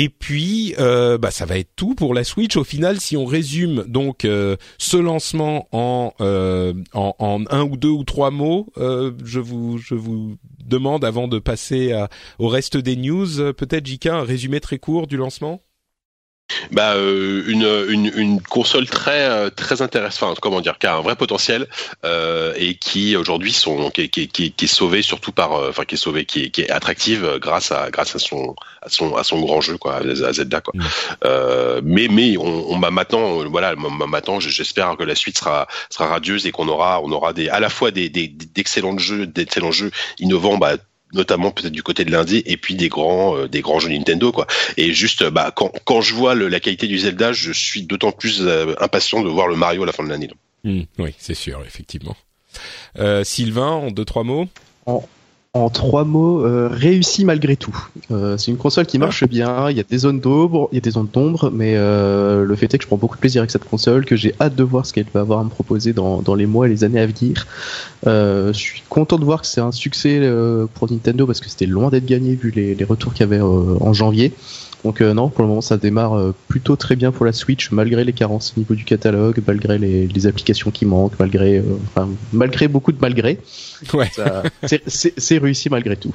[0.00, 2.56] Et puis, euh, bah, ça va être tout pour la Switch.
[2.56, 7.76] Au final, si on résume donc euh, ce lancement en, euh, en en un ou
[7.76, 11.92] deux ou trois mots, je vous je vous demande avant de passer
[12.38, 15.62] au reste des news, peut-être JK un résumé très court du lancement?
[16.70, 20.96] Bah euh, une, une une console très euh, très intéressante enfin comment dire qui a
[20.96, 21.66] un vrai potentiel
[22.04, 25.84] euh, et qui aujourd'hui sont qui, qui, qui, qui est sauvée surtout par euh, enfin
[25.84, 28.88] qui est sauvée qui est, qui est attractive euh, grâce à grâce à son à
[28.88, 30.80] son à son grand jeu quoi à Zelda quoi Mm.
[31.24, 36.06] euh, mais mais on, on bah, maintenant voilà maintenant j'espère que la suite sera sera
[36.06, 39.72] radieuse et qu'on aura on aura des à la fois des des d'excellents jeux d'excellents
[39.72, 40.76] jeux innovants bah
[41.14, 44.30] notamment peut-être du côté de l'indie et puis des grands euh, des grands jeux Nintendo
[44.32, 44.46] quoi
[44.76, 47.82] et juste euh, bah quand quand je vois le- la qualité du Zelda je suis
[47.82, 50.28] d'autant plus euh, impatient de voir le Mario à la fin de l'année
[50.64, 52.16] Hmm, oui, c'est sûr, effectivement.
[52.98, 54.48] Euh, Sylvain, en deux trois mots?
[54.86, 55.08] En
[55.72, 57.76] trois mots, euh, réussi malgré tout.
[58.10, 59.70] Euh, c'est une console qui marche bien.
[59.70, 62.56] Il y a des zones d'ombre, il y a des zones d'ombre, mais euh, le
[62.56, 64.62] fait est que je prends beaucoup de plaisir avec cette console, que j'ai hâte de
[64.62, 67.00] voir ce qu'elle va avoir à me proposer dans, dans les mois et les années
[67.00, 67.46] à venir.
[68.06, 71.48] Euh, je suis content de voir que c'est un succès euh, pour Nintendo parce que
[71.48, 74.32] c'était loin d'être gagné vu les, les retours qu'il y avait euh, en janvier.
[74.84, 77.70] Donc euh, non, pour le moment ça démarre euh, plutôt très bien pour la Switch,
[77.72, 81.62] malgré les carences au niveau du catalogue, malgré les, les applications qui manquent, malgré, euh,
[81.88, 83.38] enfin, malgré beaucoup de malgré.
[83.92, 84.08] Ouais.
[84.12, 84.42] Ça-
[84.86, 86.14] c'est- réussi malgré tout.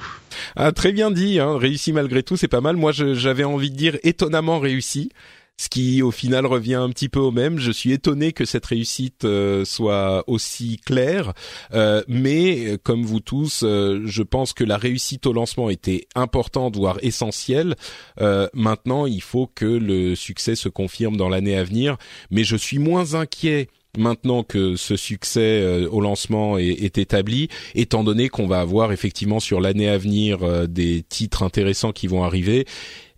[0.55, 2.75] Ah, très bien dit, hein, réussi malgré tout, c'est pas mal.
[2.77, 5.09] Moi, j'avais envie de dire étonnamment réussi,
[5.57, 7.59] ce qui au final revient un petit peu au même.
[7.59, 11.33] Je suis étonné que cette réussite euh, soit aussi claire,
[11.73, 16.07] Euh, mais euh, comme vous tous, euh, je pense que la réussite au lancement était
[16.15, 17.75] importante, voire essentielle.
[18.19, 21.97] Euh, maintenant, il faut que le succès se confirme dans l'année à venir,
[22.31, 27.47] mais je suis moins inquiet maintenant que ce succès euh, au lancement est, est établi,
[27.75, 32.07] étant donné qu'on va avoir effectivement sur l'année à venir euh, des titres intéressants qui
[32.07, 32.65] vont arriver.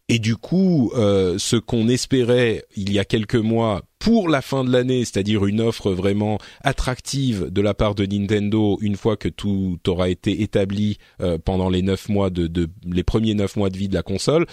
[0.07, 4.63] Et du coup, euh, ce qu'on espérait il y a quelques mois pour la fin
[4.63, 9.29] de l'année, c'est-à-dire une offre vraiment attractive de la part de Nintendo une fois que
[9.29, 13.71] tout aura été établi euh, pendant les neuf mois de, de les premiers neuf mois
[13.71, 14.45] de vie de la console,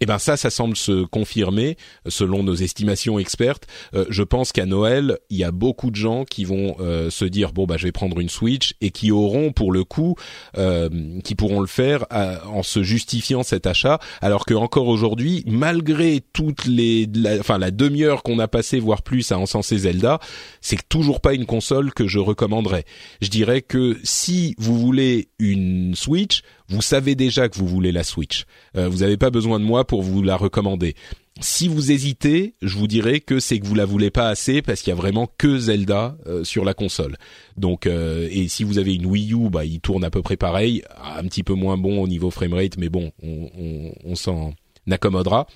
[0.00, 1.76] eh ben ça, ça semble se confirmer
[2.06, 3.66] selon nos estimations expertes.
[3.94, 7.24] Euh, je pense qu'à Noël, il y a beaucoup de gens qui vont euh, se
[7.24, 10.16] dire bon bah je vais prendre une Switch et qui auront pour le coup,
[10.56, 10.88] euh,
[11.24, 16.64] qui pourront le faire en se justifiant cet achat, alors que encore aujourd'hui, malgré toutes
[16.64, 20.18] les, la, enfin la demi-heure qu'on a passé voire plus à encenser Zelda,
[20.60, 22.84] c'est toujours pas une console que je recommanderais.
[23.20, 28.04] Je dirais que si vous voulez une Switch, vous savez déjà que vous voulez la
[28.04, 28.44] Switch.
[28.76, 30.94] Euh, vous n'avez pas besoin de moi pour vous la recommander.
[31.40, 34.82] si vous hésitez, je vous dirais que c'est que vous la voulez pas assez parce
[34.82, 37.16] qu'il y a vraiment que Zelda euh, sur la console.
[37.56, 40.36] Donc euh, et si vous avez une Wii U, bah il tourne à peu près
[40.36, 44.52] pareil, un petit peu moins bon au niveau framerate, mais bon, on, on, on s'en
[44.90, 45.46] accommodera.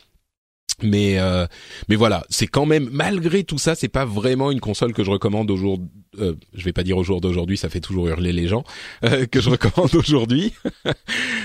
[0.83, 1.47] Mais euh,
[1.89, 5.11] mais voilà, c'est quand même malgré tout ça, c'est pas vraiment une console que je
[5.11, 5.79] recommande au jour.
[6.19, 8.65] Euh, je vais pas dire au jour d'aujourd'hui, ça fait toujours hurler les gens
[9.05, 10.53] euh, que je recommande aujourd'hui.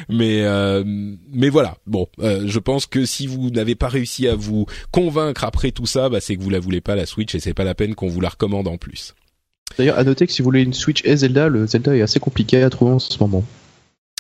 [0.10, 0.84] mais euh,
[1.32, 5.44] mais voilà, bon, euh, je pense que si vous n'avez pas réussi à vous convaincre
[5.44, 7.64] après tout ça, bah, c'est que vous la voulez pas la Switch et c'est pas
[7.64, 9.14] la peine qu'on vous la recommande en plus.
[9.78, 12.20] D'ailleurs, à noter que si vous voulez une Switch et Zelda, le Zelda est assez
[12.20, 13.44] compliqué à trouver en ce moment.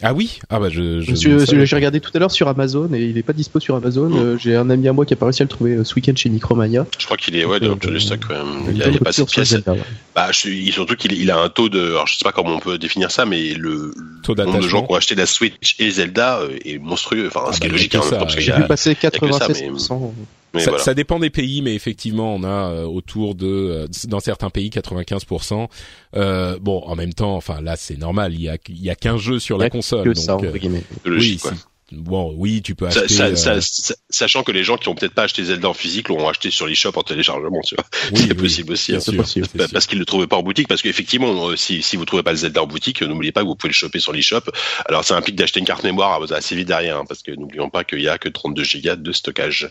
[0.03, 0.99] Ah oui, ah bah je.
[1.01, 4.09] J'ai regardé tout à l'heure sur Amazon et il est pas dispo sur Amazon.
[4.09, 4.15] Mm.
[4.17, 5.95] Euh, J'ai un ami à moi qui a pas réussi à le trouver euh, ce
[5.95, 6.85] week-end chez Micromania.
[6.99, 8.29] Je crois qu'il est ouais, Euh, dans tous les stocks.
[8.29, 8.35] ouais.
[8.67, 9.49] Il Il y a, il a pas cette pièce.
[9.49, 9.79] Zelda, ouais.
[10.15, 12.55] Bah, je suis, surtout qu'il il a un taux de, alors je sais pas comment
[12.55, 13.91] on peut définir ça, mais le
[14.21, 17.25] Taux le nombre de gens qui ont acheté la Switch et Zelda euh, est monstrueux.
[17.27, 18.33] Enfin, Ah ce qui bah, est y a logique que en même ça, temps, parce
[18.35, 20.11] qu'il y J'ai a- vu passer que ça, 96%.
[20.57, 20.83] Mais ça, voilà.
[20.83, 24.69] ça dépend des pays, mais effectivement, on a euh, autour de, euh, dans certains pays,
[24.69, 25.67] 95%.
[26.15, 28.33] Euh, bon, en même temps, enfin là, c'est normal.
[28.33, 30.35] Il y a, il y a qu'un jeu sur la console, que donc ça, euh,
[30.35, 30.83] entre guillemets.
[31.05, 31.51] oui, logique, quoi.
[31.91, 33.07] Bon, oui, tu peux acheter.
[33.07, 36.09] ça- euh, ça- sachant que les gens qui ont peut-être pas acheté Zelda en physique
[36.09, 37.85] l'ont acheté sur l'eShop en téléchargement, tu vois.
[38.11, 38.95] oui, c'est oui, possible aussi.
[38.95, 38.99] hein.
[38.99, 39.43] sûr, Bah, sûr.
[39.71, 42.31] parce qu'ils le trouvaient pas en boutique, parce qu'effectivement, euh, si, si vous trouvez pas
[42.31, 44.41] le Zelda en boutique, euh, n'oubliez pas que vous pouvez le choper sur l'eShop.
[44.87, 47.69] Alors, ça implique d'acheter une carte mémoire euh, assez vite derrière, hein, parce que n'oublions
[47.69, 49.69] pas qu'il y a que 32 gigas de stockage.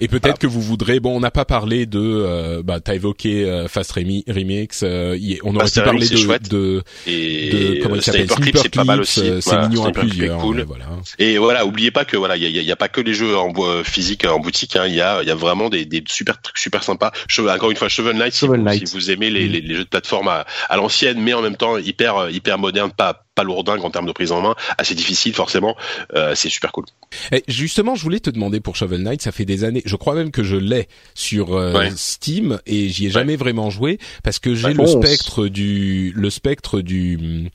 [0.00, 1.00] Et peut-être que vous voudrez.
[1.00, 2.00] Bon, on n'a pas parlé de.
[2.00, 4.80] Euh, bah, t'as évoqué euh, Fast Remi- Remix.
[4.82, 8.26] euh, y- on aurait Fast pu parler de, de, Et de comment euh, il s'appelle
[8.28, 9.20] Sniper Clip, c'est pas mal aussi.
[9.20, 10.38] C'est Voilà, mignon à plusieurs.
[10.40, 10.56] cool.
[10.56, 10.86] mais voilà.
[11.18, 13.36] Et voilà, oubliez pas que voilà, il y a, y y pas que les jeux
[13.36, 14.76] en bois physique en boutique.
[14.76, 17.12] hein, Il y a, y a vraiment des, des super trucs super sympas.
[17.38, 18.86] Encore une fois, Shovel Knight, si, Shovel vous, Knight.
[18.86, 21.56] si vous aimez les, les, les jeux de plateforme à, à l'ancienne, mais en même
[21.56, 24.94] temps hyper euh, hyper moderne, pas pas lourdingue en termes de prise en main, assez
[24.96, 25.76] difficile forcément.
[26.16, 26.86] euh, c'est super cool.
[27.30, 30.14] Et justement, je voulais te demander pour Shovel Knight, ça fait des années, je crois
[30.14, 31.90] même que je l'ai sur euh, Ouais.
[31.94, 34.74] Steam et j'y ai jamais vraiment joué parce que j'ai Ouais.
[34.74, 37.50] le spectre du le spectre du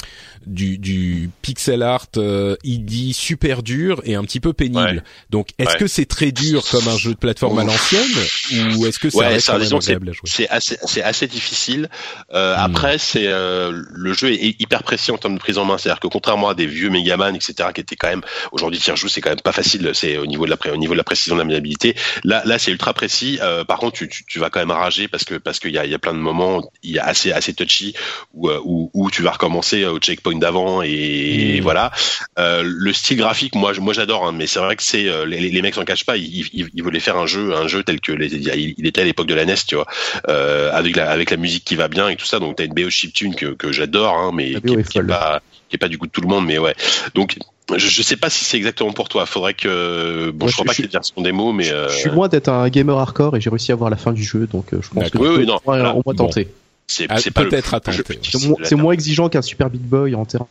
[0.46, 4.80] du, du pixel art euh, ID super dur et un petit peu pénible.
[4.80, 5.02] Ouais.
[5.30, 5.78] Donc, est-ce Ouais.
[5.78, 9.18] que c'est très dur comme un jeu de plateforme à l'ancienne ou est-ce que ça
[9.18, 11.90] Ouais, reste agréable à jouer c'est assez, c'est assez difficile.
[12.34, 12.60] Euh, Hmm.
[12.76, 15.71] Après, c'est euh, le jeu est hyper précis en termes de prise en main.
[15.78, 18.22] C'est-à-dire que contrairement à des vieux Megaman, etc., qui étaient quand même
[18.52, 19.92] aujourd'hui tire joue, c'est quand même pas facile.
[19.94, 21.96] C'est au niveau de la au niveau de la précision de la maniabilité.
[22.24, 23.40] Là, là, c'est ultra précis.
[23.42, 25.78] Euh, par contre, tu, tu, tu vas quand même rager parce que parce qu'il y
[25.78, 27.94] a, y a plein de moments, il y a assez assez touchy
[28.34, 31.64] où euh, où, où tu vas recommencer au checkpoint d'avant et, Hmm.
[31.64, 31.92] voilà.
[32.40, 35.50] Euh, le style graphique, moi, moi j'adore, hein, mais c'est vrai que c'est euh, les,
[35.50, 36.18] les mecs s'en cachent pas.
[36.18, 39.06] Ils, ils, ils voulaient faire un jeu, un jeu tel que les, il était à
[39.06, 39.88] l'époque de la NES, tu vois,
[40.30, 42.40] euh, avec la avec la musique qui va bien et tout ça.
[42.40, 45.42] Donc t'as une BO chiptune que que j'adore, hein, mais qui, est qui est pas
[45.72, 46.76] qui est pas du goût de tout le monde, mais ouais.
[47.16, 47.38] Donc
[47.76, 49.26] je, je sais pas si c'est exactement pour toi.
[49.26, 51.74] Faudrait que bon, Ouais, je crois je- pas qu'il y ait version démo, mais Je-
[51.74, 54.12] euh, Je suis loin d'être un gamer hardcore et j'ai réussi à voir la fin
[54.14, 56.14] du jeu, donc euh, je pense que je Oui, oui, non, moins Bon.
[56.14, 56.50] tenter.
[56.88, 58.20] c'est Ah, c'est pas le peut-être à tenter.
[58.22, 60.46] C'est moins, exigeant qu'un Super Big Boy en termes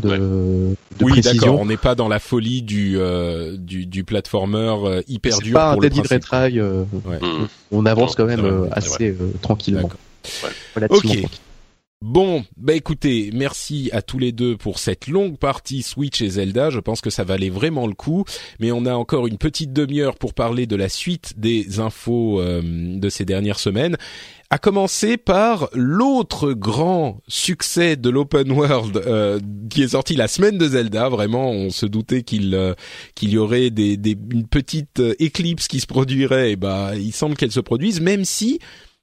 [0.00, 1.22] de, de Oui, d'accord.
[1.22, 1.60] précision.
[1.60, 5.52] On n'est pas dans la folie du euh, du, du platformer euh, hyper C'est dur
[5.54, 6.06] pas un pour le Dead.
[6.06, 6.58] Retry.
[6.58, 7.18] euh, Ouais.
[7.20, 7.46] Hmm.
[7.72, 9.90] on avance Non, quand même vrai, euh, assez euh, tranquillement.
[10.78, 10.88] Ok.
[10.88, 11.26] tranquille.
[12.02, 16.68] Bon, bah écoutez, merci à tous les deux pour cette longue partie Switch et Zelda.
[16.68, 18.24] Je pense que ça valait vraiment le coup.
[18.58, 22.60] Mais on a encore une petite demi-heure pour parler de la suite des infos euh,
[22.98, 23.96] de ces dernières semaines.
[24.50, 29.38] À commencer par l'autre grand succès de l'open world euh,
[29.70, 31.08] qui est sorti la semaine de Zelda.
[31.08, 32.74] Vraiment, on se doutait qu'il euh,
[33.14, 36.50] qu'il y aurait des, des une petite euh, éclipse qui se produirait.
[36.50, 38.58] Et bah, il semble qu'elle se produise, même si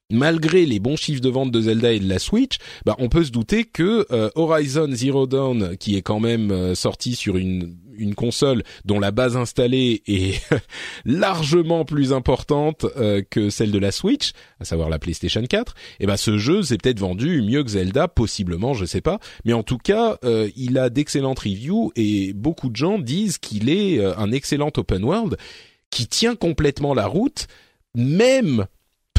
[0.09, 3.23] malgré les bons chiffres de vente de Zelda et de la Switch, bah, on peut
[3.23, 7.77] se douter que euh, Horizon Zero Dawn, qui est quand même euh, sorti sur une,
[7.99, 10.41] une console dont la base installée est
[11.05, 16.07] largement plus importante euh, que celle de la Switch, à savoir la PlayStation 4, et
[16.07, 19.63] ben ce jeu s'est peut-être vendu mieux que Zelda, possiblement, je sais pas, mais en
[19.63, 24.17] tout cas, euh, il a d'excellentes reviews et beaucoup de gens disent qu'il est euh,
[24.17, 25.37] un excellent open world
[25.91, 27.47] qui tient complètement la route,
[27.95, 28.65] même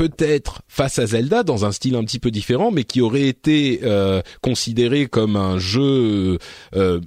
[0.01, 3.81] peut-être face à Zelda dans un style un petit peu différent, mais qui aurait été
[3.83, 6.39] euh, considéré comme un jeu
[6.75, 7.01] euh,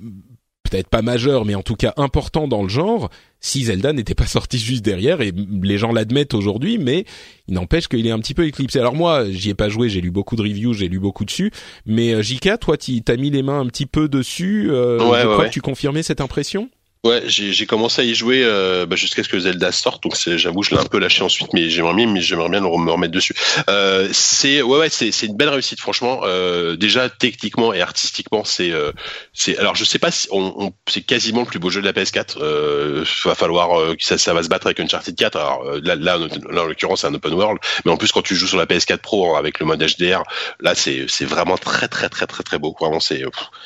[0.62, 3.10] peut-être pas majeur, mais en tout cas important dans le genre,
[3.40, 5.32] si Zelda n'était pas sorti juste derrière, et
[5.64, 7.06] les gens l'admettent aujourd'hui, mais
[7.48, 8.78] il n'empêche qu'il est un petit peu éclipsé.
[8.78, 11.50] Alors moi, j'y ai pas joué, j'ai lu beaucoup de reviews, j'ai lu beaucoup dessus,
[11.88, 15.12] mais euh, JK, toi, t'as mis les mains un petit peu dessus, euh, Ouais, je
[15.12, 15.48] ouais, crois ouais.
[15.48, 16.70] que tu confirmais cette impression?
[17.06, 20.64] Ouais, j'ai commencé à y jouer euh, bah, jusqu'à ce que Zelda sorte, donc j'avoue
[20.64, 23.36] je l'ai un peu lâché ensuite, mais j'aimerais bien, mais j'aimerais bien me remettre dessus.
[23.70, 26.22] Euh, c'est ouais ouais c'est une belle réussite franchement.
[26.24, 28.94] Euh, déjà techniquement et artistiquement c'est euh,
[29.34, 31.86] c'est alors je sais pas si on, on c'est quasiment le plus beau jeu de
[31.86, 32.38] la PS4.
[32.40, 35.36] Euh, va falloir euh, ça ça va se battre avec Uncharted 4.
[35.36, 38.34] Alors euh, là là, en l'occurrence c'est un open world, mais en plus quand tu
[38.34, 40.24] joues sur la PS4 Pro avec le mode HDR,
[40.62, 42.74] là c'est c'est vraiment très très très très très beau.
[42.80, 43.24] Vraiment c'est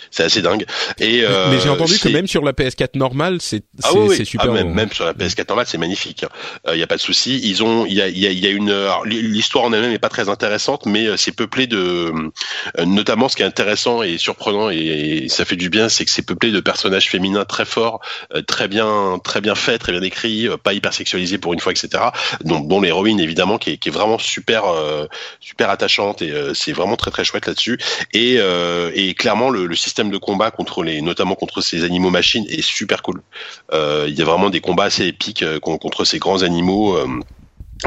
[0.10, 0.66] c'est assez dingue.
[1.00, 4.50] Et mais j'ai entendu que même sur la PS4 normale c'est ah oui, super.
[4.50, 6.22] Ah, même, même, sur la PS4 normale, c'est magnifique.
[6.22, 6.26] Il
[6.72, 6.76] hein.
[6.76, 7.40] n'y euh, a pas de souci.
[7.44, 8.74] Ils ont, il y a, y, a, y a, une,
[9.06, 12.12] l'histoire en elle-même n'est pas très intéressante, mais euh, c'est peuplé de,
[12.80, 16.12] euh, notamment ce qui est intéressant et surprenant et, ça fait du bien, c'est que
[16.12, 18.00] c'est peuplé de personnages féminins très forts,
[18.48, 22.04] très bien, très bien faits, très bien écrits, pas hyper sexualisés pour une fois, etc.
[22.44, 24.64] Donc, dont l'héroïne évidemment qui est, qui est vraiment super,
[25.40, 27.78] super attachante et c'est vraiment très très chouette là-dessus.
[28.14, 28.38] Et,
[28.94, 32.62] et clairement le, le système de combat contre les, notamment contre ces animaux machines est
[32.62, 33.17] super cool.
[33.74, 37.08] Euh, il y a vraiment des combats assez épiques euh, contre ces grands animaux euh,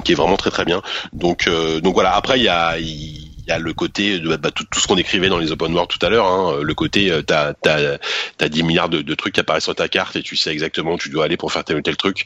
[0.05, 0.83] qui est vraiment très très bien.
[1.13, 1.49] Donc
[1.83, 2.15] donc voilà.
[2.15, 5.29] Après il y a il y a le côté de bah, tout, ce qu'on écrivait
[5.29, 6.27] dans les open world tout à l'heure.
[6.27, 7.99] Hein, le côté t'as t'as
[8.39, 10.93] t'as 10 milliards de, de, trucs qui apparaissent sur ta carte et tu sais exactement
[10.93, 12.25] où tu dois aller pour faire tel ou tel truc.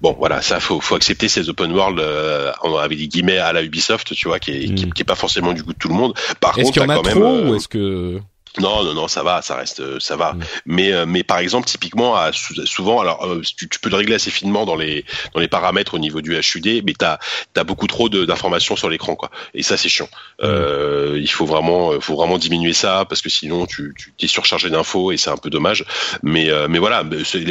[0.00, 3.64] Bon voilà, ça faut faut accepter ces open world euh, avec des guillemets à la
[3.64, 6.14] Ubisoft, tu vois, qui est, qui, est pas forcément du goût de tout le monde.
[6.38, 8.20] Par est-ce qu'il y en a trop même, ou est-ce que
[8.60, 10.36] non, non, non, ça va, ça reste, euh, ça va.
[10.64, 14.64] Mais, euh, mais par exemple, typiquement, souvent, alors euh, tu, peux le régler assez finement
[14.64, 15.04] dans les
[15.34, 17.18] dans les paramètres au niveau du HUD, mais t'as
[17.56, 19.30] as beaucoup trop d'informations sur l'écran, quoi.
[19.54, 20.08] Et ça, c'est chiant.
[20.42, 24.70] Euh, il faut vraiment, faut vraiment diminuer ça parce que sinon, tu, tu t'es surchargé
[24.70, 25.84] d'infos et c'est un peu dommage.
[26.22, 27.02] Mais, mais voilà,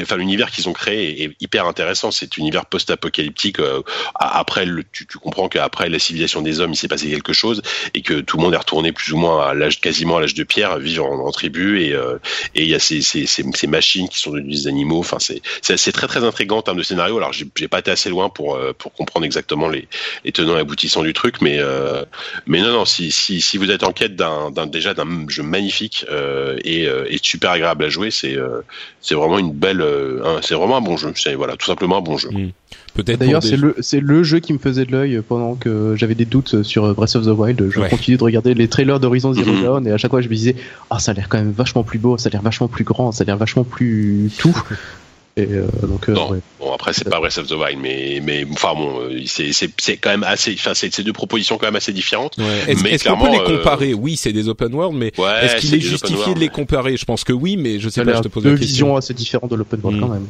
[0.01, 2.11] enfin, l'univers qu'ils ont créé est, hyper intéressant.
[2.11, 3.57] C'est univers post-apocalyptique.
[4.15, 7.61] après, le, tu, tu comprends qu'après la civilisation des hommes, il s'est passé quelque chose
[7.93, 10.33] et que tout le monde est retourné plus ou moins à l'âge, quasiment à l'âge
[10.33, 12.17] de pierre en, tribu et euh,
[12.55, 14.99] et il y a ces, ces, machines qui sont des animaux.
[14.99, 17.17] Enfin, c'est très très intrigant en termes de scénario.
[17.17, 19.87] Alors j'ai pas été assez loin pour euh, pour comprendre exactement les,
[20.31, 22.03] tenants et aboutissants du truc, mais euh,
[22.45, 26.05] mais non non si si vous êtes en quête d'un déjà d'un jeu magnifique
[26.63, 28.37] et, et super agréable à jouer, c'est
[29.01, 29.83] c'est vraiment une belle
[30.41, 31.13] c'est vraiment un bon jeu.
[31.35, 32.29] Voilà tout simplement un bon jeu.
[32.29, 32.51] Mm.
[32.93, 33.19] Peut-être.
[33.19, 36.25] D'ailleurs, c'est le c'est le jeu qui me faisait de l'œil pendant que j'avais des
[36.25, 37.69] doutes sur Breath of the Wild.
[37.69, 39.63] Je continue de regarder les trailers d'Horizon Zero mhm.
[39.63, 40.55] Dawn et à chaque fois je me disais
[40.89, 43.11] ah ça a l'air quand même vachement plus beau, ça a l'air vachement plus grand,
[43.11, 44.55] ça a l'air vachement plus tout.
[45.35, 46.15] Et euh, donc, euh.
[46.59, 49.71] Bon après c'est pas Breath of the Wild mais mais enfin bon euh, c'est c'est
[49.79, 52.37] c'est quand même assez enfin c'est deux propositions quand même assez différentes.
[52.67, 53.93] Est-ce est qu'on peut les comparer?
[53.95, 56.97] Oui c'est des open world mais est-ce qu'il est, justifié de les comparer?
[56.97, 58.17] Je pense que oui mais je sais pas.
[58.17, 58.65] Je te pose la question.
[58.65, 60.27] Deux visions assez différentes de l'open world quand même.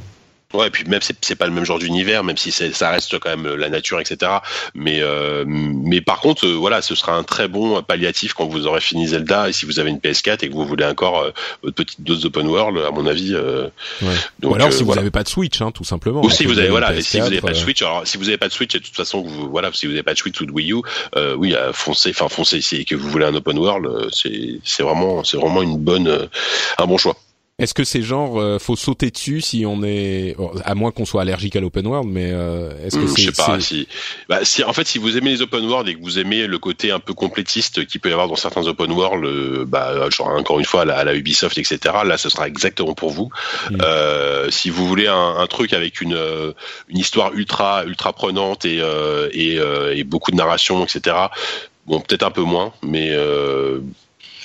[0.54, 3.18] Ouais, et puis même c'est c'est pas le même genre d'univers, même si ça reste
[3.18, 4.32] quand même la nature, etc.
[4.76, 8.68] Mais euh, mais par contre, euh, voilà, ce sera un très bon palliatif quand vous
[8.68, 11.32] aurez fini Zelda et si vous avez une PS4 et que vous voulez encore euh,
[11.64, 13.34] votre petite dose d'open world, à mon avis.
[13.34, 13.68] Euh,
[14.02, 14.14] ouais.
[14.40, 16.24] donc, Ou alors si vous n'avez pas de Switch, hein, tout simplement.
[16.24, 18.38] Ou si vous avez voilà, si vous n'avez pas de Switch, alors si vous n'avez
[18.38, 20.40] pas de Switch, et de toute façon, vous, voilà, si vous n'avez pas de Switch
[20.40, 20.82] ou de Wii U,
[21.38, 25.38] oui, foncez, enfin foncez, si que vous voulez un open world, c'est c'est vraiment c'est
[25.38, 26.30] vraiment une bonne
[26.78, 27.18] un bon choix.
[27.64, 30.36] Est-ce que c'est genre euh, faut sauter dessus si on est
[30.66, 33.32] à moins qu'on soit allergique à l'open world mais euh, est-ce que hmm, c'est je
[33.32, 33.88] sais pas si
[34.28, 36.60] bah, si en fait si vous aimez les open world et que vous aimez le
[36.60, 40.28] côté un peu complétiste qui peut y avoir dans certains open world euh, bah genre
[40.28, 43.30] encore une fois à la, à la, Ubisoft etc là ce sera exactement pour vous
[43.72, 43.78] hmm.
[43.82, 46.20] euh, si vous voulez un, un, truc avec une
[46.90, 48.82] une histoire ultra ultra prenante et
[49.32, 51.16] et, et beaucoup de narration etc
[51.88, 53.16] bon peut-être un peu moins mais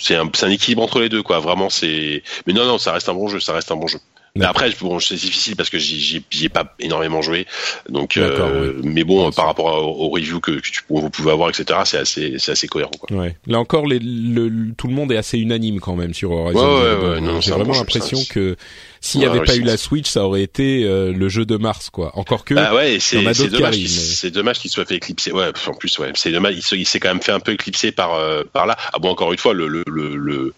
[0.01, 1.39] c'est un, un, équilibre entre les deux, quoi.
[1.41, 2.23] Vraiment, c'est.
[2.47, 3.99] Mais non, non, ça reste un bon jeu, ça reste un bon jeu.
[4.39, 7.47] Mais après, bon, c'est difficile parce que j'y ai pas énormément joué.
[7.89, 11.81] Donc, euh, mais bon, par rapport aux reviews que, que tu, vous pouvez avoir, etc.,
[11.85, 12.93] c'est assez, c'est assez cohérent.
[13.01, 13.17] Quoi.
[13.17, 13.37] Ouais.
[13.47, 16.61] Là encore, les, le, tout le monde est assez unanime quand même sur Horizon.
[16.61, 18.57] Ouais, ouais, ouais, J'ai vraiment l'impression que
[19.01, 21.91] s'il n'y avait pas eu la Switch, ça aurait été euh, le jeu de mars,
[21.91, 22.17] quoi.
[22.17, 22.55] Encore que.
[22.55, 23.87] Bah ouais, c'est dommage.
[23.87, 25.33] C'est dommage qu'il soit fait éclipser.
[25.33, 26.57] Ouais, en plus, ouais, c'est dommage.
[26.73, 28.77] Il s'est quand même fait un peu éclipser par euh, par là.
[28.93, 30.55] Ah bon, encore une fois, le, le, le,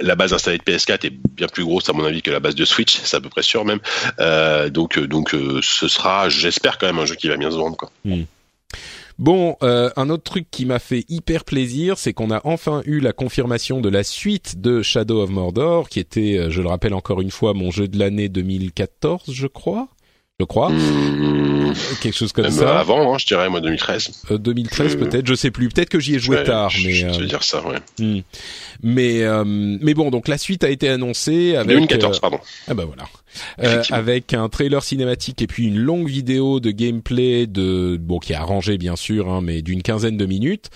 [0.00, 2.54] la, base installée de PS4 est bien plus grosse à mon avis que la base
[2.54, 3.00] de Switch.
[3.02, 3.80] C'est à peu près sûr même.
[4.20, 7.76] Euh, donc donc ce sera, j'espère quand même un jeu qui va bien se vendre,
[7.76, 7.90] quoi.
[8.04, 8.22] Hmm.
[9.18, 12.98] Bon, euh, un autre truc qui m'a fait hyper plaisir, c'est qu'on a enfin eu
[12.98, 16.94] la confirmation de la suite de Shadow of Mordor, qui était, euh, je le rappelle
[16.94, 19.88] encore une fois, mon jeu de l'année 2014, je crois
[20.40, 20.70] je crois.
[20.70, 21.74] Mmh.
[22.00, 22.80] Quelque chose comme ça.
[22.80, 24.24] Avant, hein, je dirais moi 2013.
[24.30, 25.68] 2013 euh, peut-être, je sais plus.
[25.68, 26.92] Peut-être que j'y ai joué tard, mais.
[26.92, 27.78] Je, je dire ça, ouais.
[28.00, 28.20] Hmm.
[28.82, 31.68] Mais euh, mais bon, donc la suite a été annoncée avec.
[31.68, 32.40] 2014, pardon.
[32.66, 33.84] Ah bah voilà.
[33.90, 38.36] avec un trailer cinématique et puis une longue vidéo de gameplay de bon qui est
[38.36, 40.70] arrangé bien sûr, hein, mais d'une quinzaine de minutes.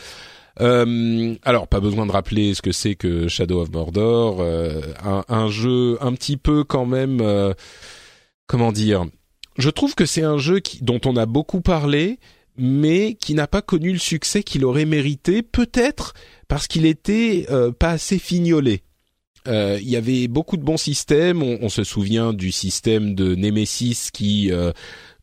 [0.60, 5.48] Euh, alors, pas besoin de rappeler ce que c'est que Shadow of Mordor, un, un,
[5.48, 7.22] jeu un petit peu quand même
[8.46, 9.04] comment dire
[9.58, 12.20] Je trouve que c'est un jeu dont on a beaucoup parlé,
[12.56, 16.14] mais qui n'a pas connu le succès qu'il aurait mérité, peut-être
[16.46, 18.82] parce qu'il était euh, pas assez fignolé.
[19.48, 21.42] Euh, il y avait beaucoup de bons systèmes.
[21.42, 24.72] On, on, se souvient du système de Nemesis qui euh,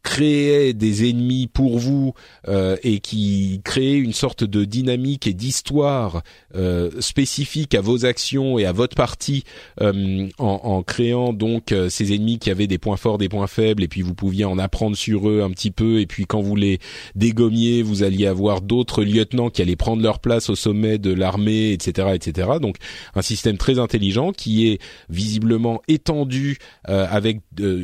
[0.06, 2.14] créait des ennemis pour vous
[2.48, 6.22] euh, et qui créait une sorte de dynamique et d'histoire
[6.56, 9.44] euh, spécifique à vos actions et à votre partie
[9.82, 13.84] euh, en, créant donc euh, ces ennemis qui avaient des points forts, des points faibles
[13.84, 16.56] et puis vous pouviez en apprendre sur eux un petit peu et puis quand vous
[16.56, 16.80] les
[17.16, 21.72] dégommiez, vous alliez avoir d'autres lieutenants qui allaient prendre leur place au sommet de l'armée,
[21.72, 22.52] etc., etc.
[22.62, 22.76] Donc
[23.16, 24.80] un système très intelligent qui est
[25.10, 27.40] visiblement étendu avec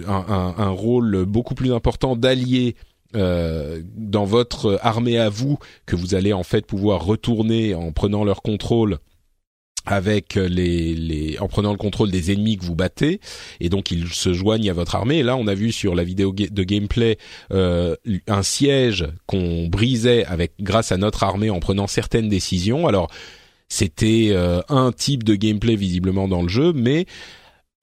[0.08, 2.76] un rôle beaucoup plus important d'alliés
[3.16, 8.24] euh, dans votre armée à vous que vous allez en fait pouvoir retourner en prenant
[8.24, 9.00] leur contrôle
[9.86, 13.20] avec les, les en prenant le contrôle des ennemis que vous battez.
[13.60, 15.24] Et donc ils se joignent à votre armée.
[15.24, 17.18] Là on a vu sur la vidéo de gameplay
[17.52, 17.96] euh,
[18.28, 22.88] un siège qu'on brisait avec grâce à notre armée en prenant certaines décisions.
[22.88, 23.10] Alors
[23.70, 27.06] c'était euh, un type de gameplay visiblement dans le jeu mais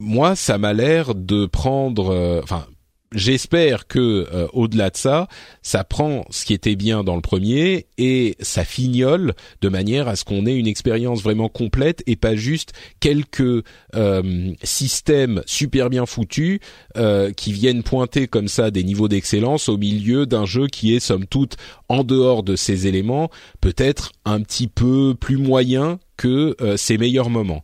[0.01, 2.67] moi ça m'a l'air de prendre euh, enfin
[3.13, 5.29] j'espère que euh, au-delà de ça,
[5.63, 10.17] ça prend ce qui était bien dans le premier et ça fignole de manière à
[10.17, 13.65] ce qu'on ait une expérience vraiment complète et pas juste quelques
[13.95, 16.61] euh, systèmes super bien foutus
[16.97, 21.01] euh, qui viennent pointer comme ça des niveaux d'excellence au milieu d'un jeu qui est
[21.01, 21.57] somme toute
[21.89, 23.31] en dehors de ces éléments
[23.61, 27.63] peut-être un petit peu plus moyen que ses meilleurs moments.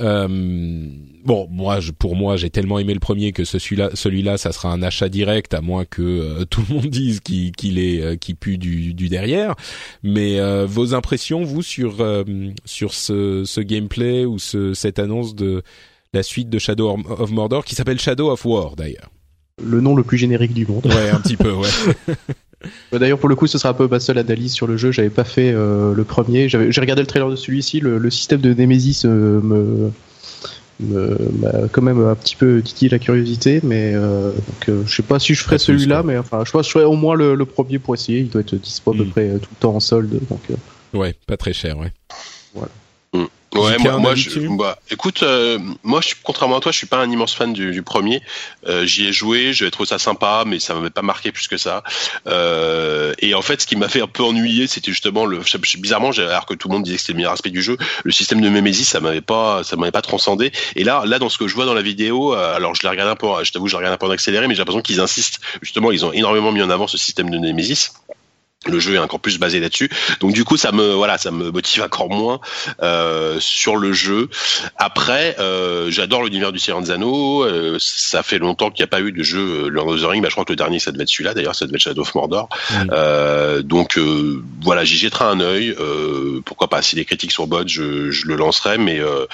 [0.00, 0.28] Euh,
[1.24, 4.72] bon, moi, je, pour moi, j'ai tellement aimé le premier que celui-là, celui-là, ça sera
[4.72, 8.36] un achat direct, à moins que euh, tout le monde dise qu'il, est, euh, qu'il
[8.36, 9.54] pue du, du derrière.
[10.02, 12.24] Mais euh, vos impressions, vous, sur euh,
[12.64, 15.62] sur ce, ce gameplay ou ce, cette annonce de
[16.12, 19.10] la suite de Shadow of Mordor, qui s'appelle Shadow of War, d'ailleurs?
[19.62, 20.86] Le nom le plus générique du monde.
[20.86, 21.68] Ouais, un petit peu, ouais.
[22.92, 24.92] D'ailleurs, pour le coup, ce sera un peu ma seule analyse sur le jeu.
[24.92, 26.48] J'avais pas fait euh, le premier.
[26.48, 27.80] J'ai regardé le trailer de celui-ci.
[27.80, 29.90] Le, le système de Nemesis euh, me,
[30.80, 35.02] m'a quand même un petit peu titillé la curiosité, mais euh, donc, euh, je sais
[35.02, 37.34] pas si je ferai celui-là, mais enfin, je pense que je ferai au moins le,
[37.34, 38.20] le premier pour essayer.
[38.20, 39.10] Il doit être dispo à peu Mm.
[39.10, 40.40] près tout le temps en solde, donc.
[40.50, 40.54] euh,
[40.98, 41.92] Ouais, pas très cher, ouais.
[43.62, 46.86] Ouais, moi, moi je, bah, écoute, euh, moi, je, suis- contrairement à toi, je suis
[46.86, 48.20] pas un immense fan du, du premier.
[48.68, 51.56] Euh, J'y ai joué, j'avais trouvé ça sympa, mais ça m'avait pas marqué plus que
[51.56, 51.82] ça.
[52.26, 55.40] Euh, et en fait, ce qui m'a fait un peu ennuyer, c'était justement le,
[55.78, 57.76] bizarrement, j'ai- alors que tout le monde disait que c'était le meilleur aspect du jeu,
[58.02, 60.52] le système de Nemesis, ça m'avait pas, ça m'avait pas transcendé.
[60.76, 62.88] Et là, là, dans ce que je vois dans la vidéo, euh, alors je l'ai
[62.88, 64.82] regardé un peu, je t'avoue, je l'ai regardé un peu en accéléré, mais j'ai l'impression
[64.82, 65.40] qu'ils insistent.
[65.62, 67.90] Justement, ils ont énormément mis en avant ce système de Nemesis.
[68.66, 71.50] Le jeu est encore plus basé là-dessus, donc du coup ça me voilà ça me
[71.50, 72.40] motive encore moins
[72.82, 74.28] euh, sur le jeu.
[74.76, 76.60] Après, euh, j'adore l'univers du
[76.90, 77.44] Anneaux.
[77.44, 80.04] euh, ça fait longtemps qu'il n'y a pas eu de jeu euh, Lord of the
[80.04, 80.22] Rings.
[80.22, 81.34] Bah, je crois que le dernier ça devait être celui-là.
[81.34, 82.48] D'ailleurs, ça devait être Shadow of Mordor.
[82.70, 82.90] Mm.
[82.92, 85.74] Euh, donc euh, voilà, j'y jetterai un œil.
[85.78, 88.78] Euh, pourquoi pas Si les critiques sont bonnes, je, je le lancerai.
[88.78, 89.26] Mais euh,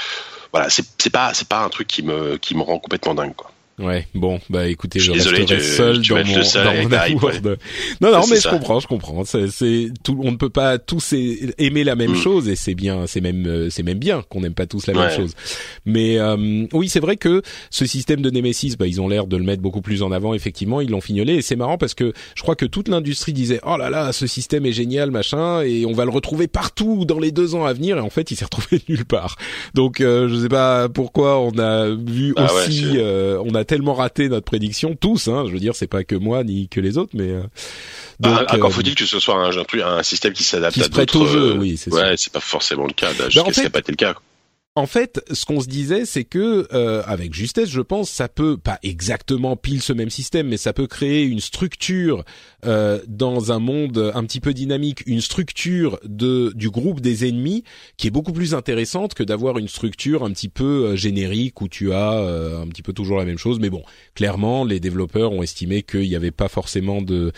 [0.53, 3.35] voilà, c'est c'est pas c'est pas un truc qui me qui me rend complètement dingue
[3.35, 3.51] quoi.
[3.79, 6.83] Ouais, bon, bah écoutez, Je je, désolé, resterai tu- seul tu dans mon, le seul
[6.87, 7.57] mon amour de-
[8.03, 8.51] Non, non, mais je ça.
[8.51, 9.25] comprends, je comprends.
[9.25, 12.17] C'est, tout, on ne peut pas tous aimer la même Mm.
[12.17, 14.93] chose et c'est bien, c'est même, euh, c'est même bien qu'on n'aime pas tous la
[14.93, 15.33] même chose.
[15.87, 17.41] Mais euh, oui, c'est vrai que
[17.71, 20.35] ce système de Nemesis, bah ils ont l'air de le mettre beaucoup plus en avant.
[20.35, 23.61] Effectivement, ils l'ont fignolé et c'est marrant parce que je crois que toute l'industrie disait
[23.67, 27.19] oh là là, ce système est génial, machin, et on va le retrouver partout dans
[27.19, 27.97] les deux ans à venir.
[27.97, 29.37] Et en fait, il s'est retrouvé nulle part.
[29.73, 33.95] Donc, euh, je sais pas pourquoi on a vu Ah aussi, euh, on a tellement
[33.95, 35.29] raté notre prédiction tous.
[35.29, 37.43] Hein, je veux dire, c'est pas que moi ni que les autres, mais euh,
[38.19, 39.51] donc, Ah, encore euh, faut-il que ce soit un,
[39.99, 41.25] un, système qui s'adapte Qui à se prête d'autres.
[41.25, 43.11] au jeu, euh, oui, c'est Ouais, c'est pas forcément le cas.
[43.13, 44.15] En Jusqu'à ce fait- qui n'a pas été le cas.
[44.77, 48.57] En fait, ce qu'on se disait, c'est que euh, avec justesse, je pense, ça peut
[48.57, 52.25] pas exactement pile ce même système, mais ça peut créer une structure
[52.65, 57.65] euh, dans un monde un petit peu dynamique, une structure de du groupe des ennemis
[57.97, 61.69] qui est beaucoup plus intéressante que d'avoir une structure un petit peu euh, générique où
[61.69, 63.59] tu as euh, un petit peu toujours la même chose.
[63.61, 63.83] Mais bon,
[64.15, 67.33] clairement, les développeurs ont estimé qu'il n'y avait pas forcément de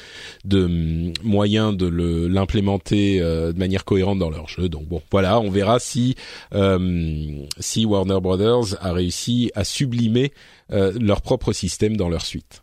[0.44, 1.86] de hum, moyens de
[2.26, 4.68] l'implémenter euh, de manière cohérente dans leur jeu.
[4.68, 6.16] Donc bon, voilà, on verra si
[6.54, 10.32] euh, si Warner Brothers a réussi à sublimer
[10.70, 12.62] leur propre système dans leur suite.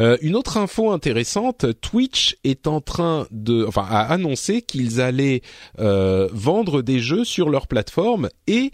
[0.00, 5.42] Euh, une autre info intéressante, Twitch est en train de, enfin, a annoncé qu'ils allaient
[5.78, 8.72] euh, vendre des jeux sur leur plateforme et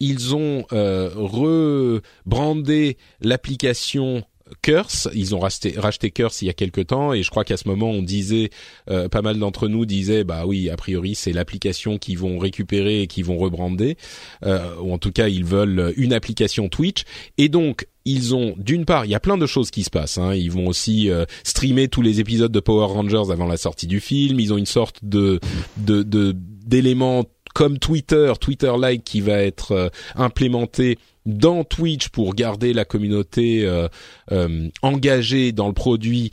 [0.00, 4.24] ils ont euh, rebrandé l'application
[4.60, 5.08] Curse.
[5.14, 7.68] Ils ont racheté, racheté Curse il y a quelque temps et je crois qu'à ce
[7.68, 8.50] moment on disait,
[8.90, 13.02] euh, pas mal d'entre nous disaient, bah oui, a priori c'est l'application qu'ils vont récupérer
[13.02, 13.96] et qu'ils vont rebrander,
[14.44, 17.04] euh, ou en tout cas ils veulent une application Twitch.
[17.38, 20.18] Et donc ils ont d'une part, il y a plein de choses qui se passent.
[20.18, 20.34] Hein.
[20.34, 24.00] Ils vont aussi euh, streamer tous les épisodes de Power Rangers avant la sortie du
[24.00, 24.40] film.
[24.40, 25.38] Ils ont une sorte de
[25.76, 26.02] de
[26.32, 27.24] d'éléments
[27.54, 33.88] comme Twitter, Twitter-like qui va être euh, implémenté dans Twitch pour garder la communauté euh,
[34.30, 36.30] euh, engagée dans le produit.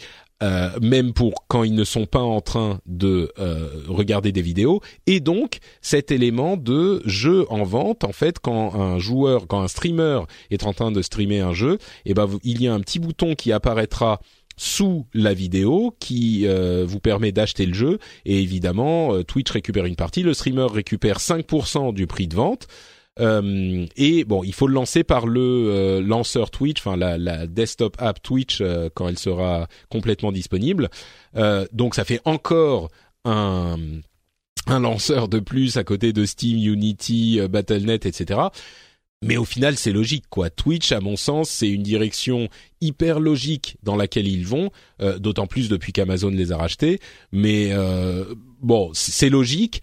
[0.81, 3.29] même pour quand ils ne sont pas en train de
[3.89, 8.99] regarder des vidéos et donc cet élément de jeu en vente en fait quand un
[8.99, 11.73] joueur quand un streamer est en train de streamer un jeu
[12.05, 14.21] et eh ben il y a un petit bouton qui apparaîtra
[14.59, 19.85] sous la vidéo qui euh, vous permet d'acheter le jeu et évidemment euh, Twitch récupère
[19.85, 22.67] une partie, le streamer récupère 5% du prix de vente.
[23.19, 27.95] Euh, et bon, il faut le lancer par le lanceur Twitch, enfin la, la, desktop
[27.99, 28.63] app Twitch
[28.93, 30.89] quand elle sera complètement disponible.
[31.73, 32.89] donc ça fait encore
[33.25, 33.77] un
[34.67, 38.49] un lanceur de plus à côté de Steam, Unity, Battle.net, etc.
[39.21, 40.49] Mais au final, c'est logique, quoi.
[40.49, 42.47] Twitch, à mon sens, c'est une direction
[42.79, 44.71] hyper logique dans laquelle ils vont,
[45.01, 46.99] euh, d'autant plus depuis qu'Amazon les a rachetés.
[47.33, 49.81] Mais euh, bon, c'est logique,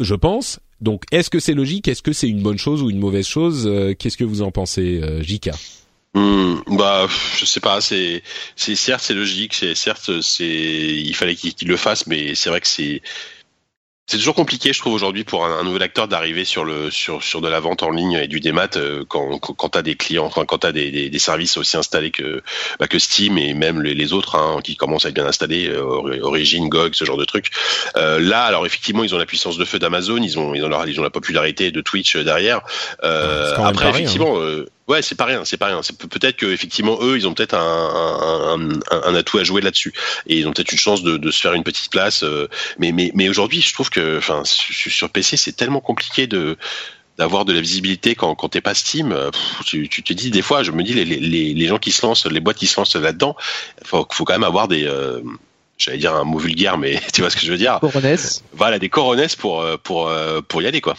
[0.00, 0.58] je pense.
[0.80, 1.88] Donc, est-ce que c'est logique?
[1.88, 3.66] Est-ce que c'est une bonne chose ou une mauvaise chose?
[3.66, 5.52] Euh, Qu'est-ce que vous en pensez, Jika
[6.14, 7.06] hmm, bah,
[7.36, 7.80] je sais pas.
[7.80, 8.22] C'est,
[8.56, 9.54] c'est certes c'est logique.
[9.54, 13.02] C'est certes c'est, il fallait qu'il le fasse, mais c'est vrai que c'est
[14.08, 17.42] c'est toujours compliqué, je trouve, aujourd'hui pour un, nouvel acteur d'arriver sur le sur sur
[17.42, 20.46] de la vente en ligne et du démat euh, quand quand t'as des clients, enfin
[20.46, 22.42] quand t'as des, des, des services aussi installés que
[22.80, 26.22] bah, que Steam et même les, autres hein, qui commencent à être bien installés, euh,
[26.22, 27.50] Origin, GOG, ce genre de trucs.
[27.98, 30.84] Euh, là, alors effectivement, ils ont la puissance de feu d'Amazon, ils ont ils ont
[30.86, 32.62] ils ont la popularité de Twitch derrière.
[33.04, 33.90] Euh, après, hein.
[33.90, 34.38] effectivement.
[34.88, 35.82] Ouais, c'est pas rien, c'est pas rien.
[35.82, 39.92] C'est peut-être que effectivement eux, ils ont peut-être un, un, un, atout à jouer là-dessus
[40.26, 42.22] et ils ont peut-être une chance de, de, se faire une petite place.
[42.22, 42.48] Euh,
[42.78, 46.56] mais mais mais aujourd'hui, je trouve que, enfin, sur PC, c'est tellement compliqué de
[47.18, 49.14] d'avoir de la visibilité quand quand t'es pas Steam.
[49.66, 52.06] tu, tu te dis des fois, je me dis les, les, les gens qui se
[52.06, 53.36] lancent, les boîtes qui se lancent là-dedans,
[53.84, 55.20] faut faut quand même avoir des euh,
[55.76, 57.78] j'allais dire un mot vulgaire, mais tu vois ce que je veux dire.
[57.80, 58.42] Coronesses.
[58.54, 60.10] Voilà, des coronesses pour pour
[60.48, 60.96] pour y aller quoi.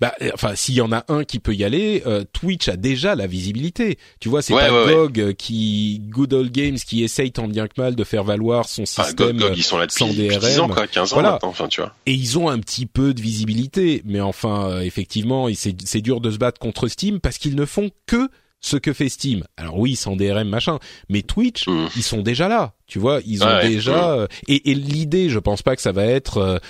[0.00, 2.76] Bah, euh, enfin, s'il y en a un qui peut y aller, euh, Twitch a
[2.76, 3.98] déjà la visibilité.
[4.20, 7.80] Tu vois, c'est pas GOG euh, qui, Good Old Games, qui essaye tant bien que
[7.80, 10.40] mal de faire valoir son système GOG, ils sont là sans depuis DRM.
[10.40, 11.38] 10 ans, quoi, 15 ans voilà.
[11.42, 11.94] enfin, tu vois.
[12.06, 16.38] Et ils ont un petit peu de visibilité, mais enfin, effectivement, c'est dur de se
[16.38, 18.28] battre contre Steam parce qu'ils ne font que
[18.62, 19.44] ce que fait Steam.
[19.56, 20.78] Alors oui, sans DRM machin,
[21.08, 21.88] mais Twitch, mmh.
[21.96, 22.74] ils sont déjà là.
[22.86, 26.60] Tu vois, ils ont déjà et, et l'idée, je pense pas que ça va être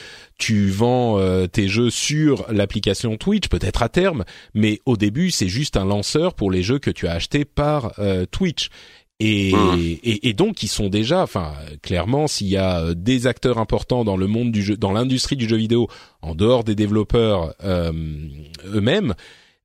[0.41, 5.49] tu vends euh, tes jeux sur l'application Twitch, peut-être à terme, mais au début c'est
[5.49, 8.71] juste un lanceur pour les jeux que tu as achetés par euh, Twitch.
[9.23, 9.79] Et, mmh.
[10.03, 11.53] et, et, donc ils sont déjà, enfin
[11.83, 15.37] clairement, s'il y a euh, des acteurs importants dans le monde du jeu, dans l'industrie
[15.37, 15.89] du jeu vidéo,
[16.23, 19.15] en dehors des développeurs eux-mêmes,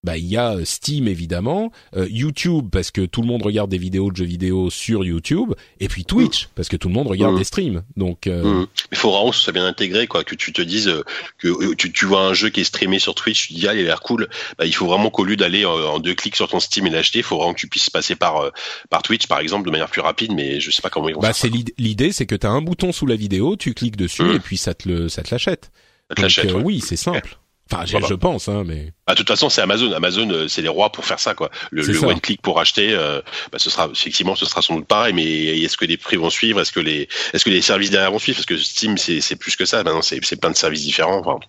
[0.05, 3.71] bah il y a euh, Steam évidemment, euh, YouTube parce que tout le monde regarde
[3.71, 7.07] des vidéos de jeux vidéo sur YouTube, et puis Twitch parce que tout le monde
[7.07, 7.37] regarde mmh.
[7.39, 7.83] des streams.
[7.97, 8.43] Donc, euh...
[8.43, 8.67] Mmh.
[8.91, 11.03] il faut vraiment que ce soit bien intégré, quoi, que tu te dises euh,
[11.39, 13.73] que tu, tu, vois un jeu qui est streamé sur Twitch, tu te dis ah
[13.73, 14.29] il a l'air cool.
[14.59, 17.19] Bah, il faut vraiment qu'au lieu d'aller en, deux clics sur ton Steam et l'acheter,
[17.19, 18.51] il faut vraiment que tu puisses passer par
[18.91, 21.21] par Twitch par exemple de manière plus rapide, mais je sais pas comment ils vont.
[21.21, 24.23] Bah c'est l'idée, c'est que tu as un bouton sous la vidéo, tu cliques dessus
[24.23, 24.35] mmh.
[24.35, 25.71] et puis ça te le ça te l'achète.
[26.15, 27.39] Donc, oui, c'est simple.
[27.71, 28.93] Enfin, je, pense, hein, mais.
[29.07, 29.91] Bah, de toute façon, c'est Amazon.
[29.91, 31.49] Amazon, euh, c'est les rois pour faire ça, quoi.
[31.71, 33.21] Le, le one click pour acheter, euh,
[33.51, 35.13] bah, ce sera effectivement, ce sera sans doute pareil.
[35.13, 35.23] Mais
[35.59, 36.61] est-ce que les prix vont suivre?
[36.61, 38.37] Est-ce que les, est-ce que les services derrière vont suivre?
[38.37, 39.83] Parce que Steam, c'est plus que ça.
[39.83, 41.19] Maintenant, c'est plein de services différents.
[41.25, 41.39] Enfin,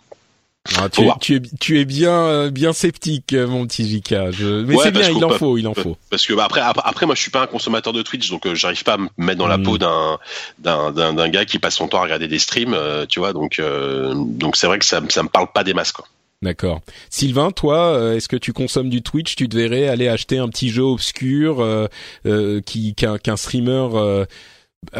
[0.78, 4.30] ah, tu, es, tu, es, tu es bien euh, bien sceptique, euh, mon petit Jika.
[4.30, 4.64] Je...
[4.64, 5.96] Mais c'est bien, il en faut, il en faut.
[6.10, 8.54] Parce que bah, après, après, moi, je suis pas un consommateur de Twitch, donc euh,
[8.54, 9.62] j'arrive pas à me mettre dans la mm.
[9.62, 10.18] peau d'un
[10.58, 12.76] d'un d'un gars qui passe son temps à regarder des streams,
[13.08, 13.32] tu vois.
[13.32, 13.60] Donc
[14.14, 16.06] donc c'est vrai que ça ça me parle pas des masses, quoi.
[16.42, 16.80] D'accord.
[17.08, 19.36] Sylvain, toi, est-ce que tu consommes du Twitch?
[19.36, 21.62] Tu devrais aller acheter un petit jeu obscur
[22.26, 24.26] euh, qui qu'un streamer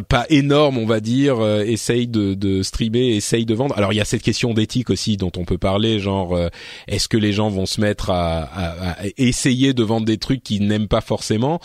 [0.09, 3.77] pas énorme, on va dire, euh, essaye de, de streamer, essaye de vendre.
[3.77, 6.49] Alors il y a cette question d'éthique aussi dont on peut parler, genre euh,
[6.89, 10.43] est-ce que les gens vont se mettre à, à, à essayer de vendre des trucs
[10.43, 11.61] qu'ils n'aiment pas forcément?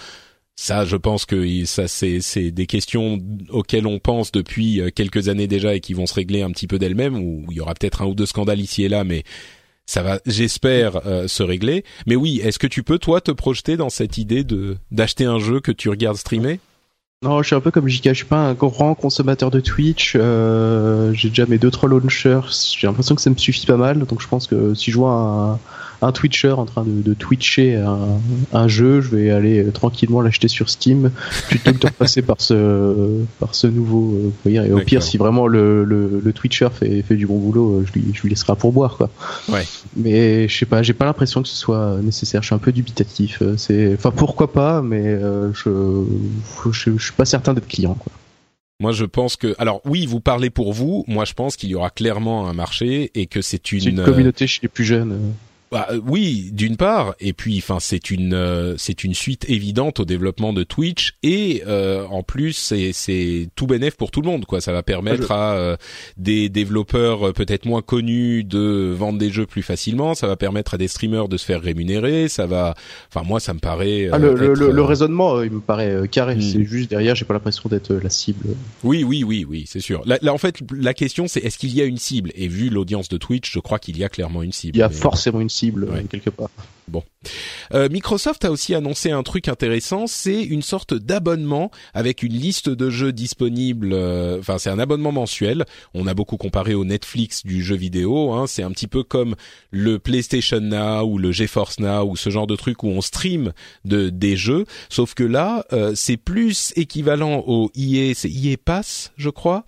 [0.56, 3.20] Ça, je pense que ça, c'est des questions
[3.50, 6.68] auxquelles on pense depuis euh, quelques années déjà et qui vont se régler un petit
[6.68, 7.16] peu d'elles-mêmes.
[7.16, 9.24] Ou il y aura peut-être un ou deux scandales ici et là, mais
[9.88, 11.84] ça va, j'espère, se régler.
[12.06, 15.40] Mais oui, est-ce que tu peux toi te projeter dans cette idée de d'acheter un
[15.40, 16.60] jeu que tu regardes streamer?
[17.24, 20.14] Non, je suis un peu comme JK, je suis pas un grand consommateur de Twitch.
[20.16, 22.42] Euh, j'ai déjà mes deux trois launchers.
[22.76, 24.00] J'ai l'impression que ça me suffit pas mal.
[24.06, 25.60] Donc je pense que si je vois un
[26.12, 28.20] Twitcher en train de, de Twitcher un,
[28.54, 31.12] un, jeu, je vais aller tranquillement l'acheter sur Steam
[31.48, 34.34] plutôt que de repasser par ce par ce nouveau.
[34.48, 37.94] et au pire, si vraiment le, le, le, Twitcher fait, fait du bon boulot, je
[37.94, 39.12] lui je lui laisserai pour boire quoi.
[39.50, 39.66] Ouais.
[39.96, 42.42] Mais je sais pas, j'ai pas l'impression que ce soit nécessaire.
[42.42, 43.44] Je suis un peu dubitatif.
[43.58, 45.20] C'est, enfin pourquoi pas, mais
[45.54, 46.04] je,
[46.72, 48.12] je, je suis pas certain d'être client quoi.
[48.82, 51.06] Moi, je pense que, alors oui, vous parlez pour vous.
[51.08, 54.48] Moi, je pense qu'il y aura clairement un marché et que c'est une, une communauté
[54.48, 55.20] chez les plus jeunes.
[55.72, 60.02] Bah, euh, oui, d'une part, et puis enfin c'est une euh, c'est une suite évidente
[60.02, 64.28] au développement de Twitch et euh, en plus c'est c'est tout bénéf pour tout le
[64.28, 64.60] monde quoi.
[64.60, 65.78] Ça va permettre à
[66.18, 70.14] des développeurs peut-être moins connus de vendre des jeux plus facilement.
[70.14, 72.28] Ça va permettre à des streamers de se faire rémunérer.
[72.28, 72.76] Ça va,
[73.08, 74.10] enfin moi ça me paraît.
[74.12, 76.36] Ah, le, le, le, raisonnement il me paraît carré.
[76.36, 76.42] Hmm.
[76.42, 78.58] C'est juste derrière j'ai pas l'impression d'être la cible.
[78.84, 80.02] Oui oui oui oui c'est sûr.
[80.06, 82.32] Là, là, en fait la question c'est est-ce qu'il y a une cible?
[82.36, 84.76] Et vu l'audience de Twitch je crois qu'il y a clairement une cible.
[84.76, 85.61] Il y a forcément une cible
[86.10, 86.52] quelque part.
[86.92, 87.04] Bon.
[87.74, 92.70] Euh, Microsoft a aussi annoncé un truc intéressant, c'est une sorte d'abonnement avec une liste
[92.70, 93.94] de jeux disponibles.
[93.94, 95.66] Euh, enfin, c'est un abonnement mensuel.
[95.94, 98.34] On a beaucoup comparé au Netflix du jeu vidéo.
[98.34, 98.48] Hein.
[98.48, 99.36] C'est un petit peu comme
[99.72, 103.54] le PlayStation Now ou le GeForce Now ou ce genre de truc où on stream
[103.86, 104.66] de des jeux.
[104.90, 109.64] Sauf que là, euh, c'est plus équivalent au EA, c'est EA Pass, je crois.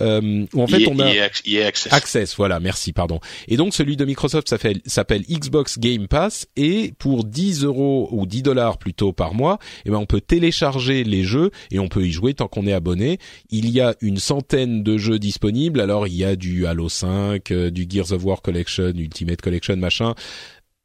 [0.00, 1.92] Euh, où en fait, EA, on a EA Access.
[1.92, 2.36] Access.
[2.36, 3.20] Voilà, merci, pardon.
[3.48, 6.65] Et donc celui de Microsoft s'appelle Xbox Game Pass et
[6.98, 11.24] pour 10 euros ou 10 dollars plutôt par mois, eh ben on peut télécharger les
[11.24, 13.18] jeux et on peut y jouer tant qu'on est abonné.
[13.50, 15.80] Il y a une centaine de jeux disponibles.
[15.80, 19.76] Alors il y a du Halo 5, euh, du Gears of War Collection, Ultimate Collection,
[19.76, 20.14] machin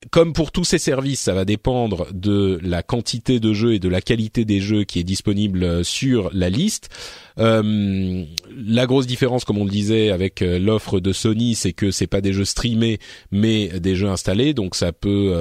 [0.10, 3.88] comme pour tous ces services, ça va dépendre de la quantité de jeux et de
[3.88, 6.90] la qualité des jeux qui est disponible euh, sur la liste.
[7.38, 8.26] Euh,
[8.56, 12.08] la grosse différence, comme on le disait avec euh, l'offre de Sony, c'est que c'est
[12.08, 13.00] pas des jeux streamés,
[13.32, 14.56] mais des jeux installés.
[14.56, 15.36] Donc ça peut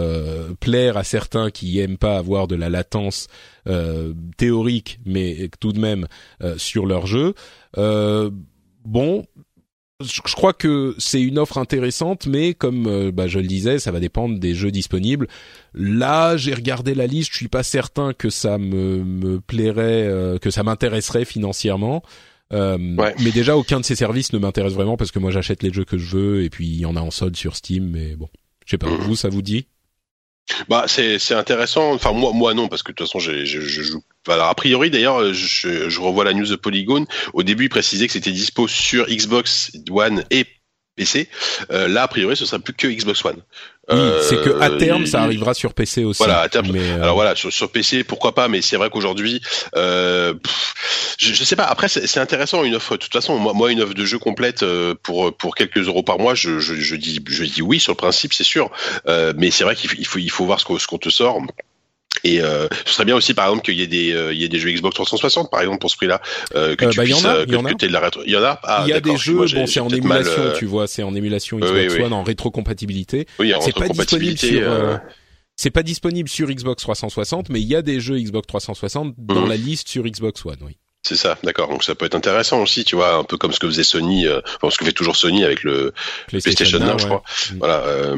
[0.61, 3.29] plaire à certains qui aiment pas avoir de la latence
[4.37, 6.07] théorique, mais tout de même
[6.57, 7.35] sur leur jeu.
[7.77, 9.25] bon,
[10.01, 13.91] je crois que c'est une offre intéressante, mais comme euh, bah, je le disais, ça
[13.91, 15.29] va dépendre des jeux disponibles.
[15.75, 20.39] Là, j'ai regardé la liste, je suis pas certain que ça me, me plairait, euh,
[20.39, 22.03] que ça m'intéresserait financièrement.
[22.53, 25.73] Euh, Mais déjà, aucun de ces services ne m'intéresse vraiment parce que moi, j'achète les
[25.73, 27.91] jeux que je veux et puis il y en a en solde sur Steam.
[27.91, 28.29] Mais bon,
[28.67, 28.89] je sais pas.
[28.89, 29.67] Vous, ça vous dit?
[30.69, 31.93] Bah c'est c'est intéressant.
[31.93, 34.03] Enfin moi moi non parce que de toute façon je, je, je joue.
[34.29, 37.07] Alors a priori d'ailleurs je, je revois la news de Polygon.
[37.33, 40.47] Au début il précisait que c'était dispo sur Xbox One et
[40.97, 41.29] PC.
[41.71, 43.43] Euh, là, a priori, ce sera plus que Xbox One.
[43.93, 46.19] Oui, c'est que à terme, ça arrivera sur PC aussi.
[46.19, 46.71] Voilà, à terme.
[46.75, 49.41] Euh, Alors voilà, sur, sur, PC, pourquoi pas, mais c'est vrai qu'aujourd'hui,
[49.77, 50.35] euh,
[51.19, 51.65] je, je, sais pas.
[51.65, 52.93] Après, c'est intéressant une offre.
[52.93, 56.03] De toute façon, moi, moi, une offre de jeu complète euh, pour pour quelques euros
[56.03, 58.71] par mois, je, je, je dis je dis oui sur le principe, c'est sûr.
[59.09, 61.41] Euh, mais c'est vrai qu'il faut il faut voir ce qu'on ce qu'on te sort.
[62.25, 64.45] Et euh, ce serait bien aussi, par exemple, qu'il y ait des, euh, il y
[64.45, 66.21] ait des jeux Xbox 360, par exemple, pour ce prix-là,
[66.55, 67.73] euh, que euh, tu bah, puisses, y en a, que, y en a.
[67.73, 68.23] que de la rétro.
[68.27, 68.61] Il y en a?
[68.63, 71.03] Ah, il y a des jeux, moi, bon, c'est en émulation, mal, tu vois, c'est
[71.03, 72.03] en émulation Xbox oui, oui.
[72.03, 73.27] One en rétrocompatibilité.
[73.39, 74.47] Oui, en c'est pas disponible rétrocompatibilité.
[74.49, 74.71] sur.
[74.71, 74.99] euh, euh,
[75.57, 79.43] c'est pas disponible sur Xbox 360, mais il y a des jeux Xbox 360 dans
[79.43, 79.49] Mhm.
[79.49, 80.77] la liste sur Xbox One, oui.
[81.03, 81.69] C'est ça, d'accord.
[81.71, 84.27] Donc ça peut être intéressant aussi, tu vois, un peu comme ce que faisait Sony,
[84.27, 85.95] euh, enfin ce que fait toujours Sony avec le
[86.29, 87.09] PlayStation Now, je ouais.
[87.09, 87.23] crois.
[87.53, 87.57] Mm.
[87.59, 88.17] Voilà, euh,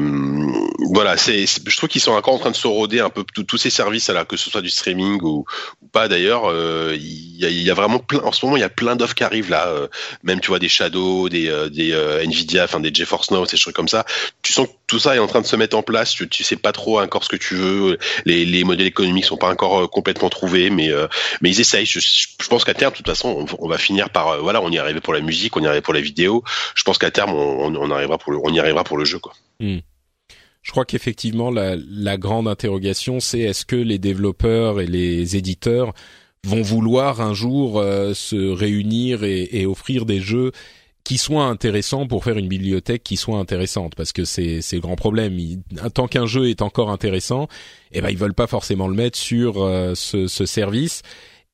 [0.93, 1.15] voilà.
[1.15, 3.69] C'est, je trouve qu'ils sont encore en train de se roder un peu tous ces
[3.69, 5.45] services, là, que ce soit du streaming ou,
[5.81, 6.43] ou pas d'ailleurs.
[6.51, 8.19] euh, Il y, y a vraiment plein.
[8.19, 9.67] En ce moment, il y a plein d'offres qui arrivent là.
[9.69, 9.87] euh,
[10.23, 11.93] même tu vois des Shadow, des, euh, des
[12.25, 14.05] Nvidia, enfin des GeForce Now, ces trucs comme ça.
[14.41, 16.11] Tu sens tout ça est en train de se mettre en place.
[16.11, 17.97] Tu, tu sais pas trop encore ce que tu veux.
[18.25, 21.07] Les, les modèles économiques sont pas encore euh, complètement trouvés, mais euh,
[21.41, 21.87] ils essayent.
[21.87, 21.99] Je,
[22.47, 25.01] pense qu'à terme, de toute façon, on, va finir par euh, voilà, on y arrive
[25.01, 26.43] pour la musique, on y arrive pour la vidéo.
[26.75, 29.33] Je pense qu'à terme, on, arrivera pour le, on y arrivera pour le jeu, quoi.
[29.59, 35.93] Je crois qu'effectivement, la, grande interrogation, c'est est-ce que les développeurs et les éditeurs
[36.45, 40.51] vont vouloir un jour se réunir et offrir des jeux
[41.03, 44.81] qui soient intéressants pour faire une bibliothèque qui soit intéressante parce que c'est c'est le
[44.81, 45.37] grand problème.
[45.93, 47.47] Tant qu'un jeu est encore intéressant
[47.91, 51.01] eh ben ils veulent pas forcément le mettre sur euh, ce, ce service.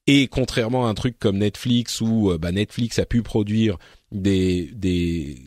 [0.07, 3.77] Et contrairement à un truc comme Netflix où euh, bah, Netflix a pu produire
[4.11, 5.37] des des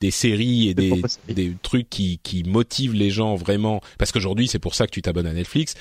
[0.00, 0.92] des séries et Des
[1.28, 5.00] des trucs qui qui motivent les gens vraiment parce qu'aujourd'hui c'est pour ça que tu
[5.00, 5.74] t'abonnes à Netflix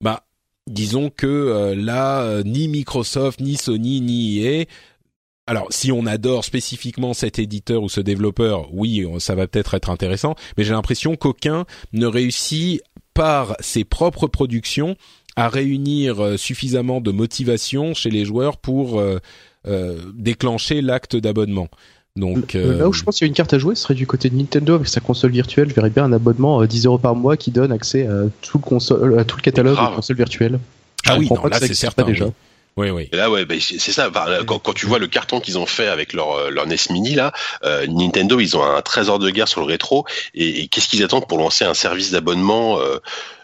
[0.00, 0.24] bah
[0.68, 4.64] disons que euh, là euh, ni Microsoft ni Sony ni EA
[5.48, 9.88] alors, si on adore spécifiquement cet éditeur ou ce développeur, oui, ça va peut-être être
[9.90, 11.64] intéressant, mais j'ai l'impression qu'aucun
[11.94, 12.82] ne réussit
[13.14, 14.94] par ses propres productions
[15.36, 19.18] à réunir euh, suffisamment de motivation chez les joueurs pour euh,
[19.66, 21.68] euh, déclencher l'acte d'abonnement.
[22.16, 23.94] Donc Euh, Là où je pense qu'il y a une carte à jouer, ce serait
[23.94, 25.68] du côté de Nintendo avec sa console virtuelle.
[25.70, 28.58] Je verrais bien un abonnement à 10 euros par mois qui donne accès à tout
[28.58, 29.90] le, console, à tout le catalogue Grave.
[29.92, 30.58] de consoles virtuelles.
[31.06, 32.02] ah Je oui, comprends non, là c'est certain.
[32.02, 32.26] pas déjà.
[32.26, 32.32] Oui,
[32.78, 32.90] oui.
[32.90, 33.08] oui.
[33.12, 34.08] Et là, ouais, bah, c'est ça.
[34.08, 36.66] Enfin, là, quand, quand tu vois le carton qu'ils ont fait avec leur, euh, leur
[36.66, 37.32] NES Mini, là,
[37.64, 40.04] euh, Nintendo, ils ont un trésor de guerre sur le rétro.
[40.34, 42.98] Et, et qu'est-ce qu'ils attendent pour lancer un service d'abonnement euh,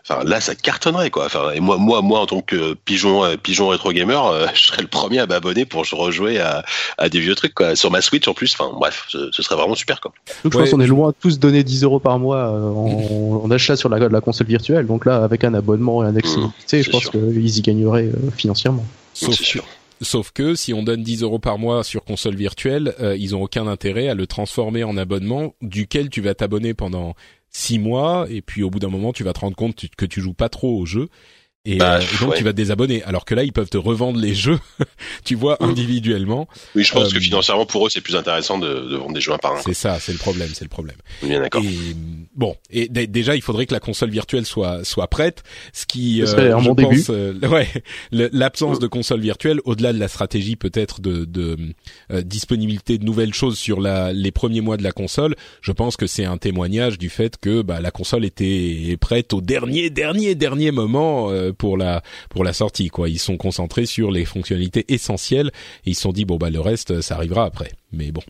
[0.06, 1.24] Enfin, là, ça cartonnerait, quoi.
[1.24, 4.66] Enfin, et moi, moi, moi, en tant que pigeon, euh, pigeon rétro gamer, euh, je
[4.66, 6.62] serais le premier à m'abonner pour rejouer à,
[6.98, 7.74] à des vieux trucs, quoi.
[7.74, 8.55] Sur ma Switch, en plus.
[8.59, 10.12] Enfin, bref, ce, ce serait vraiment super, quoi.
[10.43, 12.69] Donc je Ouais, pense qu'on est loin de tous donner 10 euros par mois euh,
[12.69, 14.86] en, en achat sur la, la console virtuelle.
[14.86, 18.31] Donc là, avec un abonnement et un accès Mmh, je pense qu'ils y gagneraient euh,
[18.36, 18.85] financièrement.
[19.15, 19.65] Sauf que, sûr.
[20.03, 23.43] sauf que si on donne 10 euros par mois sur console virtuelle, euh, ils ont
[23.43, 27.15] aucun intérêt à le transformer en abonnement duquel tu vas t'abonner pendant
[27.51, 30.20] 6 mois et puis au bout d'un moment tu vas te rendre compte que tu
[30.20, 31.09] joues pas trop au jeu.
[31.66, 32.36] Et, Bah, euh, et donc ouais.
[32.39, 33.03] tu vas te désabonner.
[33.05, 34.59] Alors que là, ils peuvent te revendre les jeux,
[35.24, 36.47] tu vois, individuellement.
[36.74, 39.20] Oui, je pense Euh, que financièrement, pour eux, c'est plus intéressant de, de vendre des
[39.23, 39.62] jeux un par un.
[39.65, 40.97] C'est ça, c'est le problème, c'est le problème.
[41.23, 41.62] Bien d'accord.
[41.65, 41.97] Et
[42.35, 45.43] bon, et d- déjà, il faudrait que la console virtuelle soit soit prête,
[45.73, 47.03] ce qui, un je bon pense, début.
[47.09, 47.69] euh, ouais,
[48.12, 51.57] le- l'absence de console virtuelle, au-delà de la stratégie peut-être de, de
[52.12, 55.97] euh, disponibilité de nouvelles choses sur la, les premiers mois de la console, je pense
[55.97, 60.35] que c'est un témoignage du fait que bah, la console était prête au dernier, dernier,
[60.35, 62.89] dernier moment euh, pour la pour la sortie.
[62.89, 65.51] Quoi, ils sont concentrés sur les fonctionnalités essentielles
[65.85, 67.72] et ils se sont dit bon bah le reste, ça arrivera après.
[67.93, 68.22] Mais bon.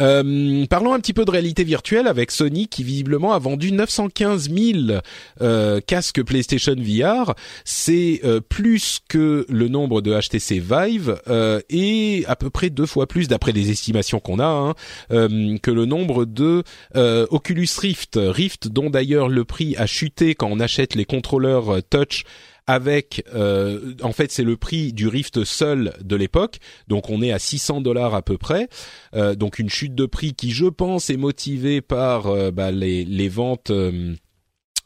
[0.00, 4.50] Euh, parlons un petit peu de réalité virtuelle avec Sony qui visiblement a vendu 915
[4.50, 5.00] 000
[5.40, 7.34] euh, casques PlayStation VR.
[7.64, 12.86] C'est euh, plus que le nombre de HTC Vive euh, et à peu près deux
[12.86, 14.74] fois plus d'après les estimations qu'on a hein,
[15.10, 16.62] que le nombre de
[16.94, 18.18] Oculus Rift.
[18.20, 22.24] Rift dont d'ailleurs le prix a chuté quand on achète les contrôleurs touch
[22.70, 27.32] avec euh, en fait c'est le prix du Rift seul de l'époque donc on est
[27.32, 28.68] à 600 dollars à peu près
[29.14, 33.28] euh, donc une chute de prix qui, je pense, est motivée par euh, bah, les,
[33.28, 33.72] ventes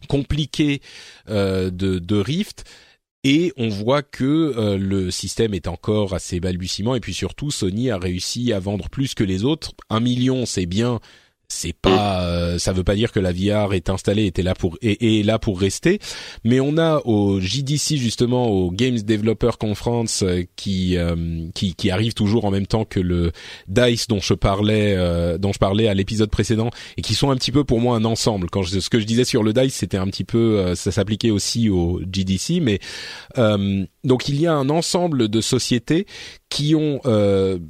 [0.09, 0.81] compliquées
[1.28, 2.65] de, de Rift.
[3.23, 6.94] Et on voit que le système est encore assez balbutiement.
[6.94, 9.73] Et puis surtout, Sony a réussi à vendre plus que les autres.
[9.89, 11.01] Un million, c'est bien.
[11.48, 14.78] C'est pas, euh, ça veut pas dire que la VR est installée, était là pour
[14.82, 15.98] et est là pour rester.
[16.42, 21.90] Mais on a au JDC justement au Games Developer Conference euh, qui euh, qui qui
[21.90, 23.32] arrive toujours en même temps que le
[23.68, 27.36] Dice dont je parlais euh, dont je parlais à l'épisode précédent et qui sont un
[27.36, 28.48] petit peu pour moi un ensemble.
[28.50, 30.92] Quand je, ce que je disais sur le Dice, c'était un petit peu euh, ça
[30.92, 32.80] s'appliquait aussi au GDC, mais
[34.04, 36.06] donc il y a un ensemble de sociétés
[36.50, 37.00] qui ont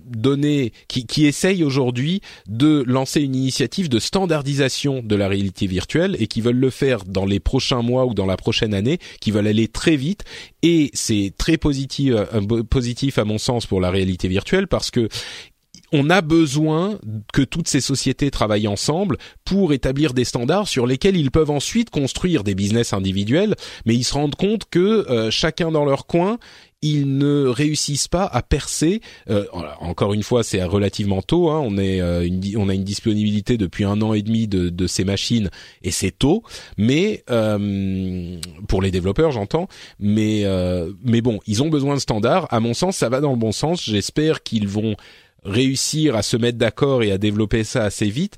[0.07, 6.17] donné, qui, qui essayent aujourd'hui de lancer une initiative de standardisation de la réalité virtuelle
[6.19, 9.31] et qui veulent le faire dans les prochains mois ou dans la prochaine année, qui
[9.31, 10.25] veulent aller très vite.
[10.63, 15.09] Et c'est très positif, euh, positif à mon sens pour la réalité virtuelle parce que
[15.95, 16.99] on a besoin
[17.33, 21.91] que toutes ces sociétés travaillent ensemble pour établir des standards sur lesquels ils peuvent ensuite
[21.91, 23.55] construire des business individuels,
[23.87, 26.39] mais ils se rendent compte que euh, chacun dans leur coin,
[26.85, 29.01] ils ne réussissent pas à percer.
[29.31, 29.47] Euh,
[29.81, 31.49] encore une fois, c'est relativement tôt.
[31.49, 32.29] Hein, on est, euh,
[32.59, 35.49] on a une disponibilité depuis un an et demi de, de ces machines
[35.83, 36.43] et c'est tôt.
[36.77, 38.39] Mais euh,
[38.69, 39.67] pour les développeurs, j'entends.
[39.99, 42.53] Mais euh, mais bon, ils ont besoin de standards.
[42.53, 43.83] À mon sens, ça va dans le bon sens.
[43.83, 44.95] J'espère qu'ils vont
[45.43, 48.37] réussir à se mettre d'accord et à développer ça assez vite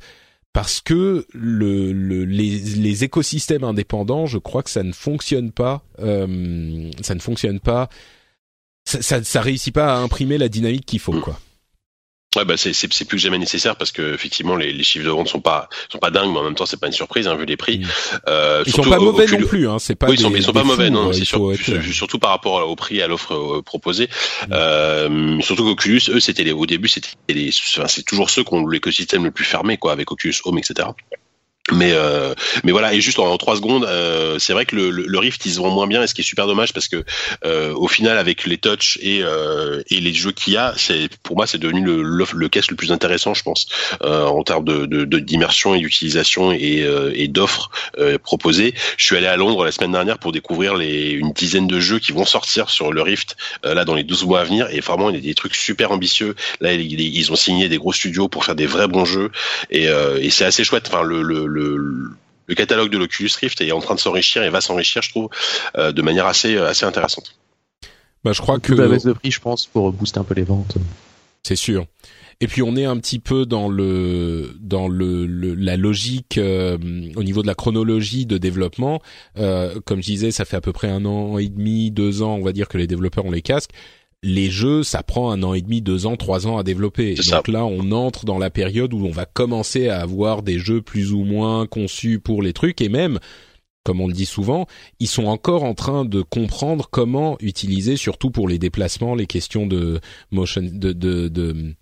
[0.53, 5.85] parce que le, le, les, les, écosystèmes indépendants, je crois que ça ne fonctionne pas,
[5.99, 7.91] euh, ça ne fonctionne pas,
[8.87, 11.39] ça, ça, ça, réussit pas à imprimer la dynamique qu'il faut, quoi.
[12.37, 15.11] Ouais, bah c'est c'est plus que jamais nécessaire parce que effectivement les, les chiffres de
[15.11, 17.35] vente sont pas sont pas dingues, mais en même temps c'est pas une surprise hein,
[17.35, 17.79] vu les prix.
[17.79, 17.87] Mmh.
[18.29, 19.79] Euh, ils sont pas mauvais non plus, hein.
[19.79, 20.07] C'est pas.
[20.07, 21.09] Oui, ils sont, des, ils sont pas fous, mauvais, non.
[21.09, 21.55] euh, C'est sur,
[21.95, 24.09] surtout par rapport au prix et à l'offre euh, proposée.
[24.49, 24.53] Mmh.
[24.53, 28.53] Euh, surtout qu'Oculus, eux, c'était les, au début, c'était les, enfin, c'est toujours ceux qui
[28.53, 30.89] ont l'écosystème le plus fermé, quoi, avec Oculus Home, etc.
[31.73, 32.33] Mais euh,
[32.63, 35.45] mais voilà et juste en, trois secondes, euh, c'est vrai que le, le, le, Rift
[35.47, 37.03] il se vend moins bien et ce qui est super dommage parce que
[37.45, 41.09] euh, au final avec les touch et euh, et les jeux qu'il y a, c'est
[41.25, 43.67] pour moi c'est devenu le, le le caisse le plus intéressant je pense
[44.03, 44.87] euh, en termes de
[45.19, 47.71] d'immersion de, et d'utilisation et, euh, et d'offres
[48.23, 48.73] proposées.
[48.97, 51.99] Je suis allé à Londres la semaine dernière pour découvrir les une dizaine de jeux
[51.99, 55.11] qui vont sortir sur le Rift là dans les 12 mois à venir et vraiment
[55.11, 56.37] il y a des trucs super ambitieux.
[56.61, 59.33] Là ils, ils ont signé des gros studios pour faire des vrais bons jeux
[59.71, 60.85] et, et c'est assez chouette.
[60.87, 62.11] Enfin le, le le,
[62.47, 65.29] le catalogue de l'Oculus Rift est en train de s'enrichir et va s'enrichir, je trouve,
[65.77, 67.37] euh, de manière assez assez intéressante.
[68.25, 70.45] Bah, je crois que la baisse de prix, je pense, pour booster un peu les
[70.45, 70.77] ventes.
[71.43, 71.87] C'est sûr.
[72.41, 76.77] Et puis on est un petit peu dans le dans le, le la logique euh,
[77.17, 79.01] au niveau de la chronologie de développement.
[79.39, 82.35] Euh, comme je disais, ça fait à peu près un an et demi, deux ans,
[82.35, 83.71] on va dire que les développeurs ont les casques
[84.23, 87.15] les jeux, ça prend un an et demi, deux ans, trois ans à développer.
[87.15, 90.83] Donc là, on entre dans la période où on va commencer à avoir des jeux
[90.83, 93.19] plus ou moins conçus pour les trucs et même
[93.85, 94.67] comme on le dit souvent,
[94.99, 99.65] ils sont encore en train de comprendre comment utiliser, surtout pour les déplacements, les questions
[99.65, 100.01] de
[100.33, 101.77] motion, de, de, de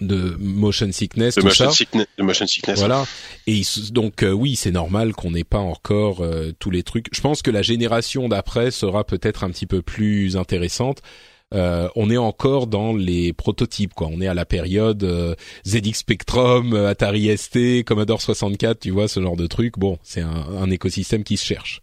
[0.00, 1.70] de motion sickness, de tout motion ça.
[1.70, 2.78] Sickness, de motion sickness.
[2.78, 3.04] Voilà.
[3.46, 3.62] Et
[3.92, 7.06] donc euh, oui, c'est normal qu'on n'ait pas encore euh, tous les trucs.
[7.12, 11.02] Je pense que la génération d'après sera peut-être un petit peu plus intéressante.
[11.52, 14.08] Euh, on est encore dans les prototypes, quoi.
[14.10, 15.34] On est à la période euh,
[15.66, 19.78] ZX Spectrum, Atari ST, Commodore 64, tu vois, ce genre de truc.
[19.78, 21.82] Bon, c'est un, un écosystème qui se cherche.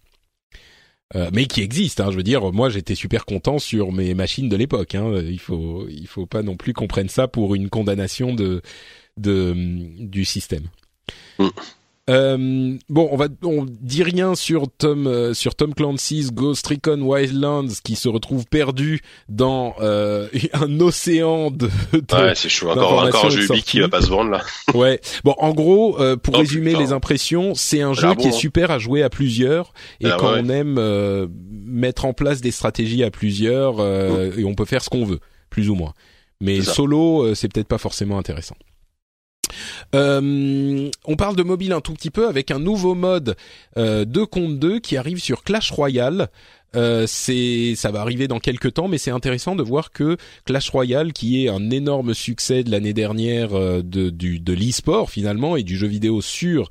[1.16, 2.02] Euh, mais qui existe.
[2.02, 4.94] Hein, je veux dire, moi j'étais super content sur mes machines de l'époque.
[4.94, 5.22] Hein.
[5.26, 8.62] Il faut, il faut pas non plus qu'on prenne ça pour une condamnation de,
[9.18, 9.54] de
[10.00, 10.68] du système.
[11.40, 11.48] Mm.
[12.10, 17.02] Euh, bon, on va, on dit rien sur Tom, euh, sur Tom Clancy's Ghost Recon
[17.02, 21.70] Wildlands qui se retrouve perdu dans euh, un océan de.
[21.94, 22.70] de ouais, c'est chaud.
[22.72, 24.42] Encore, encore un jeu Ubi qui va pas se vendre là.
[24.74, 25.00] ouais.
[25.24, 26.84] Bon, en gros, euh, pour Oh, résumer putain.
[26.84, 28.32] les impressions, c'est un jeu Ah qui est hein.
[28.32, 30.42] super à jouer à plusieurs et Ah quand ouais.
[30.44, 34.84] on aime euh, mettre en place des stratégies à plusieurs euh, et on peut faire
[34.84, 35.20] ce qu'on veut,
[35.50, 35.94] plus ou moins.
[36.42, 38.56] Mais solo, euh, c'est peut-être pas forcément intéressant.
[39.96, 43.36] Euh, on parle de mobile un tout petit peu avec un nouveau mode
[43.78, 46.30] euh, 2 contre 2 qui arrive sur Clash Royale.
[46.76, 50.70] Euh, c'est, ça va arriver dans quelques temps, mais c'est intéressant de voir que Clash
[50.70, 55.56] Royale, qui est un énorme succès de l'année dernière euh, de, du, de l'e-sport finalement
[55.56, 56.70] et du jeu vidéo sur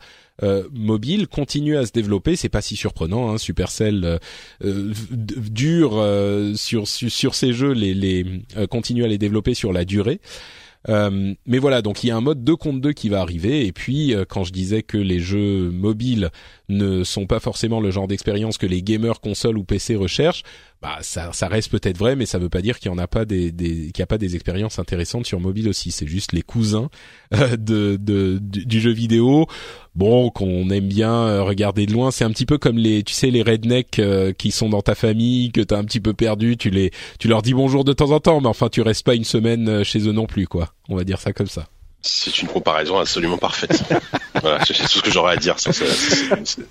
[0.73, 2.37] mobile, continue à se développer.
[2.37, 3.29] C'est pas si surprenant.
[3.29, 3.39] Hein.
[3.39, 4.21] Supercell
[4.61, 5.95] dure
[6.55, 8.25] sur, sur sur ces jeux, les, les
[8.71, 10.21] continue à les développer sur la durée.
[10.89, 13.67] Euh, mais voilà, donc il y a un mode 2 contre 2 qui va arriver.
[13.67, 16.31] Et puis, euh, quand je disais que les jeux mobiles
[16.69, 20.43] ne sont pas forcément le genre d'expérience que les gamers console ou PC recherchent,
[20.81, 23.09] bah ça, ça reste peut-être vrai, mais ça veut pas dire qu'il y en a
[23.09, 25.91] pas des, des qu'il y a pas des expériences intéressantes sur mobile aussi.
[25.91, 26.89] C'est juste les cousins
[27.35, 29.47] euh, de, de du, jeu vidéo.
[29.97, 33.13] Bon, qu'on aime bien euh, regarder de loin, c'est un petit peu comme les, tu
[33.13, 36.57] sais, les rednecks euh, qui sont dans ta famille, que t'as un petit peu perdu.
[36.57, 39.17] Tu les, tu leur dis bonjour de temps en temps, mais enfin, tu restes pas
[39.17, 40.75] une semaine chez eux non plus, quoi.
[40.89, 41.67] On va dire ça comme ça.
[42.01, 43.83] C'est une comparaison absolument parfaite.
[44.41, 45.59] voilà, c'est tout ce que j'aurais à dire.
[45.59, 45.85] Ça, ça,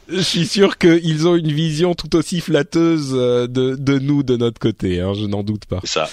[0.07, 4.37] Je suis sûr qu'ils ont une vision tout aussi flatteuse euh, de, de nous de
[4.37, 5.81] notre côté, hein, je n'en doute pas.
[5.83, 6.09] ça.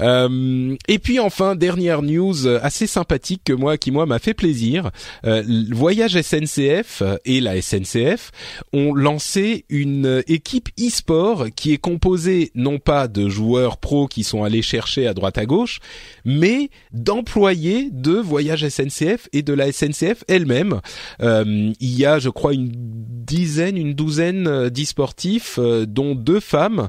[0.00, 4.34] Euh, et puis enfin dernière news euh, assez sympathique que moi qui moi m'a fait
[4.34, 4.90] plaisir.
[5.24, 8.30] Euh, Voyage SNCF et la SNCF
[8.72, 14.44] ont lancé une équipe e-sport qui est composée non pas de joueurs pros qui sont
[14.44, 15.80] allés chercher à droite à gauche,
[16.24, 20.80] mais d'employés de Voyage SNCF et de la SNCF elle-même.
[21.20, 26.88] Il y a, je crois, une dizaine, une douzaine d'e-sportifs, dont deux femmes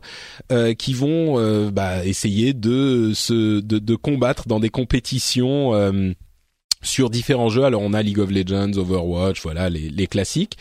[0.78, 5.74] qui vont bah, essayer de se de, combattre dans des compétitions.
[5.74, 6.14] euh,
[6.82, 10.58] sur différents jeux, alors on a League of Legends, Overwatch, voilà les, les classiques.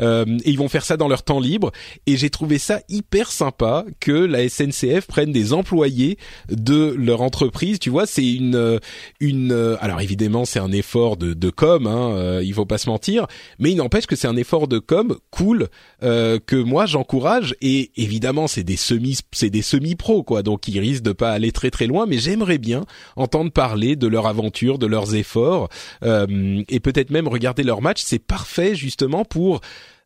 [0.00, 1.70] Euh, et ils vont faire ça dans leur temps libre.
[2.06, 6.18] Et j'ai trouvé ça hyper sympa que la SNCF prenne des employés
[6.50, 7.78] de leur entreprise.
[7.78, 8.78] Tu vois, c'est une euh,
[9.20, 9.52] une.
[9.52, 11.86] euh, Alors évidemment, c'est un effort de, de com.
[11.86, 13.26] Hein, euh, il faut pas se mentir,
[13.58, 15.68] mais il n'empêche que c'est un effort de com cool
[16.02, 17.54] euh, que moi j'encourage.
[17.60, 21.30] Et évidemment, c'est des semi c'est des semi pros quoi, donc ils risquent de pas
[21.32, 22.06] aller très très loin.
[22.06, 22.84] Mais j'aimerais bien
[23.16, 25.59] entendre parler de leur aventure, de leurs efforts
[26.02, 28.02] euh, et peut-être même regarder leur match.
[28.04, 29.60] C'est parfait justement pour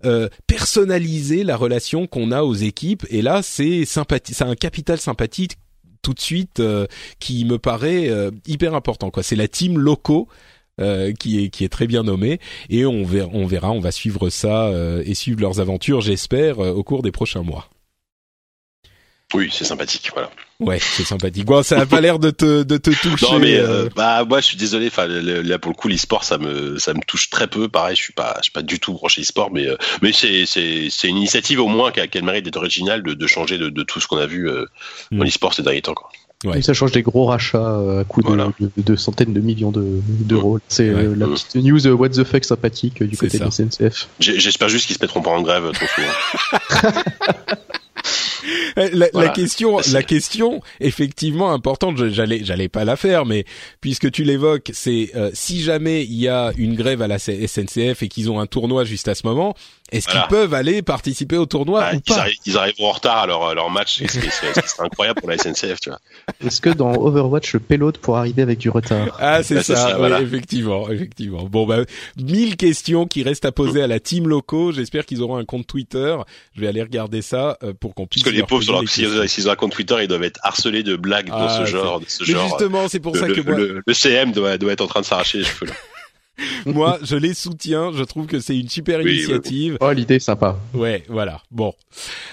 [0.05, 3.07] euh, personnaliser la relation qu'on a aux équipes.
[3.11, 5.57] Et là, c'est sympathie, c'est un capital sympathique
[6.03, 6.87] tout de suite euh,
[7.19, 8.11] qui me paraît
[8.47, 9.11] hyper important.
[9.23, 10.29] C'est la team locaux.
[11.21, 14.73] qui est très bien nommée et on verra on va suivre ça
[15.05, 17.69] et suivre leurs aventures j'espère au cours des prochains mois.
[19.35, 20.11] Oui, c'est sympathique.
[20.15, 20.31] Voilà.
[20.61, 21.45] Ouais, c'est sympathique.
[21.45, 23.27] Bon, ça a pas l'air de te de te toucher.
[23.33, 24.87] Non mais euh, euh, bah moi je suis désolé.
[24.87, 27.69] Enfin là pour le coup l'e-sport ça me ça me touche très peu.
[27.69, 30.47] Pareil je suis pas je suis pas du tout branché e-sport mais euh, mais c'est
[30.47, 33.15] c'est c'est une initiative au moins qui a, qui a le mérite d'être originale de,
[33.15, 34.67] de changer de, de tout ce qu'on a vu euh,
[35.11, 35.25] dans Mm.
[35.25, 35.95] l'e-sport ces derniers temps.
[35.95, 36.09] Quoi.
[36.45, 36.59] Ouais.
[36.59, 38.51] Et ça change des gros rachats euh, à coût de, Voilà.
[38.61, 40.59] de, de centaines de millions de- d'euros.
[40.69, 41.05] C'est Ouais.
[41.05, 41.35] euh, la Mm.
[41.35, 44.09] petite news euh, what the fuck sympathique du C'est côté de la SNCF.
[44.21, 46.93] J'espère juste qu'ils se mettront pas en grève trop souvent.
[48.77, 49.29] La, Voilà.
[49.29, 52.05] la question, C'est- la question, effectivement importante.
[52.09, 53.45] J'allais, j'allais pas la faire, mais
[53.81, 58.03] puisque tu l'évoques, c'est euh, si jamais il y a une grève à la SNCF
[58.03, 59.55] et qu'ils ont un tournoi juste à ce moment,
[59.93, 60.23] Est-ce Voilà.
[60.23, 63.19] qu'ils peuvent aller participer au tournoi Bah, ou ils, pas arrivent, ils arriveront en retard
[63.19, 64.03] à leur, leur match.
[64.09, 66.01] C'est incroyable pour la SNCF, tu vois.
[66.45, 69.17] Est-ce que dans Overwatch, le payload pour arriver avec du retard?
[69.21, 70.21] Ah, c'est Bah, ça, c'est ça, ouais, voilà.
[70.23, 71.45] effectivement, effectivement.
[71.45, 71.81] Bon, bah,
[72.17, 74.73] mille questions qui restent à poser à la team locaux.
[74.73, 76.17] J'espère qu'ils auront un compte Twitter.
[76.57, 78.23] Je vais aller regarder ça euh, pour qu'on puisse.
[78.25, 80.83] Parce que les pauvres, sur leur, s'ils ont un compte Twitter, ils doivent être harcelés
[80.83, 82.49] de blagues Ah, dans ce genre, de ce Mais genre.
[82.49, 84.87] justement, c'est pour le, ça que le- moi, le- le CM doit, doit être en
[84.87, 85.67] train de s'arracher les cheveux.
[85.67, 85.75] Là.
[86.67, 87.93] Moi, je les soutiens.
[87.93, 89.17] Je trouve que c'est une super Oui, oui, oui.
[89.19, 89.79] initiative.
[89.81, 90.59] Oh, l'idée est sympa.
[90.75, 91.41] Ouais, voilà.
[91.51, 91.73] Bon.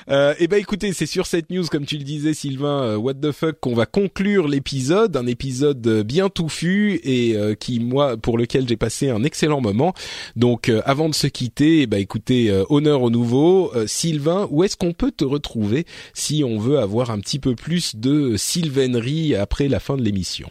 [0.09, 3.13] Euh, et ben écoutez, c'est sur cette news, comme tu le disais, Sylvain, euh, what
[3.15, 8.17] the fuck, qu'on va conclure l'épisode, un épisode euh, bien touffu et euh, qui, moi,
[8.17, 9.93] pour lequel j'ai passé un excellent moment.
[10.35, 14.47] Donc, euh, avant de se quitter, eh ben écoutez, euh, honneur au nouveau, Euh, Sylvain,
[14.51, 18.35] où est-ce qu'on peut te retrouver si on veut avoir un petit peu plus de
[18.37, 20.49] sylvainerie après la fin de l'émission?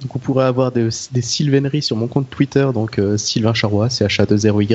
[0.00, 3.88] Donc vous pourrez avoir des, des sylvaineries sur mon compte Twitter, donc euh, Sylvain Charrois,
[3.88, 4.74] c h a 2 0 y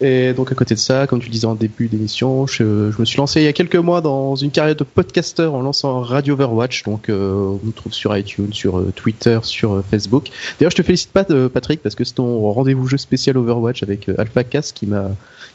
[0.00, 3.04] Et donc à côté de ça, comme tu disais en début d'émission, je, je me
[3.04, 6.34] suis lancé il y a quelques mois dans une carrière de podcasteur en lançant Radio
[6.34, 6.84] Overwatch.
[6.84, 10.28] Donc euh, on me trouve sur iTunes, sur euh, Twitter, sur euh, Facebook.
[10.58, 14.08] D'ailleurs, je te félicite pas, Patrick, parce que c'est ton rendez-vous jeu spécial Overwatch avec
[14.18, 15.10] Alpha Cast qui m'a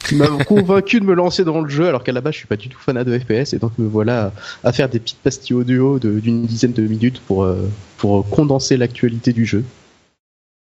[0.06, 2.46] qui m'a convaincu de me lancer dans le jeu, alors qu'à la base je suis
[2.46, 5.20] pas du tout fanat de FPS, et donc me voilà à, à faire des petites
[5.20, 7.48] pastilles audio d'une dizaine de minutes pour
[7.96, 9.64] pour condenser l'actualité du jeu.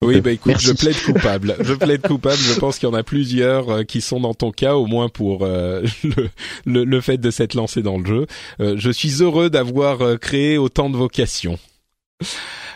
[0.04, 0.68] Oui, bah écoute, merci.
[0.68, 1.56] je plaide coupable.
[1.62, 2.38] Je plaide coupable.
[2.38, 5.10] Je pense qu'il y en a plusieurs euh, qui sont dans ton cas, au moins
[5.10, 6.30] pour euh, le,
[6.66, 8.28] le, le fait de s'être lancé dans le jeu.
[8.60, 11.58] Euh, je suis heureux d'avoir créé autant de vocations.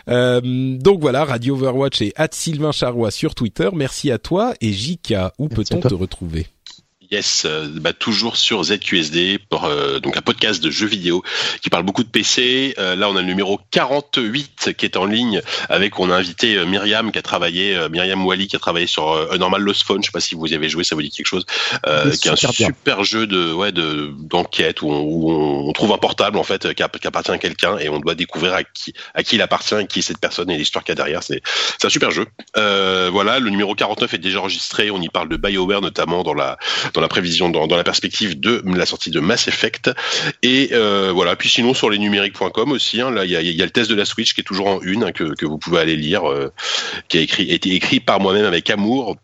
[0.08, 3.68] Euh, donc voilà, Radio Overwatch et at Sylvain Charrois sur Twitter.
[3.74, 5.32] Merci à toi et Jika.
[5.38, 6.46] Où peut-on te retrouver?
[7.10, 11.22] Yes, euh, bah, toujours sur ZQSD, pour, euh, donc un podcast de jeux vidéo
[11.62, 12.74] qui parle beaucoup de PC.
[12.78, 15.40] Euh, là, on a le numéro 48 qui est en ligne
[15.70, 18.86] avec, on a invité euh, Myriam qui a travaillé, euh, Myriam Wally qui a travaillé
[18.86, 20.02] sur euh, Normal Lost Phone.
[20.02, 21.46] Je sais pas si vous y avez joué, ça vous dit quelque chose.
[21.86, 23.04] Euh, C'est qui est un super bien.
[23.04, 25.30] jeu de, ouais, de, d'enquête où on, où
[25.68, 28.14] on trouve un portable, en fait, qui, app- qui appartient à quelqu'un et on doit
[28.16, 30.92] découvrir à qui, à qui il appartient, et qui est cette personne et l'histoire qu'il
[30.92, 31.22] y a derrière.
[31.22, 31.40] C'est,
[31.78, 32.26] c'est un super jeu.
[32.56, 34.90] Euh, voilà, le numéro 49 est déjà enregistré.
[34.90, 36.58] On y parle de BioWare notamment dans la
[36.94, 39.90] dans la prévision, dans, dans la perspective de la sortie de Mass Effect.
[40.42, 41.36] Et euh, voilà.
[41.36, 44.04] Puis sinon sur les numériques.com aussi, hein, là il y a, le test de la
[44.04, 46.52] Switch qui est toujours en une hein, que, vous pouvez aller lire, euh,
[47.08, 49.16] qui a écrit été écrit par moi-même avec amour.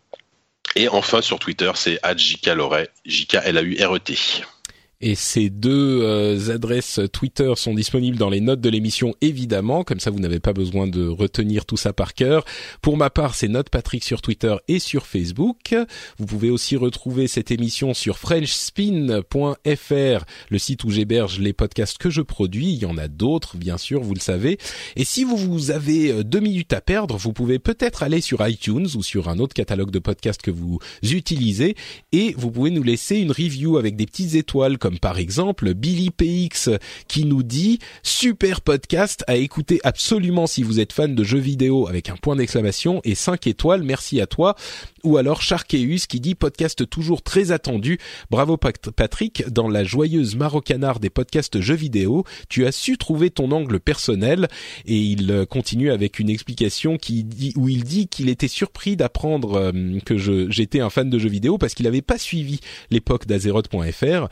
[0.75, 3.77] Et enfin sur Twitter c'est @jkloret, J K L A U.
[5.07, 9.83] Et ces deux euh, adresses Twitter sont disponibles dans les notes de l'émission, évidemment.
[9.83, 12.43] Comme ça, vous n'avez pas besoin de retenir tout ça par cœur.
[12.81, 15.75] Pour ma part, c'est Note Patrick sur Twitter et sur Facebook.
[16.17, 22.09] Vous pouvez aussi retrouver cette émission sur FrenchSpin.fr, le site où j'héberge les podcasts que
[22.09, 22.73] je produis.
[22.73, 24.57] Il y en a d'autres, bien sûr, vous le savez.
[24.95, 28.43] Et si vous, vous avez euh, deux minutes à perdre, vous pouvez peut-être aller sur
[28.47, 31.75] iTunes ou sur un autre catalogue de podcasts que vous utilisez
[32.11, 36.09] et vous pouvez nous laisser une review avec des petites étoiles comme par exemple Billy
[36.09, 36.69] PX
[37.07, 41.87] qui nous dit super podcast à écouter absolument si vous êtes fan de jeux vidéo
[41.87, 44.55] avec un point d'exclamation et 5 étoiles, merci à toi.
[45.03, 47.99] Ou alors Sharkeus qui dit podcast toujours très attendu.
[48.31, 53.29] Bravo Pat- Patrick, dans la joyeuse marocanard des podcasts jeux vidéo, tu as su trouver
[53.29, 54.47] ton angle personnel
[54.85, 58.95] et il euh, continue avec une explication qui dit où il dit qu'il était surpris
[58.95, 60.17] d'apprendre euh, que
[60.49, 62.59] j'étais un fan de jeux vidéo parce qu'il n'avait pas suivi
[62.89, 64.27] l'époque d'Azeroth.fr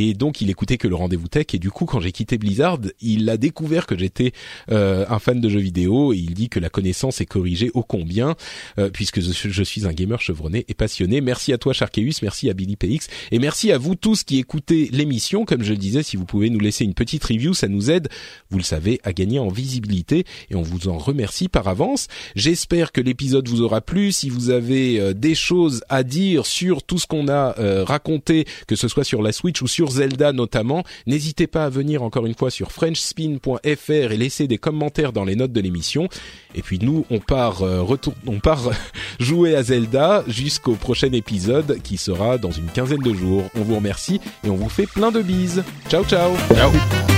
[0.00, 2.78] et donc il écoutait que le rendez-vous tech et du coup quand j'ai quitté Blizzard,
[3.00, 4.32] il a découvert que j'étais
[4.70, 7.82] euh, un fan de jeux vidéo et il dit que la connaissance est corrigée ô
[7.82, 8.36] combien
[8.78, 11.20] euh, puisque je, suis un gamer chevronné et passionné.
[11.20, 14.88] Merci à toi Sharkeus, merci à Billy PX et merci à vous tous qui écoutez
[14.92, 15.44] l'émission.
[15.44, 18.08] Comme je le disais, si vous pouvez nous laisser une petite review, ça nous aide,
[18.50, 22.06] vous le savez, à gagner en visibilité et on vous en remercie par avance.
[22.36, 24.12] J'espère que l'épisode vous aura plu.
[24.12, 28.46] Si vous avez euh, des choses à dire sur tout ce qu'on a euh, raconté,
[28.68, 32.34] que ce soit sur la Switch ou Zelda notamment, n'hésitez pas à venir encore une
[32.34, 36.08] fois sur frenchspin.fr et laisser des commentaires dans les notes de l'émission.
[36.54, 38.70] Et puis nous, on part euh, retour, on part
[39.20, 43.44] jouer à Zelda jusqu'au prochain épisode qui sera dans une quinzaine de jours.
[43.54, 45.62] On vous remercie et on vous fait plein de bises.
[45.88, 46.32] Ciao ciao.
[46.54, 47.17] Ciao.